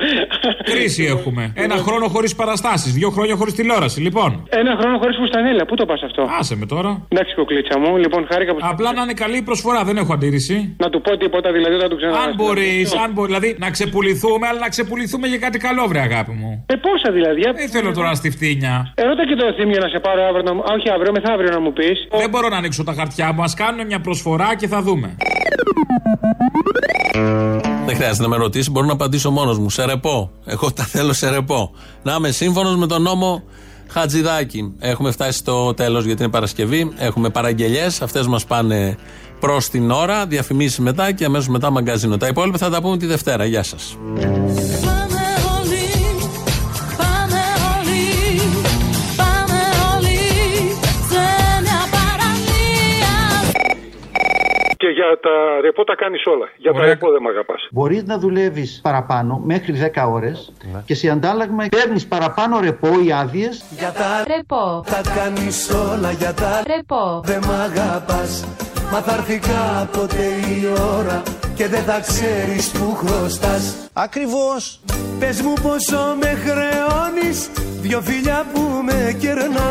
Κρίση 0.71 1.03
έχουμε. 1.15 1.43
Ένα 1.65 1.75
χρόνο 1.75 2.07
χωρίς 2.07 2.35
παραστάσεις, 2.35 2.91
δύο 2.93 3.09
χρόνια 3.09 3.35
χωρίς 3.35 3.53
τηλεόραση. 3.53 3.99
Λοιπόν. 4.01 4.29
Ένα 4.49 4.75
χρόνο 4.79 4.97
χωρίς 4.97 5.15
φουστανέλα. 5.21 5.65
Πού 5.65 5.75
το 5.75 5.85
πας 5.85 6.01
αυτό; 6.03 6.21
Άσε 6.39 6.55
με 6.55 6.65
τώρα. 6.65 6.91
Εντάξει, 7.09 7.35
κοκλίτσα 7.35 7.79
μου. 7.79 7.97
Λοιπόν, 7.97 8.27
χάρηκα 8.31 8.51
που. 8.53 8.59
Απλά 8.61 8.93
να 8.93 9.01
είναι 9.01 9.13
καλή 9.13 9.37
η 9.37 9.41
προσφορά, 9.41 9.83
δεν 9.83 9.97
έχω 9.97 10.13
αντίρρηση. 10.13 10.75
Να 10.77 10.89
του 10.89 11.01
πω 11.01 11.17
τίποτα 11.17 11.51
δηλαδή 11.51 11.73
όταν 11.75 11.89
του 11.89 11.95
ξανά. 11.95 12.17
Αν 12.19 12.33
μπορείς, 12.35 12.95
αν 13.03 13.11
μπορείς, 13.13 13.31
δηλαδή 13.35 13.55
να 13.59 13.69
ξεπουληθούμε, 13.69 14.47
αλλά 14.47 14.59
να 14.59 14.69
ξεπουληθούμε 14.69 15.27
για 15.27 15.37
κάτι 15.37 15.57
καλό, 15.57 15.83
βρε 15.87 15.99
αγάπη 15.99 16.31
μου. 16.31 16.65
Ε, 16.73 16.75
πόσα 16.75 17.11
δηλαδή. 17.11 17.41
Δεν 17.41 17.69
θέλω 17.69 17.91
τώρα 17.93 18.13
στη 18.13 18.29
φτύνια. 18.31 18.91
Ερώτα 18.95 19.23
και 19.25 19.35
το 19.35 19.45
θύμιο 19.57 19.79
να 19.85 19.87
σε 19.87 19.99
πάρω 19.99 20.21
αύριο. 20.29 20.43
Να... 20.43 20.53
μου- 20.53 20.61
Α, 20.69 20.73
όχι 20.77 20.89
αύριο, 20.89 21.11
μεθαύριο 21.11 21.49
να 21.51 21.59
μου 21.59 21.73
πεις. 21.73 21.97
Δεν 22.21 22.29
μπορώ 22.29 22.47
να 22.49 22.57
ανοίξω 22.57 22.83
τα 22.83 22.93
χαρτιά 22.93 23.33
μου. 23.33 23.41
Α 23.41 23.47
κάνουν 23.55 23.85
μια 23.85 23.99
προσφορά 23.99 24.55
και 24.55 24.67
θα 24.67 24.81
δούμε. 24.81 25.15
Δεν 27.89 27.97
χρειάζεται 27.97 28.23
να 28.23 28.29
με 28.29 28.37
ρωτήσει, 28.37 28.71
μπορώ 28.71 28.85
να 28.85 28.93
απαντήσω 28.93 29.31
μόνος 29.31 29.59
μου. 29.59 29.69
Σε 29.69 29.85
ρεπό. 29.85 30.31
Εγώ 30.45 30.71
τα 30.71 30.83
θέλω 30.83 31.13
σε 31.13 31.29
ρεπό. 31.29 31.71
Να 32.03 32.15
είμαι 32.15 32.31
σύμφωνος 32.31 32.75
με 32.75 32.87
τον 32.87 33.01
νόμο 33.01 33.43
Χατζηδάκη. 33.87 34.73
Έχουμε 34.79 35.11
φτάσει 35.11 35.37
στο 35.37 35.73
τέλος 35.73 36.05
γιατί 36.05 36.21
είναι 36.23 36.31
Παρασκευή. 36.31 36.91
Έχουμε 36.97 37.29
παραγγελίε. 37.29 37.85
Αυτές 37.85 38.27
μας 38.27 38.45
πάνε 38.45 38.97
προς 39.39 39.69
την 39.69 39.91
ώρα. 39.91 40.25
Διαφημίσεις 40.25 40.79
μετά 40.79 41.11
και 41.11 41.25
αμέσως 41.25 41.47
μετά 41.47 41.69
μαγκαζίνο. 41.69 42.17
Τα 42.17 42.27
υπόλοιπα 42.27 42.57
θα 42.57 42.69
τα 42.69 42.81
πούμε 42.81 42.97
τη 42.97 43.05
Δευτέρα. 43.05 43.45
Γεια 43.45 43.63
σας. 43.63 43.97
Και 54.89 54.95
για 54.95 55.19
τα 55.21 55.61
ρεπό 55.61 55.83
τα 55.83 55.95
κάνεις 55.95 56.25
όλα. 56.25 56.47
Για 56.57 56.73
τα 56.73 56.85
ρεπό 56.85 57.11
δεν 57.11 57.21
με 57.21 57.29
αγαπάς. 57.29 57.67
Μπορείς 57.71 58.03
να 58.03 58.17
δουλεύεις 58.17 58.79
παραπάνω 58.83 59.41
μέχρι 59.45 59.73
10 59.73 60.09
ώρες 60.11 60.53
και 60.85 60.95
σε 60.95 61.09
αντάλλαγμα 61.09 61.65
παίρνεις 61.69 62.07
παραπάνω 62.07 62.59
ρεπό 62.59 62.87
ή 63.05 63.11
άδειες. 63.11 63.63
Για 63.79 63.91
τα 63.91 64.09
ρεπό. 64.35 64.83
τα 64.85 65.01
κάνεις 65.15 65.69
όλα 65.69 66.11
για 66.11 66.33
τα 66.33 66.63
ρεπό. 66.67 67.21
Δεν 67.23 67.41
μ' 67.47 67.51
αγαπάς. 67.51 68.47
Μα 68.91 68.99
θα 69.01 69.13
έρθει 69.13 69.39
κάποτε 69.39 70.23
η 70.55 70.59
ώρα 70.97 71.21
και 71.55 71.67
δεν 71.67 71.83
θα 71.89 71.99
ξέρεις 71.99 72.71
που 72.71 72.95
χρωστάς. 72.95 73.89
Ακριβώς 73.93 74.79
Πες 75.19 75.41
μου 75.41 75.53
πόσο 75.61 76.15
με 76.21 76.31
χρεώνεις. 76.43 77.49
Δυο 77.81 78.01
φιλιά 78.01 78.45
που 78.53 78.61
με 78.85 79.17
κερνάς 79.19 79.68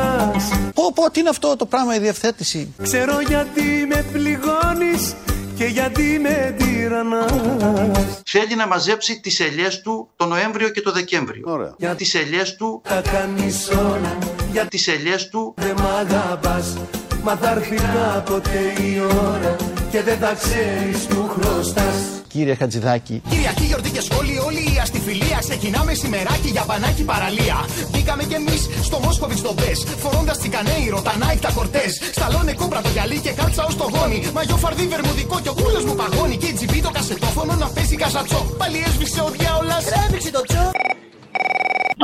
Πω, 0.99 1.05
πω, 1.05 1.11
τι 1.11 1.21
είναι 1.21 1.29
αυτό 1.29 1.57
το 1.57 1.67
πράγμα 1.67 1.95
η 1.95 1.99
διευθέτηση; 1.99 2.75
Ξέρω 2.83 3.21
γιατί 3.21 3.87
με 3.89 4.05
πληγώνεις 4.13 5.15
και 5.57 5.65
γιατί 5.65 6.19
με 6.23 6.55
τυραννάς 6.59 8.23
Θέλει 8.25 8.55
να 8.57 8.67
μαζέψει 8.67 9.21
τις 9.21 9.41
ελιές 9.41 9.81
του 9.81 10.09
το 10.17 10.27
Νοέμβριο 10.27 10.69
και 10.69 10.81
το 10.81 10.93
Δεκέμβριο. 10.93 11.43
Ωραία. 11.45 11.75
Για 11.79 11.95
τις 11.95 12.15
ελιές 12.15 12.57
του, 12.57 12.83
Τα 12.89 13.03
κάνεις 13.13 13.69
όλα 13.69 14.19
για 14.53 14.67
τις 14.67 14.89
ελιές 14.89 15.29
του, 15.29 15.55
Δεν 15.57 15.75
μ' 15.81 15.87
αγαπάς 15.99 16.77
Μα 17.23 17.37
θα 17.37 17.51
έρθει 17.51 17.77
κάποτε 17.77 18.59
η 18.83 19.01
ώρα 19.01 19.57
και 19.91 20.03
δεν 20.03 20.19
θα 20.19 20.35
ξέρεις 20.35 21.07
που 21.07 21.29
χρωστάς 21.29 22.18
Κύριε 22.39 22.55
Χατζηδάκη, 22.55 23.23
Κυριακή, 23.29 23.65
γιορτή 23.65 23.91
και 23.91 24.01
σχόλη, 24.01 24.39
όλη 24.49 24.63
η 24.75 24.79
αστιφιλία. 24.83 25.39
Ξεκινάμε 25.47 25.93
σημεράκι 25.95 26.51
για 26.57 26.65
μπανάκι 26.67 27.03
παραλία. 27.03 27.57
Μπήκαμε 27.91 28.23
κι 28.31 28.35
εμείς 28.35 28.63
στο 28.83 28.99
Μόσχοβιτς 29.05 29.41
στο 29.41 29.53
Μπες. 29.57 29.79
Φορώντας 30.03 30.39
την 30.39 30.51
Κανέιρο, 30.51 31.01
τα 31.03 31.15
Nike, 31.23 31.41
τα 31.41 31.51
κορτές. 31.57 31.93
Σταλώνε 32.17 32.53
κόμπρα 32.53 32.81
το 32.81 32.89
γυαλί 32.89 33.19
και 33.25 33.33
κάλτσα 33.39 33.63
ω 33.65 33.73
το 33.83 33.87
γόνι. 33.95 34.19
Μαγιό 34.35 34.57
φαρδί 34.57 34.87
βερμουδικό 34.87 35.41
και 35.41 35.49
ο 35.49 35.55
κούλος 35.61 35.85
μου 35.85 35.95
παγώνει. 35.95 36.37
Και 36.37 36.47
η 36.47 36.53
τζιμπή 36.53 36.81
το 36.87 36.91
κασετόφωνο 36.91 37.53
να 37.55 37.67
παίζει 37.75 37.97
καζατσό. 37.97 38.41
Πάλι 38.61 38.79
έσβησε 38.89 39.21
ο 39.27 39.31
διάολας. 39.37 39.85
Τράβηξε 39.85 40.31
το 40.31 40.43
τσό. 40.49 40.65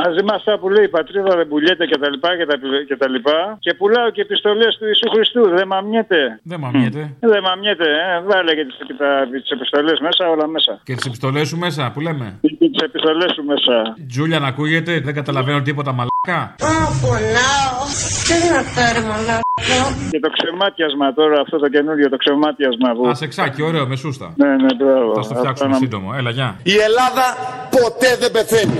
Μαζί 0.03 0.23
με 0.23 0.33
αυτά 0.35 0.59
που 0.59 0.69
λέει 0.69 0.83
η 0.83 0.87
πατρίδα 0.87 1.35
δεν 1.35 1.47
πουλιέται 1.47 1.85
και 1.85 1.97
τα 1.97 2.09
λοιπά 2.09 2.37
και 2.37 2.45
τα, 2.45 2.55
και 2.87 2.95
τα 2.95 3.09
λοιπά. 3.09 3.57
Και 3.59 3.73
πουλάω 3.73 4.09
και 4.09 4.21
επιστολές 4.21 4.77
του 4.77 4.85
Ιησού 4.85 5.09
Χριστού. 5.09 5.49
Δεν 5.49 5.67
μαμιέται. 5.67 6.39
Δεν 6.43 6.59
μαμιέται. 6.59 7.15
Δεν 7.19 7.41
μαμιέται, 7.41 7.83
ε. 7.83 8.21
Βάλε 8.29 8.53
και 8.55 8.65
τις 9.41 9.49
επιστολές 9.49 9.99
μέσα, 9.99 10.29
όλα 10.29 10.47
μέσα. 10.47 10.81
Και 10.83 10.95
τις 10.95 11.05
επιστολές 11.05 11.47
σου 11.47 11.57
μέσα, 11.57 11.91
που 11.93 11.99
λέμε; 12.01 12.39
Και 12.41 12.67
τις 12.69 12.81
επιστολές 12.81 13.33
σου 13.33 13.43
μέσα. 13.43 13.95
Τζούλια 14.07 14.39
να 14.39 14.47
ακούγεται, 14.47 14.99
δεν 14.99 15.13
καταλαβαίνω 15.13 15.61
τίποτα 15.61 15.93
μαλάκα. 16.25 16.55
Α, 16.61 16.91
πονάω. 17.01 17.77
Τι 18.27 18.37
να 18.53 18.61
φέρει 18.73 19.05
μαλάκα. 19.05 19.43
Και 20.11 20.19
το 20.19 20.29
ξεμάτιασμα 20.37 21.13
τώρα, 21.13 21.41
αυτό 21.41 21.57
το 21.57 21.69
καινούριο 21.69 22.09
το 22.09 22.17
ξεμάτιασμα 22.17 22.89
που. 22.95 23.07
Α, 23.07 23.15
σεξάκι, 23.15 23.61
ωραίο, 23.61 23.87
με 23.87 23.95
σούστα. 23.95 24.33
Ναι, 24.35 24.47
ναι, 24.47 24.71
μπράβο. 24.79 25.13
Θα 25.15 25.21
στο 25.21 25.35
φτιάξουμε 25.35 25.75
σύντομο. 25.75 26.09
Έλα, 26.17 26.29
γεια. 26.29 26.55
Η 26.63 26.75
Ελλάδα 26.87 27.25
ποτέ 27.77 28.17
δεν 28.19 28.31
πεθαίνει. 28.31 28.79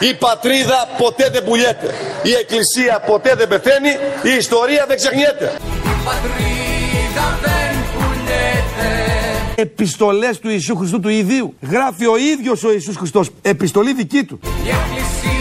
Η 0.00 0.14
πατρίδα 0.14 0.78
ποτέ 0.98 1.30
δεν 1.32 1.44
πουλιέται. 1.44 1.88
Η 2.22 2.32
εκκλησία 2.40 2.94
ποτέ 3.06 3.34
δεν 3.34 3.48
πεθαίνει. 3.48 3.92
Η 4.30 4.32
ιστορία 4.38 4.84
δεν 4.88 4.96
ξεχνιέται. 4.96 5.46
Πατρίδα 6.08 7.26
δεν 7.44 7.72
πουλιέται. 7.94 8.90
Επιστολές 9.54 10.38
του 10.38 10.48
Ιησού 10.48 10.76
Χριστού 10.76 11.00
του 11.00 11.08
Ιδίου. 11.08 11.54
Γράφει 11.70 12.06
ο 12.06 12.16
ίδιος 12.16 12.64
ο 12.64 12.72
Ιησούς 12.72 12.96
Χριστός. 12.96 13.30
Επιστολή 13.42 13.92
δική 13.92 14.24
του. 14.24 14.40
Η 14.44 15.37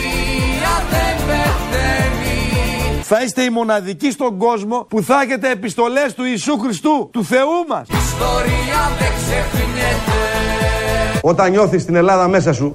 Θα 3.09 3.21
είστε 3.21 3.43
οι 3.43 3.49
μοναδικοί 3.49 4.11
στον 4.11 4.37
κόσμο 4.37 4.85
που 4.89 5.03
θα 5.03 5.21
έχετε 5.21 5.51
επιστολές 5.51 6.13
του 6.13 6.23
Ιησού 6.23 6.59
Χριστού, 6.59 7.09
του 7.11 7.25
Θεού 7.25 7.65
μας. 7.67 7.87
Η 7.87 7.95
ιστορία 8.05 8.91
δεν 8.99 9.07
ξεχνιέται. 9.17 11.19
Όταν 11.21 11.51
νιώθεις 11.51 11.85
την 11.85 11.95
Ελλάδα 11.95 12.27
μέσα 12.27 12.53
σου, 12.53 12.73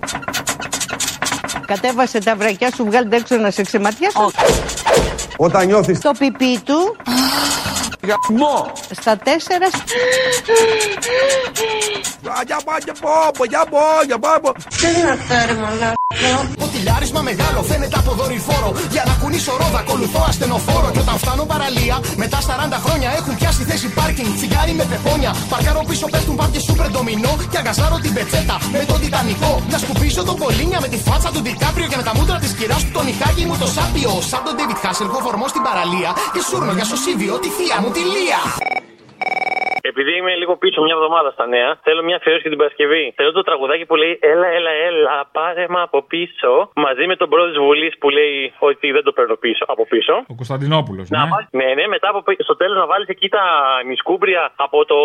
Κατέβασε 1.66 2.18
τα 2.18 2.36
βρακιά 2.36 2.70
σου, 2.74 2.84
βγάλτε 2.84 3.16
έξω 3.16 3.36
να 3.36 3.50
σε 3.50 3.62
ξεματιάσω. 3.62 4.30
όταν 5.36 5.66
νιώθεις 5.66 6.00
Το 6.00 6.10
πιπί 6.18 6.60
του. 6.64 6.96
Γαμώ. 8.02 8.72
Στα 8.90 9.16
τέσσερα. 9.16 9.66
Για 12.46 12.60
πάω, 12.64 12.78
για 14.04 14.18
πάω, 14.18 14.52
για 16.20 16.28
πάω, 16.28 16.42
για 16.42 16.56
πάω. 16.56 16.68
Τι 16.72 16.78
να 16.82 16.92
φέρει 16.92 16.92
μαλάκα. 16.92 17.00
Ποτηλιάρισμα 17.02 17.20
μεγάλο 17.30 17.60
φαίνεται 17.70 17.96
από 18.02 18.10
δορυφόρο. 18.20 18.70
Για 18.94 19.04
να 19.08 19.14
κουνήσω 19.20 19.52
ρόδα, 19.60 19.78
ακολουθώ 19.84 20.20
ασθενοφόρο. 20.30 20.88
Και 20.94 21.02
όταν 21.04 21.16
φτάνω 21.22 21.44
παραλία, 21.52 21.96
μετά 22.22 22.38
40 22.48 22.78
χρόνια 22.84 23.08
έχουν 23.18 23.32
πιάσει 23.38 23.62
θέση 23.70 23.88
πάρκινγκ. 23.98 24.30
Φιγάρι 24.42 24.72
με 24.80 24.84
πεπόνια. 24.90 25.32
Παρκάρω 25.52 25.82
πίσω, 25.88 26.06
πέφτουν 26.12 26.36
πάρκε 26.40 26.60
σούπερ 26.66 26.88
ντομινό. 26.92 27.32
Και 27.50 27.58
αγκαζάρω 27.58 27.96
την 28.04 28.12
πετσέτα 28.16 28.56
με 28.72 28.84
τον 28.90 28.98
τιτανικό. 29.00 29.52
Να 29.72 29.78
σκουπίσω 29.82 30.22
τον 30.28 30.36
Πολίνια 30.42 30.78
με 30.84 30.88
τη 30.92 30.98
φάτσα 31.06 31.30
του 31.34 31.40
Ντικάπριο. 31.44 31.86
Και 31.90 31.96
με 32.00 32.04
τα 32.08 32.12
μούτρα 32.16 32.38
της 32.42 32.52
κυράς 32.58 32.82
του 32.84 32.92
τον 32.96 33.06
Ιχάγη 33.12 33.44
μου 33.48 33.56
το 33.62 33.66
σάπιο. 33.76 34.12
Σαν 34.30 34.40
τον 34.46 34.54
David 34.58 34.78
Hasselhoff 34.84 35.24
ορμός 35.32 35.50
στην 35.50 35.62
παραλία. 35.68 36.10
Και 36.34 36.40
σούρνο 36.48 36.72
για 36.78 36.86
σωσίβιο 36.92 37.34
τη 37.42 37.48
θεία 37.56 37.76
μου 37.82 37.90
τη 37.96 38.02
Λία. 38.14 38.40
Επειδή 39.90 40.12
είμαι 40.18 40.34
λίγο 40.42 40.54
πίσω 40.62 40.78
μια 40.86 40.94
εβδομάδα 40.98 41.30
στα 41.36 41.46
νέα, 41.46 41.70
θέλω 41.84 42.00
μια 42.08 42.16
αφιέρωση 42.16 42.42
για 42.46 42.50
την 42.54 42.60
Παρασκευή. 42.62 43.04
Θέλω 43.16 43.32
το 43.32 43.42
τραγουδάκι 43.48 43.84
που 43.86 43.96
λέει 44.02 44.18
Έλα, 44.32 44.46
έλα, 44.58 44.70
έλα, 44.88 45.14
πάρε 45.32 45.64
με 45.74 45.80
από 45.86 45.98
πίσω. 46.12 46.50
Μαζί 46.86 47.04
με 47.10 47.16
τον 47.20 47.28
πρόεδρο 47.28 47.50
της 47.54 47.62
Βουλής 47.66 47.92
που 48.00 48.08
λέει 48.18 48.52
ότι 48.58 48.86
δεν 48.96 49.02
το 49.06 49.12
παίρνω 49.12 49.36
πίσω, 49.44 49.64
από 49.74 49.86
πίσω. 49.92 50.14
Ο 50.32 50.34
Κωνσταντινόπουλος. 50.40 51.06
Να 51.10 51.18
Ναι. 51.22 51.28
βάλεις- 51.32 51.48
ναι, 51.60 51.68
ναι, 51.78 51.84
μετά 51.94 52.08
από, 52.12 52.22
πι- 52.26 52.42
στο 52.42 52.56
τέλος 52.56 52.76
να 52.82 52.86
βάλεις 52.86 53.08
εκεί 53.14 53.28
τα 53.28 53.44
μισκούμπρια 53.88 54.42
από 54.66 54.78
το 54.84 54.98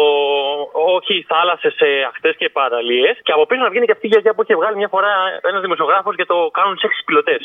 Όχι 0.95 1.25
θάλασσες 1.31 1.75
αχτέ 2.11 2.31
και 2.39 2.49
παραλίες. 2.49 3.15
Και 3.25 3.31
από 3.31 3.45
πίσω 3.45 3.61
να 3.61 3.69
βγαίνει 3.69 3.85
και 3.85 3.95
αυτή 3.97 4.05
η 4.07 4.09
γιαγιά 4.13 4.33
που 4.33 4.41
είχε 4.43 4.55
βγάλει 4.55 4.75
μια 4.81 4.87
φορά 4.95 5.11
ένας 5.49 5.61
δημοσιογράφος 5.61 6.15
και 6.15 6.25
το 6.25 6.37
κάνουν 6.57 6.77
σεξ 6.77 6.93
πιλωτές. 7.05 7.41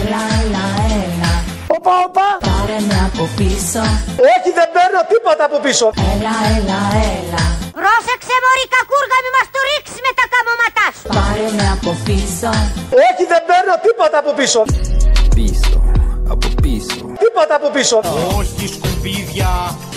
Έλα, 0.00 0.20
έλα, 0.42 0.64
έλα. 1.02 1.32
Όπα, 1.76 1.94
όπα. 2.06 2.26
Πάρε 2.48 2.78
με 2.88 2.96
από 3.08 3.24
πίσω. 3.38 3.82
Όχι, 4.32 4.50
δεν 4.58 4.68
παίρνω 4.74 5.00
τίποτα 5.12 5.42
από 5.48 5.58
πίσω. 5.64 5.86
Έλα, 6.12 6.34
έλα, 6.56 6.80
έλα. 7.16 7.44
Πρόσεξε 7.78 8.34
μωρή 8.44 8.66
κακούργα 8.76 9.18
μη 9.24 9.30
μας 9.36 9.46
το 9.54 9.60
ρίξεις 9.68 10.00
με 10.06 10.12
τα 10.18 10.24
καμώματά 10.32 10.86
σου. 10.96 11.06
Πάρε 11.16 11.48
με 11.58 11.66
από 11.76 11.90
πίσω. 12.06 12.50
Όχι, 13.06 13.24
δεν 13.32 13.42
παίρνω 13.48 13.74
τίποτα 13.86 14.16
από 14.22 14.30
πίσω. 14.38 14.60
Πίσω. 15.36 15.76
Από 16.32 16.48
πίσω. 16.64 17.02
Τίποτα 17.22 17.54
από 17.60 17.68
πίσω. 17.76 17.96
Όχι 18.38 18.64
σκουπίδια. 18.74 19.50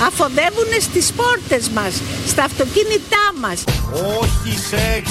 Αφοδεύουν 0.07 0.71
στις 0.87 1.07
πόρτες 1.19 1.65
μας, 1.77 1.93
στα 2.31 2.43
αυτοκίνητά 2.49 3.25
μας. 3.43 3.59
Όχι 4.19 4.51
σεξ. 4.69 5.03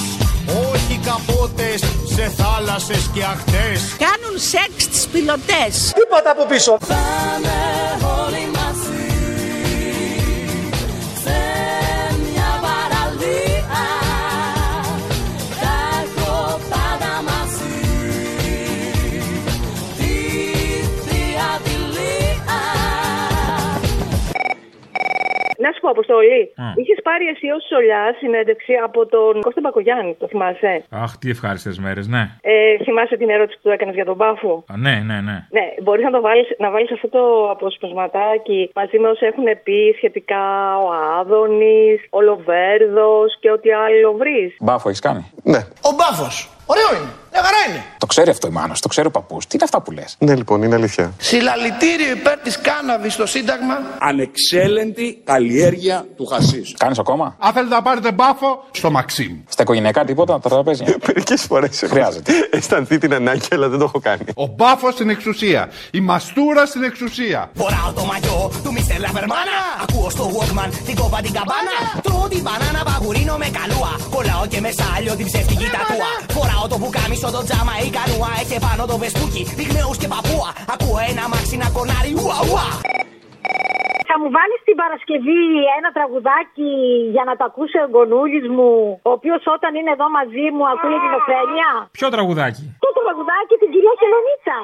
Όχι 0.73 1.01
καπότες 1.07 1.81
σε 2.15 2.33
θάλασσες 2.37 3.11
και 3.15 3.23
αχτές. 3.25 3.81
Κάνουν 3.99 4.39
σεξ 4.39 4.89
τις 4.89 5.07
πιλωτές. 5.07 5.93
Τίποτα 5.95 6.31
από 6.31 6.45
πίσω. 6.45 6.79
Πάμε 6.89 7.51
Να 25.65 25.69
σου 25.73 25.81
πω, 25.83 25.89
Αποστολή. 25.97 26.43
Α. 26.63 26.65
Είχες 26.81 26.99
πάρει 27.09 27.25
εσύ 27.33 27.47
ως 27.57 27.63
Σολιά 27.71 28.03
συνέντευξη 28.21 28.75
από 28.87 29.01
τον 29.15 29.41
Κώστα 29.41 29.61
Μπακογιάννη, 29.65 30.13
το 30.21 30.27
θυμάσαι; 30.33 30.85
Αχ, 30.91 31.11
τι 31.21 31.31
ευχάριστες 31.31 31.79
μέρες, 31.79 32.07
ναι. 32.15 32.23
Ε, 32.41 32.77
θυμάσαι 32.85 33.17
την 33.17 33.29
ερώτηση 33.31 33.57
που 33.57 33.65
του 33.69 33.75
έκανες 33.77 33.95
για 33.95 34.05
τον 34.05 34.17
Πάφο; 34.17 34.65
Α, 34.73 34.77
ναι, 34.77 34.95
ναι, 35.09 35.19
ναι. 35.29 35.37
Ναι, 35.57 35.67
μπορείς 35.83 36.05
να 36.05 36.11
το 36.11 36.21
βάλεις, 36.21 36.49
να 36.59 36.71
βάλεις 36.71 36.93
αυτό 36.93 37.09
το 37.09 37.51
αποσπασματάκι 37.51 38.71
μαζί 38.75 38.99
με 38.99 39.09
όσα 39.09 39.27
έχουν 39.27 39.45
πει 39.65 39.95
σχετικά 39.97 40.45
ο 40.85 40.89
Άδωνης, 41.19 41.99
ο 42.11 42.21
Λοβέρδος 42.21 43.39
και 43.41 43.51
ό,τι 43.51 43.69
άλλο 43.73 44.13
βρεις; 44.13 44.57
Μπάφο 44.61 44.89
έχεις 44.89 45.01
κάνει; 45.01 45.33
Ναι. 45.43 45.59
Ο 45.59 45.91
Μπάφος. 45.97 46.37
Ωραίο 46.73 46.91
είναι. 46.97 47.11
Μια 47.41 47.49
χαρά 47.49 47.63
είναι. 47.69 47.85
Το 47.99 48.07
ξέρει 48.07 48.31
αυτό 48.31 48.47
η 48.47 48.51
μάνα, 48.51 48.75
το 48.81 48.89
ξέρει 48.89 49.07
ο 49.07 49.11
παππούς. 49.11 49.47
Τι 49.47 49.51
είναι 49.55 49.65
αυτά 49.65 49.81
που 49.83 49.91
λες; 49.91 50.17
Ναι, 50.19 50.35
λοιπόν, 50.35 50.63
είναι 50.63 50.75
αλήθεια. 50.75 51.13
Συλλαλητήριο 51.19 52.11
υπέρ 52.11 52.39
της 52.39 52.59
κάναβης 52.61 53.13
στο 53.13 53.27
Σύνταγμα. 53.27 53.75
Ανεξέλεγκτη 53.99 55.21
καλλιέργεια 55.25 56.07
του 56.17 56.27
χασίς. 56.27 56.75
Κάνεις 56.79 56.99
ακόμα; 56.99 57.37
Αν 57.39 57.53
θέλετε 57.53 57.75
να 57.75 57.83
πάρετε 57.83 58.13
μπάφο, 58.13 58.65
στο 58.71 58.91
Μαξίμ. 58.91 59.33
Στα 59.49 59.63
οικογενειακά 59.63 60.05
τίποτα, 60.05 60.41
τα 60.41 60.49
τραπέζια. 60.49 60.97
Μερικές 61.07 61.43
φορές 61.43 61.83
Χρειάζεται. 61.87 62.33
αισθανθεί 62.51 62.99
την 62.99 63.15
ανάγκη, 63.15 63.47
αλλά 63.53 63.69
δεν 63.69 63.79
το 63.79 63.85
έχω 63.85 64.01
κάνει. 64.01 64.23
Ο 64.35 64.47
μπάφος 64.47 64.93
στην 64.95 65.09
εξουσία. 65.11 65.69
Η 65.91 66.01
μαστούρα 66.01 66.67
στην 66.67 66.83
εξουσία. 66.83 67.51
Φοράω 67.55 67.93
το 67.95 68.05
μαγιό 68.05 68.51
του 68.65 68.73
Μίστερ 68.73 68.99
Λαβερμάνα. 69.01 69.59
Ακούω 69.83 70.11
στο 70.11 70.25
Walkman 70.37 70.71
την 70.87 70.95
κόβα 70.97 71.21
την 71.21 71.33
καμπάνα. 71.33 71.77
Τρώω 72.03 72.29
την 72.29 72.41
μπανάνα 72.43 72.83
παγουρίνο 72.85 73.37
με 73.37 73.49
καλούα. 73.59 73.93
Κολλάω 74.11 74.47
και 74.47 74.61
με 74.61 74.71
σάλιο 74.81 75.15
την 75.17 75.27
ψεύτικη 75.27 75.65
τατούα. 75.75 76.11
Φοράω 76.37 76.69
το 76.69 76.79
μπουκάμισο 76.79 77.30
το 77.37 77.41
τζάμα 77.47 77.75
η 77.87 77.89
κανούα. 77.97 78.31
Έχει 78.43 78.57
πάνω 78.67 78.83
το 78.91 78.97
βεσπούκι, 79.03 79.43
πυγμαίους 79.57 79.97
και 80.01 80.09
παππούα. 80.15 80.51
Ακούω 80.75 80.99
ένα 81.11 81.25
μάξι 81.33 81.57
να 81.63 81.69
κονάρει 81.77 82.13
ουα 82.23 82.39
ουα. 82.49 82.69
Θα 84.11 84.15
μου 84.21 84.29
βάλεις 84.37 84.61
την 84.69 84.77
Παρασκευή 84.83 85.43
ένα 85.79 85.89
τραγουδάκι 85.97 86.71
για 87.15 87.25
να 87.29 87.33
το 87.39 87.43
ακούσει 87.51 87.77
ο 87.81 87.83
εγγονούλης 87.87 88.47
μου, 88.57 88.71
ο 89.09 89.11
οποίος 89.19 89.43
όταν 89.57 89.71
είναι 89.79 89.91
εδώ 89.97 90.07
μαζί 90.19 90.45
μου 90.55 90.65
ακούει 90.73 90.99
την 91.05 91.13
ωφέλεια; 91.19 91.71
Ποιο 91.99 92.07
τραγουδάκι; 92.15 92.65
Το 92.85 92.91
τραγουδάκι 92.99 93.55
την 93.63 93.71
κυρία 93.75 93.95
Χελονίτσα. 94.01 94.59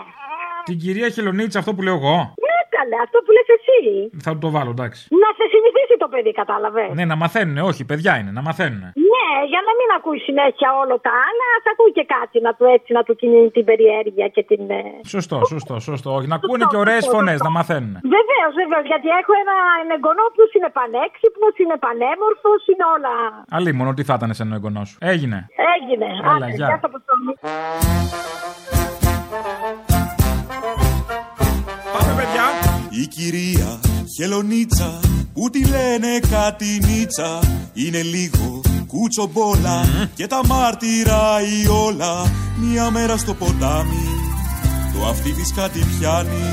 Την 0.68 0.76
κυρία 0.82 1.08
Χελονίτσα, 1.16 1.58
αυτό 1.62 1.72
που 1.74 1.82
λέω 1.86 1.96
εγώ. 2.00 2.16
Ναι, 2.46 2.55
καλέ, 2.78 2.96
αυτό 3.06 3.16
που 3.24 3.30
λες 3.36 3.48
εσύ. 3.56 3.78
Θα 4.24 4.30
του 4.34 4.40
το 4.44 4.50
βάλω, 4.56 4.70
εντάξει. 4.76 5.00
Να 5.22 5.28
σε 5.38 5.44
συνηθίσει 5.54 5.94
το 6.02 6.06
παιδί, 6.12 6.32
κατάλαβες; 6.40 6.88
Ναι, 6.98 7.04
να 7.12 7.16
μαθαίνουν, 7.22 7.56
όχι, 7.70 7.82
παιδιά 7.90 8.12
είναι, 8.18 8.32
να 8.38 8.42
μαθαίνουν. 8.48 8.84
Ναι, 9.14 9.28
για 9.52 9.60
να 9.66 9.72
μην 9.78 9.88
ακούει 9.96 10.18
συνέχεια 10.28 10.68
όλο 10.82 10.94
τα 11.06 11.12
άλλα, 11.28 11.48
θα 11.64 11.70
ακούει 11.74 11.92
και 11.98 12.04
κάτι 12.16 12.36
να 12.46 12.50
του 12.56 12.64
έτσι 12.76 12.90
να 12.96 13.02
του 13.06 13.14
κινεί 13.20 13.42
την 13.56 13.64
περιέργεια 13.70 14.26
και 14.34 14.42
την. 14.50 14.62
ε, 14.80 14.82
Σωστό, 15.14 15.36
σωστό, 15.52 15.74
σωστό. 15.88 16.08
Όχι, 16.16 16.26
να 16.32 16.36
ακούνε 16.40 16.64
και 16.70 16.78
ωραίες 16.84 17.04
φωνές, 17.14 17.38
να 17.46 17.50
μαθαίνουν. 17.58 17.94
Βεβαίως, 18.16 18.52
βεβαίως, 18.62 18.84
γιατί 18.92 19.08
έχω 19.20 19.32
ένα 19.44 19.56
εγγονό 19.96 20.24
που 20.34 20.42
είναι 20.56 20.70
πανέξυπνος, 20.78 21.54
είναι 21.62 21.76
πανέμορφος, 21.84 22.60
είναι 22.70 22.84
όλα. 22.96 23.14
Αλλή 23.56 23.70
μόνο 23.78 23.90
τι 23.96 24.02
θα 24.08 24.14
ήταν 24.18 24.30
σε 24.38 24.42
ένα 24.46 24.54
εγγονό 24.58 24.82
σου. 24.88 24.96
Έγινε. 25.12 25.38
Έγινε. 25.74 26.08
Έλα, 26.20 26.32
Άντε, 26.34 26.48
γεια. 26.58 26.66
γεια 26.70 26.78
Η 33.02 33.06
κυρία 33.06 33.80
Χελονίτσα 34.16 35.00
που 35.34 35.50
τη 35.50 35.64
λένε 35.64 36.18
κάτι 36.30 36.80
νίτσα 36.82 37.40
είναι 37.72 38.02
λίγο 38.02 38.60
κουτσομπόλα 38.86 40.08
και 40.14 40.26
τα 40.26 40.46
μάρτυράει 40.46 41.66
όλα 41.84 42.32
μια 42.56 42.90
μέρα 42.90 43.16
στο 43.16 43.34
ποτάμι. 43.34 44.08
Το 44.94 45.06
αυτή 45.06 45.32
της 45.32 45.52
κάτι 45.54 45.78
πιάνει 45.78 46.44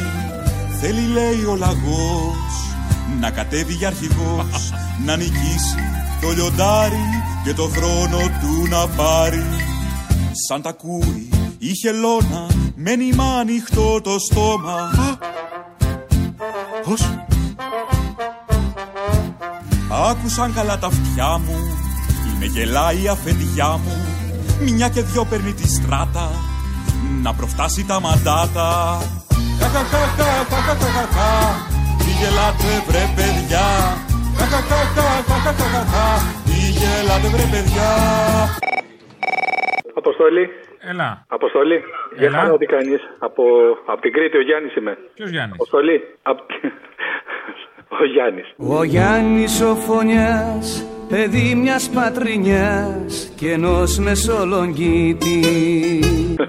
θέλει 0.80 1.08
λέει 1.08 1.44
ο 1.50 1.56
λαγός 1.56 2.76
να 3.20 3.32
κατέβει 3.32 3.74
για 3.74 3.88
αρχηγός 3.88 4.72
να 5.06 5.16
νικήσει 5.16 5.76
το 6.22 6.30
λιοντάρι 6.30 7.06
και 7.44 7.54
το 7.54 7.64
χρόνο 7.64 8.18
του 8.18 8.68
να 8.70 8.88
πάρει. 8.88 9.46
Σαν 10.48 10.62
τα 10.62 10.70
ακούει 10.70 11.30
είχε 11.58 11.91
λόνα 11.91 12.48
με 12.76 12.96
νημά 12.96 13.38
ανοιχτό 13.39 14.02
το 14.02 14.16
στόμα. 14.20 14.91
Πώς? 16.84 17.10
Άκουσαν 20.10 20.54
καλά 20.54 20.78
τα 20.80 20.88
αυτιά 20.88 21.38
μου 21.38 21.56
ή 22.28 22.38
με 22.40 22.46
γελάει 22.46 23.02
η 23.02 23.08
αφεντιά 23.08 23.68
μου 23.68 24.04
μια 24.72 24.90
και 24.90 25.02
δυο 25.02 25.26
παίρνει 25.26 25.54
τη 25.54 25.68
στράτα 25.70 26.32
να 27.22 27.34
προφτάσει 27.34 27.86
τα 27.86 28.00
μαντάτα 28.00 29.02
Χαχαχαχαχαχαχαχα 29.60 31.32
τι 31.98 32.10
γελάτε 32.20 32.84
βρε 32.88 33.10
παιδιά 33.16 33.98
τι 36.46 36.52
γελάτε 36.52 37.28
βρε 37.28 37.44
παιδιά 37.52 37.92
Αποστολή. 39.94 40.50
Έλα. 40.80 41.26
Αποστολή. 41.28 41.84
Για 42.18 42.28
Έλα. 42.28 42.38
χάνω 42.38 42.58
τι 42.58 42.66
κάνεις. 42.66 43.02
Από, 43.20 43.44
από 43.86 44.02
την 44.02 44.12
Κρήτη, 44.14 44.38
ο 44.38 44.41
Γιάννης 44.41 44.76
είμαι. 44.76 44.98
Ποιος 45.14 45.30
Γιάννης; 45.30 45.54
Αποστολή. 45.54 46.02
Απ... 46.22 46.39
ο 48.02 48.06
Γιάννης. 48.06 48.54
Ο 48.58 48.84
Γιάννης 48.84 49.62
ο 49.62 49.76
Φωνιάς, 49.76 50.88
παιδί 51.10 51.56
μιας 51.56 51.89
πατρινιάς 51.89 53.34
και 53.39 53.52
ενός 53.52 53.98
μεσολογγίτη. 53.98 55.39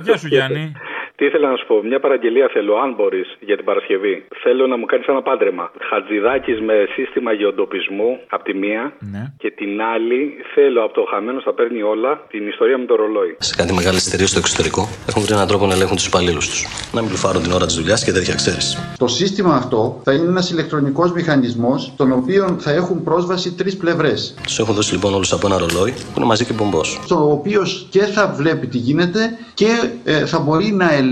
Γεια 0.03 0.17
σου 0.17 0.27
Γιάννη. 0.27 0.73
Τι 1.17 1.25
ήθελα 1.25 1.49
να 1.51 1.57
σου 1.57 1.67
πω, 1.67 1.77
μια 1.91 2.01
παραγγελία 2.01 2.47
θέλω, 2.53 2.75
αν 2.85 2.91
μπορείς, 2.97 3.29
για 3.49 3.57
την 3.57 3.65
Παρασκευή. 3.65 4.15
Θέλω 4.43 4.67
να 4.67 4.77
μου 4.77 4.85
κάνεις 4.85 5.07
ένα 5.07 5.23
πάντρεμα. 5.23 5.65
Χατζηδάκι 5.91 6.53
με 6.69 6.75
σύστημα 6.97 7.33
γεωντοπισμού 7.33 8.11
από 8.35 8.45
τη 8.45 8.55
μία 8.55 8.83
Ναι. 9.13 9.23
και 9.43 9.51
την 9.51 9.83
άλλη 9.95 10.21
θέλω 10.55 10.85
από 10.85 10.95
το 10.95 11.03
χαμένο 11.11 11.41
θα 11.41 11.53
παίρνει 11.55 11.83
όλα 11.83 12.13
την 12.33 12.43
ιστορία 12.49 12.79
με 12.79 12.85
το 12.85 12.95
ρολόι. 12.95 13.37
Σε 13.39 13.55
κάτι 13.55 13.73
μεγάλε 13.73 13.99
εταιρείε 14.09 14.27
στο 14.27 14.39
εξωτερικό 14.39 14.83
έχουν 15.09 15.23
βρει 15.23 15.33
έναν 15.35 15.47
τρόπο 15.51 15.67
να 15.67 15.75
ελέγχουν 15.75 15.97
τους 15.97 16.07
υπαλλήλους 16.07 16.47
τους. 16.49 16.61
Να 16.95 17.01
μην 17.01 17.09
πλουφάρουν 17.09 17.43
την 17.43 17.53
ώρα 17.53 17.67
της 17.67 17.75
δουλειάς 17.81 18.05
και 18.05 18.13
τέτοια, 18.13 18.35
ξέρεις. 18.35 18.67
Το 18.99 19.07
σύστημα 19.07 19.55
αυτό 19.55 20.01
θα 20.05 20.13
είναι 20.13 20.29
ένας 20.35 20.51
ηλεκτρονικός 20.51 21.13
μηχανισμός, 21.13 21.81
στον 21.95 22.13
οποίο 22.13 22.57
θα 22.59 22.71
έχουν 22.73 23.03
πρόσβαση 23.05 23.55
τρεις 23.57 23.77
πλευρές. 23.77 24.19
Τους 24.43 24.59
έχουν 24.59 24.75
δώσει 24.75 24.93
λοιπόν 24.93 25.15
όλους 25.15 25.33
από 25.33 25.47
ένα 25.47 25.59
ρολόι 25.59 25.91
που 25.93 26.17
είναι 26.17 26.27
μαζί 26.27 26.45
και 26.45 26.53
μπομπό. 26.53 26.85
Στο 26.85 27.31
οποίος 27.31 27.87
και 27.91 28.01
θα 28.01 28.35
βλέπει 28.39 28.67
τι 28.67 28.79
γίνεται 28.79 29.39
και 29.55 29.67
ε, 30.05 30.27
θα 30.27 30.39
μπορεί 30.39 30.65
να 30.73 30.85
ελέγχει 30.85 31.03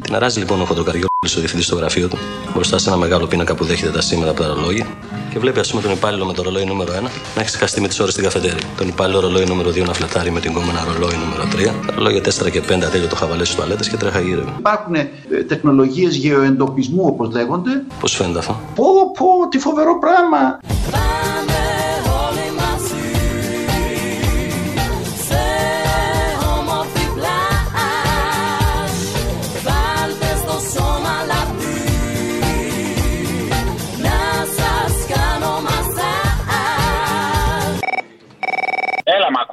Την 0.00 0.14
αράζει 0.14 0.38
λοιπόν 0.38 0.60
ο 0.60 0.64
φωτοκαριόλης 0.64 1.36
ο 1.36 1.38
διευθυντής 1.38 1.66
στο 1.66 1.76
γραφείο 1.76 2.08
του 2.08 2.18
μπροστά 2.54 2.78
σε 2.78 2.88
ένα 2.88 2.98
μεγάλο 2.98 3.26
πίνακα 3.26 3.54
που 3.54 3.64
δέχεται 3.64 3.90
τα 3.90 4.00
σήμερα 4.00 4.30
από 4.30 4.42
τα 4.42 4.46
ρολόγια 4.48 4.86
και 5.30 5.38
βλέπει 5.38 5.58
ας 5.58 5.70
πούμε 5.70 5.82
τον 5.82 5.92
υπάλληλο 5.92 6.24
με 6.24 6.32
το 6.32 6.42
ρολόι 6.42 6.64
νούμερο 6.64 6.92
1 6.92 7.00
να 7.00 7.40
έχει 7.40 7.44
ξεχαστεί 7.44 7.80
με 7.80 7.88
τις 7.88 8.00
ώρες 8.00 8.12
στην 8.12 8.24
καφετέρια. 8.24 8.66
Τον 8.76 8.88
υπάλληλο 8.88 9.20
ρολόι 9.20 9.44
νούμερο 9.46 9.70
2 9.70 9.84
να 9.86 9.92
φλετάρει 9.92 10.30
με 10.30 10.40
την 10.40 10.52
κόμμενα 10.52 10.84
ρολόι 10.92 11.14
νούμερο 11.24 11.72
3. 11.72 11.86
Τα 11.86 11.94
ρολόγια 11.94 12.20
4 12.20 12.50
και 12.50 12.62
5 12.68 12.72
ατέλειο 12.72 13.08
το 13.08 13.16
χαβαλές 13.16 13.46
στις 13.46 13.58
τουαλέτες 13.58 13.88
και 13.88 13.96
τρέχα 13.96 14.20
γύρω. 14.20 14.44
Υπάρχουν 14.58 14.94
ε, 14.94 15.08
τεχνολογίες 15.48 16.16
γεωεντοπισμού 16.16 17.04
όπως 17.06 17.32
λέγονται. 17.32 17.84
Πώς 18.00 18.14
φαίνεται 18.14 18.38
αυτό; 18.38 18.60
Πω 18.74 18.84
πω, 19.18 19.48
τι 19.50 19.58
φοβερό 19.58 19.98
πράγμα. 19.98 20.58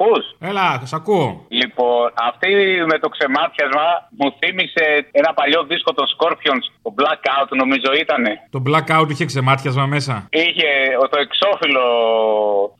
Ακούς; 0.08 0.24
Έλα, 0.50 0.66
σ' 0.84 0.94
ακούω. 1.00 1.46
Λοιπόν, 1.60 2.04
αυτή 2.28 2.50
με 2.90 2.96
το 3.02 3.08
ξεμάτιασμα 3.14 3.86
μου 4.18 4.28
θύμισε 4.38 4.84
ένα 5.20 5.30
παλιό 5.38 5.60
δίσκο 5.70 5.90
των 5.98 6.06
Scorpions, 6.14 6.64
το 6.84 6.90
Blackout 6.98 7.48
νομίζω 7.62 7.90
ήτανε. 8.04 8.32
Το 8.54 8.60
blackout 8.66 9.08
είχε 9.12 9.24
ξεμάτιασμα 9.24 9.86
μέσα. 9.94 10.14
Είχε 10.30 10.70
το 11.12 11.18
εξώφυλλο 11.26 11.86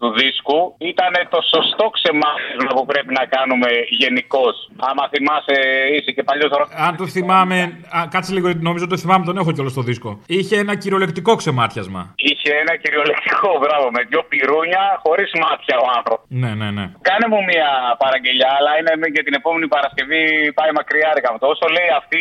του 0.01 0.09
δίσκου, 0.19 0.59
ήταν 0.93 1.13
το 1.35 1.41
σωστό 1.53 1.85
ξεμάτιασμα 1.97 2.73
που 2.77 2.87
πρέπει 2.93 3.13
να 3.19 3.25
κάνουμε 3.35 3.69
γενικώς. 4.03 4.55
Άμα 4.89 5.05
θυμάσαι, 5.13 5.57
είσαι 5.95 6.11
και 6.17 6.23
παλιός 6.23 6.51
Αν 6.87 6.97
το 6.97 7.07
θυμάμαι. 7.07 7.59
Α, 7.97 7.99
κάτσε 8.15 8.33
λίγο, 8.37 8.47
γιατί 8.49 8.65
νομίζω 8.71 8.87
το 8.87 8.97
θυμάμαι, 8.97 9.25
τον 9.25 9.37
έχω 9.41 9.53
κιόλας 9.53 9.73
στο 9.73 9.83
δίσκο. 9.83 10.11
Είχε 10.27 10.57
ένα 10.59 10.75
κυριολεκτικό 10.83 11.35
ξεμάτιασμα. 11.35 12.03
Είχε 12.17 12.51
ένα 12.63 12.77
κυριολεκτικό 12.83 13.51
μπράβο 13.61 13.87
με 13.95 14.01
δυο 14.09 14.23
πυρούνια 14.31 14.83
χωρίς 15.05 15.31
μάτια 15.43 15.77
ο 15.85 15.87
άνθρωπος. 15.97 16.27
Ναι, 16.29 16.51
ναι, 16.61 16.71
ναι. 16.71 16.87
Κάνε 17.21 17.35
μου 17.35 17.43
μια 17.53 17.71
παραγγελιά, 18.03 18.51
αλλά 18.59 18.71
είναι 18.79 19.09
για 19.17 19.25
την 19.27 19.35
επόμενη 19.41 19.67
Παρασκευή 19.75 20.53
πάει 20.59 20.71
μακριά 20.79 21.11
ρε 21.15 21.21
καμπτό. 21.21 21.47
Όσο 21.55 21.67
λέει 21.77 21.91
αυτή 22.01 22.21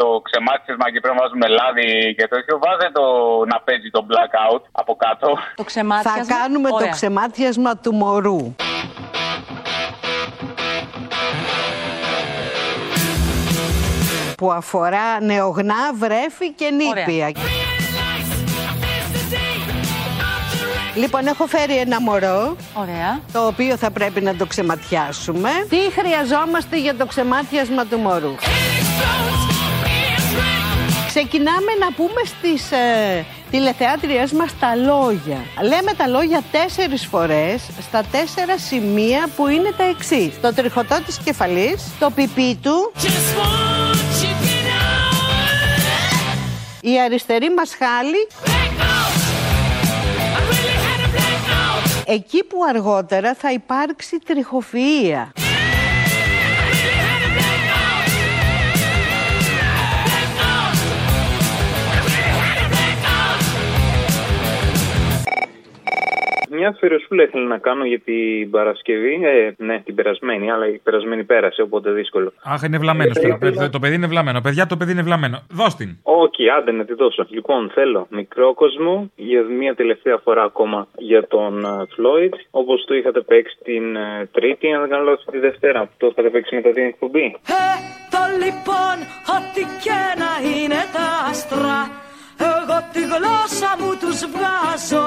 το 0.00 0.06
ξεμάτισμα 0.26 0.86
και 0.92 1.00
πρέπει 1.00 1.16
να 1.16 1.22
βάζουμε 1.22 1.46
λάδι 1.58 1.88
και 2.18 2.26
τέτοιο, 2.32 2.54
βάζε 2.64 2.88
το 2.98 3.04
να 3.52 3.56
παίζει 3.66 3.90
το 3.96 4.00
blackout 4.10 4.62
από 4.82 4.92
κάτω. 5.04 5.28
Το 5.60 5.64
ξεμάτιασμα; 5.64 6.24
Θα 6.24 6.34
κάνουμε 6.34 6.68
το 6.68 6.74
Ωραία. 6.74 6.88
ξεμάτιασμα 6.96 7.72
του 7.82 7.92
μωρού. 8.00 8.40
Που 14.36 14.52
αφορά 14.52 15.20
νεογνά, 15.20 15.80
βρέφη 16.02 16.48
και 16.58 16.68
νήπια. 16.70 17.26
Λοιπόν, 20.96 21.26
έχω 21.26 21.46
φέρει 21.46 21.76
ένα 21.76 22.00
μωρό. 22.00 22.56
Ωραία. 22.74 23.20
Το 23.32 23.46
οποίο 23.46 23.76
θα 23.76 23.90
πρέπει 23.90 24.20
να 24.20 24.34
το 24.34 24.46
ξεματιάσουμε. 24.46 25.50
Τι 25.68 26.00
χρειαζόμαστε 26.00 26.78
για 26.78 26.96
το 26.96 27.06
ξεμάτιασμα 27.06 27.84
του 27.84 27.98
μωρού; 27.98 28.34
Ξεκινάμε 31.06 31.72
να 31.80 31.92
πούμε 31.92 32.20
στις 32.24 32.70
ε, 32.72 33.24
τηλεθεάτριές 33.50 34.32
μας 34.32 34.58
τα 34.60 34.76
λόγια. 34.76 35.38
Λέμε 35.62 35.92
τα 35.96 36.06
λόγια 36.06 36.42
τέσσερις 36.52 37.06
φορές 37.06 37.62
στα 37.80 38.02
τέσσερα 38.10 38.58
σημεία 38.58 39.28
που 39.36 39.46
είναι 39.46 39.72
τα 39.76 39.84
εξής. 39.84 40.40
Το 40.40 40.54
τριχωτό 40.54 40.98
της 41.06 41.18
κεφαλής, 41.24 41.84
το 41.98 42.10
πιπί 42.10 42.58
του, 42.62 42.92
η 46.80 47.00
αριστερή 47.00 47.54
μας 47.54 47.70
χάλη, 47.78 48.55
εκεί 52.06 52.44
που 52.44 52.58
αργότερα 52.68 53.34
θα 53.34 53.52
υπάρξει 53.52 54.18
τριχοφυΐα. 54.26 55.45
Μια 66.58 66.68
αφιερωσούλα 66.68 67.22
ήθελα 67.22 67.46
να 67.46 67.58
κάνω 67.58 67.84
για 67.84 68.00
την 68.00 68.50
Παρασκευή. 68.50 69.14
Ε, 69.24 69.54
ναι, 69.56 69.80
την 69.84 69.94
περασμένη, 69.94 70.50
αλλά 70.50 70.66
η 70.68 70.78
περασμένη 70.78 71.24
πέρασε, 71.24 71.62
οπότε 71.62 71.90
δύσκολο. 71.90 72.32
Αχ, 72.44 72.62
είναι 72.62 72.78
βλαμμένος 72.78 73.16
Ε, 73.16 73.20
τώρα. 73.20 73.34
ήθελα- 73.34 73.50
Παιδιά, 73.52 73.70
Το 73.70 73.78
παιδί 73.78 73.94
είναι 73.94 74.06
βλαμμένο. 74.06 74.40
Παιδιά, 74.40 74.66
το 74.66 74.76
παιδί 74.76 74.92
είναι 74.92 75.02
βλαμμένο. 75.02 75.38
Δώσ' 75.50 75.74
την. 75.76 75.90
Όχι, 76.02 76.48
άντε 76.56 76.72
να 76.72 76.84
τη 76.84 76.94
δώσω. 76.94 77.26
Λοιπόν, 77.28 77.70
θέλω 77.74 78.06
μικρό 78.10 78.54
κόσμο 78.54 79.10
για 79.16 79.42
μια 79.42 79.74
τελευταία 79.74 80.18
φορά 80.24 80.42
ακόμα 80.42 80.88
για 80.98 81.26
τον 81.26 81.64
Φλόιτ. 81.94 82.34
Όπως 82.50 82.84
το 82.86 82.94
είχατε 82.94 83.20
παίξει 83.20 83.56
την 83.64 83.96
ε, 83.96 84.28
Τρίτη, 84.32 84.72
αν 84.72 84.80
δεν 84.80 84.90
κάνω 84.90 85.02
λάθος, 85.04 85.24
τη 85.30 85.38
Δευτέρα 85.38 85.80
που 85.80 85.94
το 85.96 86.06
είχατε 86.06 86.28
παίξει 86.30 86.54
μετά 86.54 86.70
την 86.70 86.84
εκπομπή. 86.84 87.36
Το 88.14 88.22
λοιπόν, 88.44 88.96
ό,τι 89.36 89.62
και 89.84 89.98
να 90.22 90.32
είναι 90.50 90.80
τα 90.96 91.06
άστρα 91.30 91.78
Εγώ 92.50 92.76
τη 92.92 93.00
γλώσσα 93.12 93.70
μου 93.80 93.90
τους 94.02 94.18
βγάζω 94.34 95.06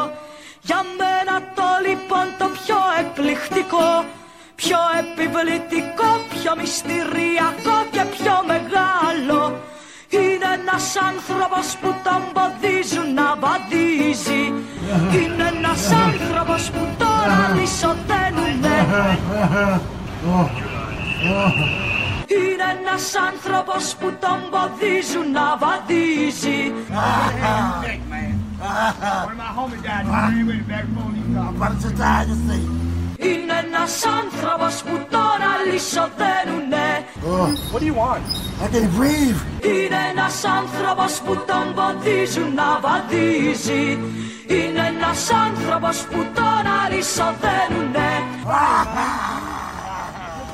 Για 0.69 0.83
μένα 0.99 1.35
το 1.55 1.69
λοιπόν 1.87 2.27
το 2.39 2.47
πιο 2.57 2.79
εκπληκτικό 3.01 3.89
Πιο 4.55 4.79
επιβλητικό, 5.01 6.09
πιο 6.33 6.51
μυστηριακό 6.59 7.77
και 7.93 8.03
πιο 8.15 8.35
μεγάλο 8.51 9.39
Είναι 10.09 10.49
ένας 10.59 10.85
άνθρωπος 11.09 11.67
που 11.81 11.89
τον 12.05 12.21
ποδίζουν 12.35 13.13
να 13.13 13.27
βαδίζει. 13.43 14.43
Είναι 15.17 15.47
ένας 15.55 15.81
άνθρωπος 16.07 16.61
που 16.73 16.83
τώρα 17.01 17.39
λυσοδένουνε 17.55 18.77
είναι 22.27 22.67
ένας 22.79 23.15
άνθρωπος 23.29 23.95
που 23.99 24.13
τον 24.19 24.39
ποδίζουν 24.51 25.31
να 25.31 25.57
βαδίζει 25.61 26.73
One 28.59 28.67
of 28.67 29.37
my 29.37 29.51
homies 29.55 29.79
Είναι 33.17 33.53
ένας 33.65 34.05
άνθρωπος 34.05 34.83
που 34.83 35.07
τώρα 35.09 35.51
λύσο 35.71 36.09
What 37.71 37.81
do 37.81 37.85
you 37.85 37.93
want? 37.93 38.23
I 38.61 38.67
can 38.73 38.87
breathe 38.97 39.39
Είναι 39.65 39.99
ένας 40.11 40.43
άνθρωπος 40.43 41.21
που 41.25 41.33
τον 41.47 41.73
βοδίζουν 41.75 42.53
να 42.53 42.79
βαδίζει 42.79 43.97
Είναι 44.47 44.87
ένας 44.87 45.31
άνθρωπος 45.31 45.97
που 45.97 46.25
τώρα 46.33 46.89
λύσο 46.91 47.35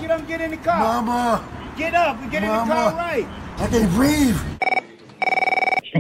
Get 0.02 0.12
up, 0.12 0.28
get 0.28 0.42
in 0.42 0.52
the 0.52 0.58
car 0.68 0.80
Mama 0.80 1.42
Get 1.78 1.94
up, 2.06 2.16
get 2.32 2.42
Mama. 2.44 2.62
in 2.62 2.68
the 2.68 2.74
car 2.74 2.92
right 3.06 3.28
I 3.64 3.68
can 3.74 3.86
breathe 3.98 4.40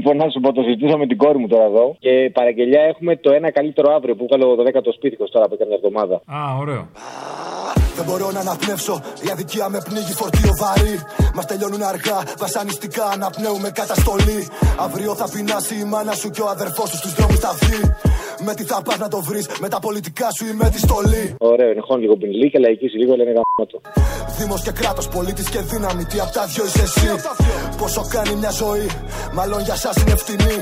Λοιπόν, 0.07 0.25
να 0.25 0.31
σου 0.31 0.39
πω, 0.39 0.49
το 0.53 0.61
συζητούσα 0.61 0.97
με 0.97 1.05
την 1.07 1.17
κόρη 1.17 1.37
μου 1.41 1.47
τώρα 1.47 1.65
εδώ. 1.71 1.85
Και 1.99 2.13
παραγγελιά 2.37 2.81
έχουμε 2.91 3.15
το 3.15 3.29
ένα 3.39 3.49
καλύτερο 3.51 3.87
αύριο 3.97 4.15
που 4.15 4.25
βγάλε 4.27 4.45
ο 4.51 4.53
12ο 4.59 4.91
σπίτι 4.97 5.15
τώρα 5.35 5.45
που 5.47 5.53
έκανε 5.53 5.69
μια 5.71 5.79
εβδομάδα. 5.81 6.15
Α, 6.37 6.39
ωραίο. 6.63 6.83
Δεν 7.97 8.05
μπορώ 8.07 8.31
να 8.35 8.39
αναπνεύσω, 8.45 8.95
η 9.25 9.27
αδικία 9.33 9.69
με 9.69 9.79
πνίγει 9.87 10.13
φορτίο 10.19 10.51
βαρύ. 10.61 10.95
Μας 11.35 11.45
τελειώνουν 11.45 11.83
αργά, 11.91 12.17
βασανιστικά 12.43 13.05
αναπνέουμε 13.15 13.69
καταστολή. 13.81 14.39
Αύριο 14.85 15.11
θα 15.15 15.27
πεινάσει 15.33 15.75
η 15.83 15.85
μάνα 15.91 16.13
σου 16.21 16.29
και 16.35 16.41
ο 16.45 16.47
αδερφός 16.55 16.87
σου 16.89 16.97
στους 17.01 17.13
δρόμους 17.17 17.39
θα 17.45 17.51
βγει. 17.61 17.81
Με 18.47 18.53
τι 18.53 18.63
θα 18.63 18.81
πας 18.81 18.97
να 18.97 19.07
το 19.07 19.19
βρεις, 19.21 19.45
με 19.59 19.69
τα 19.69 19.79
πολιτικά 19.79 20.27
σου 20.35 20.45
ή 20.45 20.53
με 20.61 20.69
τη 20.69 20.79
στολή. 20.79 21.35
Ωραίο, 21.37 21.69
είναι 21.71 21.83
χόν 21.87 21.99
λίγο 21.99 22.15
πινλή 22.17 22.49
και 22.51 22.59
λαϊκίσει 22.59 22.97
λίγο, 22.97 23.15
λένε 23.15 23.33
γαμμάτο. 23.37 23.77
Δήμος 24.37 24.61
και 24.61 24.71
κράτος, 24.71 25.07
πολίτης 25.07 25.49
και 25.49 25.59
δύναμη, 25.59 26.05
τι 26.05 26.19
απ' 26.19 26.31
τα 26.31 26.45
δυο 26.45 26.65
είσαι 26.65 26.81
εσύ. 26.81 27.09
Πόσο 27.77 28.01
κάνει 28.09 28.35
μια 28.35 28.49
ζωή, 28.49 28.87
μάλλον 29.33 29.59
για 29.61 29.73
εσά 29.73 29.91
είναι 30.01 30.15
φτηνή. 30.15 30.57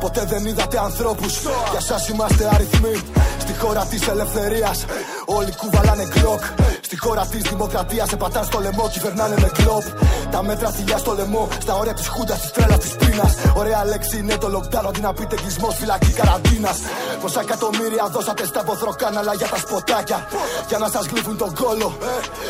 Ποτέ 0.00 0.22
δεν 0.32 0.44
είδατε 0.44 0.78
ανθρώπους, 0.78 1.34
για 1.72 1.80
εσά 1.84 1.96
είμαστε 2.10 2.44
αριθμοί. 2.54 2.96
Στη 3.38 3.52
χώρα 3.60 3.82
της 3.90 4.08
ελευθερίας, 4.08 4.84
όλοι 5.24 5.52
κουβαλάνε 5.60 6.04
κλοκ. 6.14 6.42
Στη 6.80 6.96
χώρα 6.98 7.26
της 7.26 7.42
δημοκρατίας, 7.42 8.08
σε 8.08 8.16
πατάνε 8.16 8.46
στο 8.46 8.58
λαιμό, 8.64 8.88
κυβερνάνε 8.92 9.36
με 9.42 9.50
κλοπ. 9.58 9.84
Τα 10.30 10.42
μέτρα 10.42 10.68
θηλιά 10.70 10.98
στο 10.98 11.12
λαιμό, 11.18 11.48
στα 11.64 11.74
όρια 11.80 11.94
της 11.94 12.06
χούντας, 12.08 12.40
της 12.40 12.50
τρέλας 12.50 12.78
της 12.78 12.92
πείνας. 13.00 13.32
Ωραία 13.56 13.84
λέξη 13.84 14.18
είναι 14.18 14.36
το 14.36 14.48
lockdown, 14.54 14.84
αντί 14.88 15.00
να 15.00 15.12
πείτε 15.12 15.36
γυσμό, 15.44 15.70
φυλακή 15.70 16.12
καραντίνας. 16.12 16.78
Πόσα 17.26 17.40
εκατομμύρια 17.40 18.08
δώσατε 18.14 18.44
στα 18.46 18.62
βοθροκάναλα 18.66 19.34
για 19.34 19.48
τα 19.48 19.56
σποτάκια; 19.56 20.28
Για 20.68 20.78
να 20.78 20.88
σας 20.88 21.06
γλύφουν 21.06 21.36
τον 21.36 21.54
κόλο, 21.54 21.98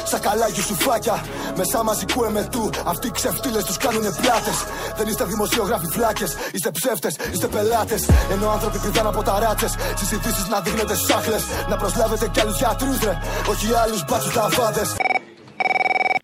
σαν 0.05 0.21
καλά 0.21 0.47
σουφάκια. 0.67 1.25
Μεσά 1.57 1.83
μαζικού 1.83 2.25
εμετού, 2.25 2.71
αυτοί 2.85 3.07
οι 3.07 3.11
ξεφτύλες 3.11 3.65
τους 3.65 3.77
κάνουνε 3.77 4.11
πλάτες. 4.21 4.59
Δεν 4.97 5.07
είστε 5.09 5.25
δημοσιογράφοι 5.25 5.87
φλάκες, 5.87 6.37
είστε 6.53 6.71
ψεύτες, 6.71 7.15
είστε 7.33 7.47
πελάτες. 7.47 8.03
Ενώ 8.31 8.51
άνθρωποι 8.51 8.79
πηδάνε 8.79 9.09
από 9.09 9.23
τα 9.23 9.39
ράτσες, 9.39 9.73
στις 9.97 10.11
ειδήσει 10.11 10.45
να 10.51 10.61
δείχνετε 10.61 10.95
σάχλε. 10.95 11.39
Να 11.69 11.77
προσλάβετε 11.77 12.29
κι 12.33 12.41
άλλους 12.41 12.59
γιατρούς, 12.59 12.99
ρε, 13.05 13.19
όχι 13.51 13.75
άλλους 13.83 14.05
μπάτσους 14.05 14.35
λαβάδες. 14.35 15.06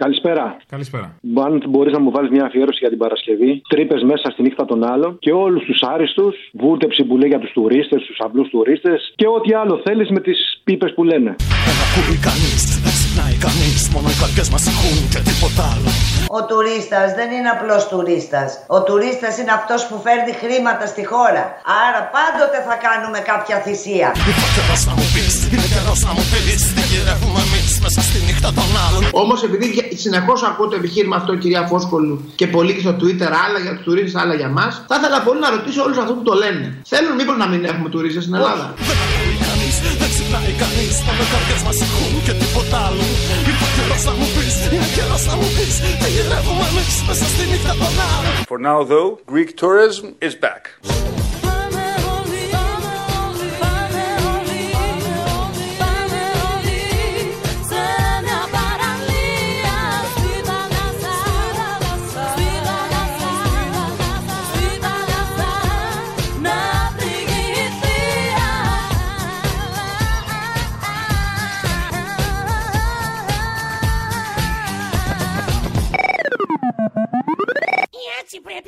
Καλησπέρα. 0.05 0.45
Καλησπέρα. 0.75 1.09
Αν 1.47 1.53
μπορείς 1.71 1.93
να 1.97 2.01
μου 2.05 2.11
βάλεις 2.15 2.31
μια 2.37 2.45
αφιέρωση 2.49 2.79
για 2.85 2.93
την 2.95 3.01
Παρασκευή, 3.05 3.51
τρύπες 3.73 4.01
μέσα 4.11 4.27
στη 4.33 4.41
νύχτα 4.47 4.65
των 4.71 4.81
άλλων 4.93 5.11
και 5.25 5.33
όλους 5.47 5.63
τους 5.69 5.81
άριστους, 5.95 6.35
βούτεψη 6.63 7.03
που 7.07 7.15
λέει 7.21 7.31
για 7.33 7.41
τους 7.43 7.53
τουρίστες, 7.57 8.01
τους 8.09 8.19
απλούς 8.27 8.49
τουρίστες 8.55 8.99
και 9.21 9.27
ό,τι 9.37 9.51
άλλο 9.61 9.75
θέλεις 9.87 10.09
με 10.15 10.21
τις 10.27 10.39
πίπες 10.67 10.91
που 10.95 11.03
λένε. 11.11 11.31
Δεν 11.69 11.77
ακούει 11.87 12.19
κανείς, 12.29 12.63
δεν 12.85 12.93
ξυπνάει 12.99 13.37
κανείς. 13.47 13.81
Μόνο 13.95 14.09
οι 14.13 14.17
καρδιές 14.23 14.49
μας 14.55 14.65
ακούν 14.73 14.99
και 15.13 15.21
τίποτα 15.29 15.63
άλλο. 15.73 15.91
Ο 16.39 16.41
τουρίστας 16.51 17.09
δεν 17.19 17.29
είναι 17.37 17.51
απλός 17.57 17.83
τουρίστας. 17.93 18.49
Ο 18.77 18.79
τουρίστας 18.87 19.35
είναι 19.41 19.55
αυτός 19.61 19.81
που 19.89 19.97
φέρνει 20.05 20.33
χρήματα 20.43 20.85
στη 20.93 21.03
χώρα. 21.13 21.45
Άρα 21.85 22.01
πάντοτε 22.17 22.59
θα 22.69 22.77
κάνουμε 22.87 23.19
κάποια 23.33 23.57
θυσία. 23.65 24.09
Ήρθε 24.31 24.47
καιρός 24.57 24.83
να 24.89 24.93
μου 24.99 25.07
πεις, 25.15 25.35
είναι 25.53 25.69
καιρός 25.75 26.01
να 26.07 26.13
μου 26.17 26.25
πεις. 26.33 26.63
Τι 26.77 26.83
γυρεύουμε 26.91 27.41
εμείς 27.47 27.62
μέσα 27.85 28.01
στη 28.09 28.19
νύχτα 28.27 28.51
των 28.59 28.69
άλλων. 28.85 29.03
Όμως 29.23 29.39
επειδή 29.49 29.67
συνεχώς 30.05 30.39
ακούω 30.49 30.67
το 30.73 30.77
επιχείρημα 30.81 31.17
αυτό, 31.21 31.33
κυρία 31.43 31.63
Φόσκολου, 31.73 32.15
και 32.41 32.47
πολύ 32.55 32.73
και 32.77 32.83
στο 32.87 32.95
Twitter, 33.01 33.31
άλλα 33.45 33.59
για 33.65 33.73
τους 33.75 33.85
τουρίστες, 33.87 34.15
άλλα 34.23 34.35
για 34.41 34.51
μας, 34.59 34.73
θα 34.89 34.95
ήθελα 34.99 35.19
πολύ 35.27 35.41
να 35.47 35.51
ρωτήσω 35.57 35.81
όλους 35.87 35.99
αυτούς 36.03 36.17
που 36.19 36.27
το 36.31 36.35
λένε. 36.43 36.67
Θέλουν 36.93 37.15
μήπως 37.21 37.37
να 37.43 37.47
μην 37.53 37.61
έχουμε 37.71 37.89
τουρίστες 37.95 38.23
στην 38.27 38.35
Ελλάδα; 38.39 38.65
Δεν 38.89 38.99
ακούει 39.05 39.37
κανείς, 39.47 39.75
δεν 40.01 40.09
ξυπνάει 40.13 40.53
κανείς. 40.63 40.95
Μόνο 41.07 41.23
οι 41.25 41.29
καρδιέ 41.33 41.57
μας 41.67 41.79
ακούν 41.85 42.15
και 42.27 42.35
τίποτα 42.43 42.79
άλλο. 42.87 43.05
Ήρθε 43.51 43.67
καιρός 43.77 44.03
να 44.09 44.13
μου 44.19 44.27
πεις, 44.35 44.55
είναι 44.75 44.89
καιρός 44.97 45.23
να 45.31 45.35
μου 45.39 45.49
πεις. 45.57 45.75
Τι 46.01 46.09
γυρεύουμε 46.15 46.65
εμείς 46.71 46.95
μέσα 47.09 47.25
στη 47.33 47.43
νύχτα 47.51 47.73
των 47.81 47.93
άλλων. 48.13 48.35
For 48.53 48.59
now, 48.69 48.79
though, 48.93 49.11
Greek 49.33 49.51
tourism 49.63 50.07
is 50.27 50.35
back. 50.45 50.63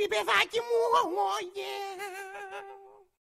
Έτσι 0.05 0.17
πρέπει 0.17 0.25
παιδάκι 0.25 0.61
μου, 0.61 0.79
oh, 1.01 1.57
yeah. 1.57 2.34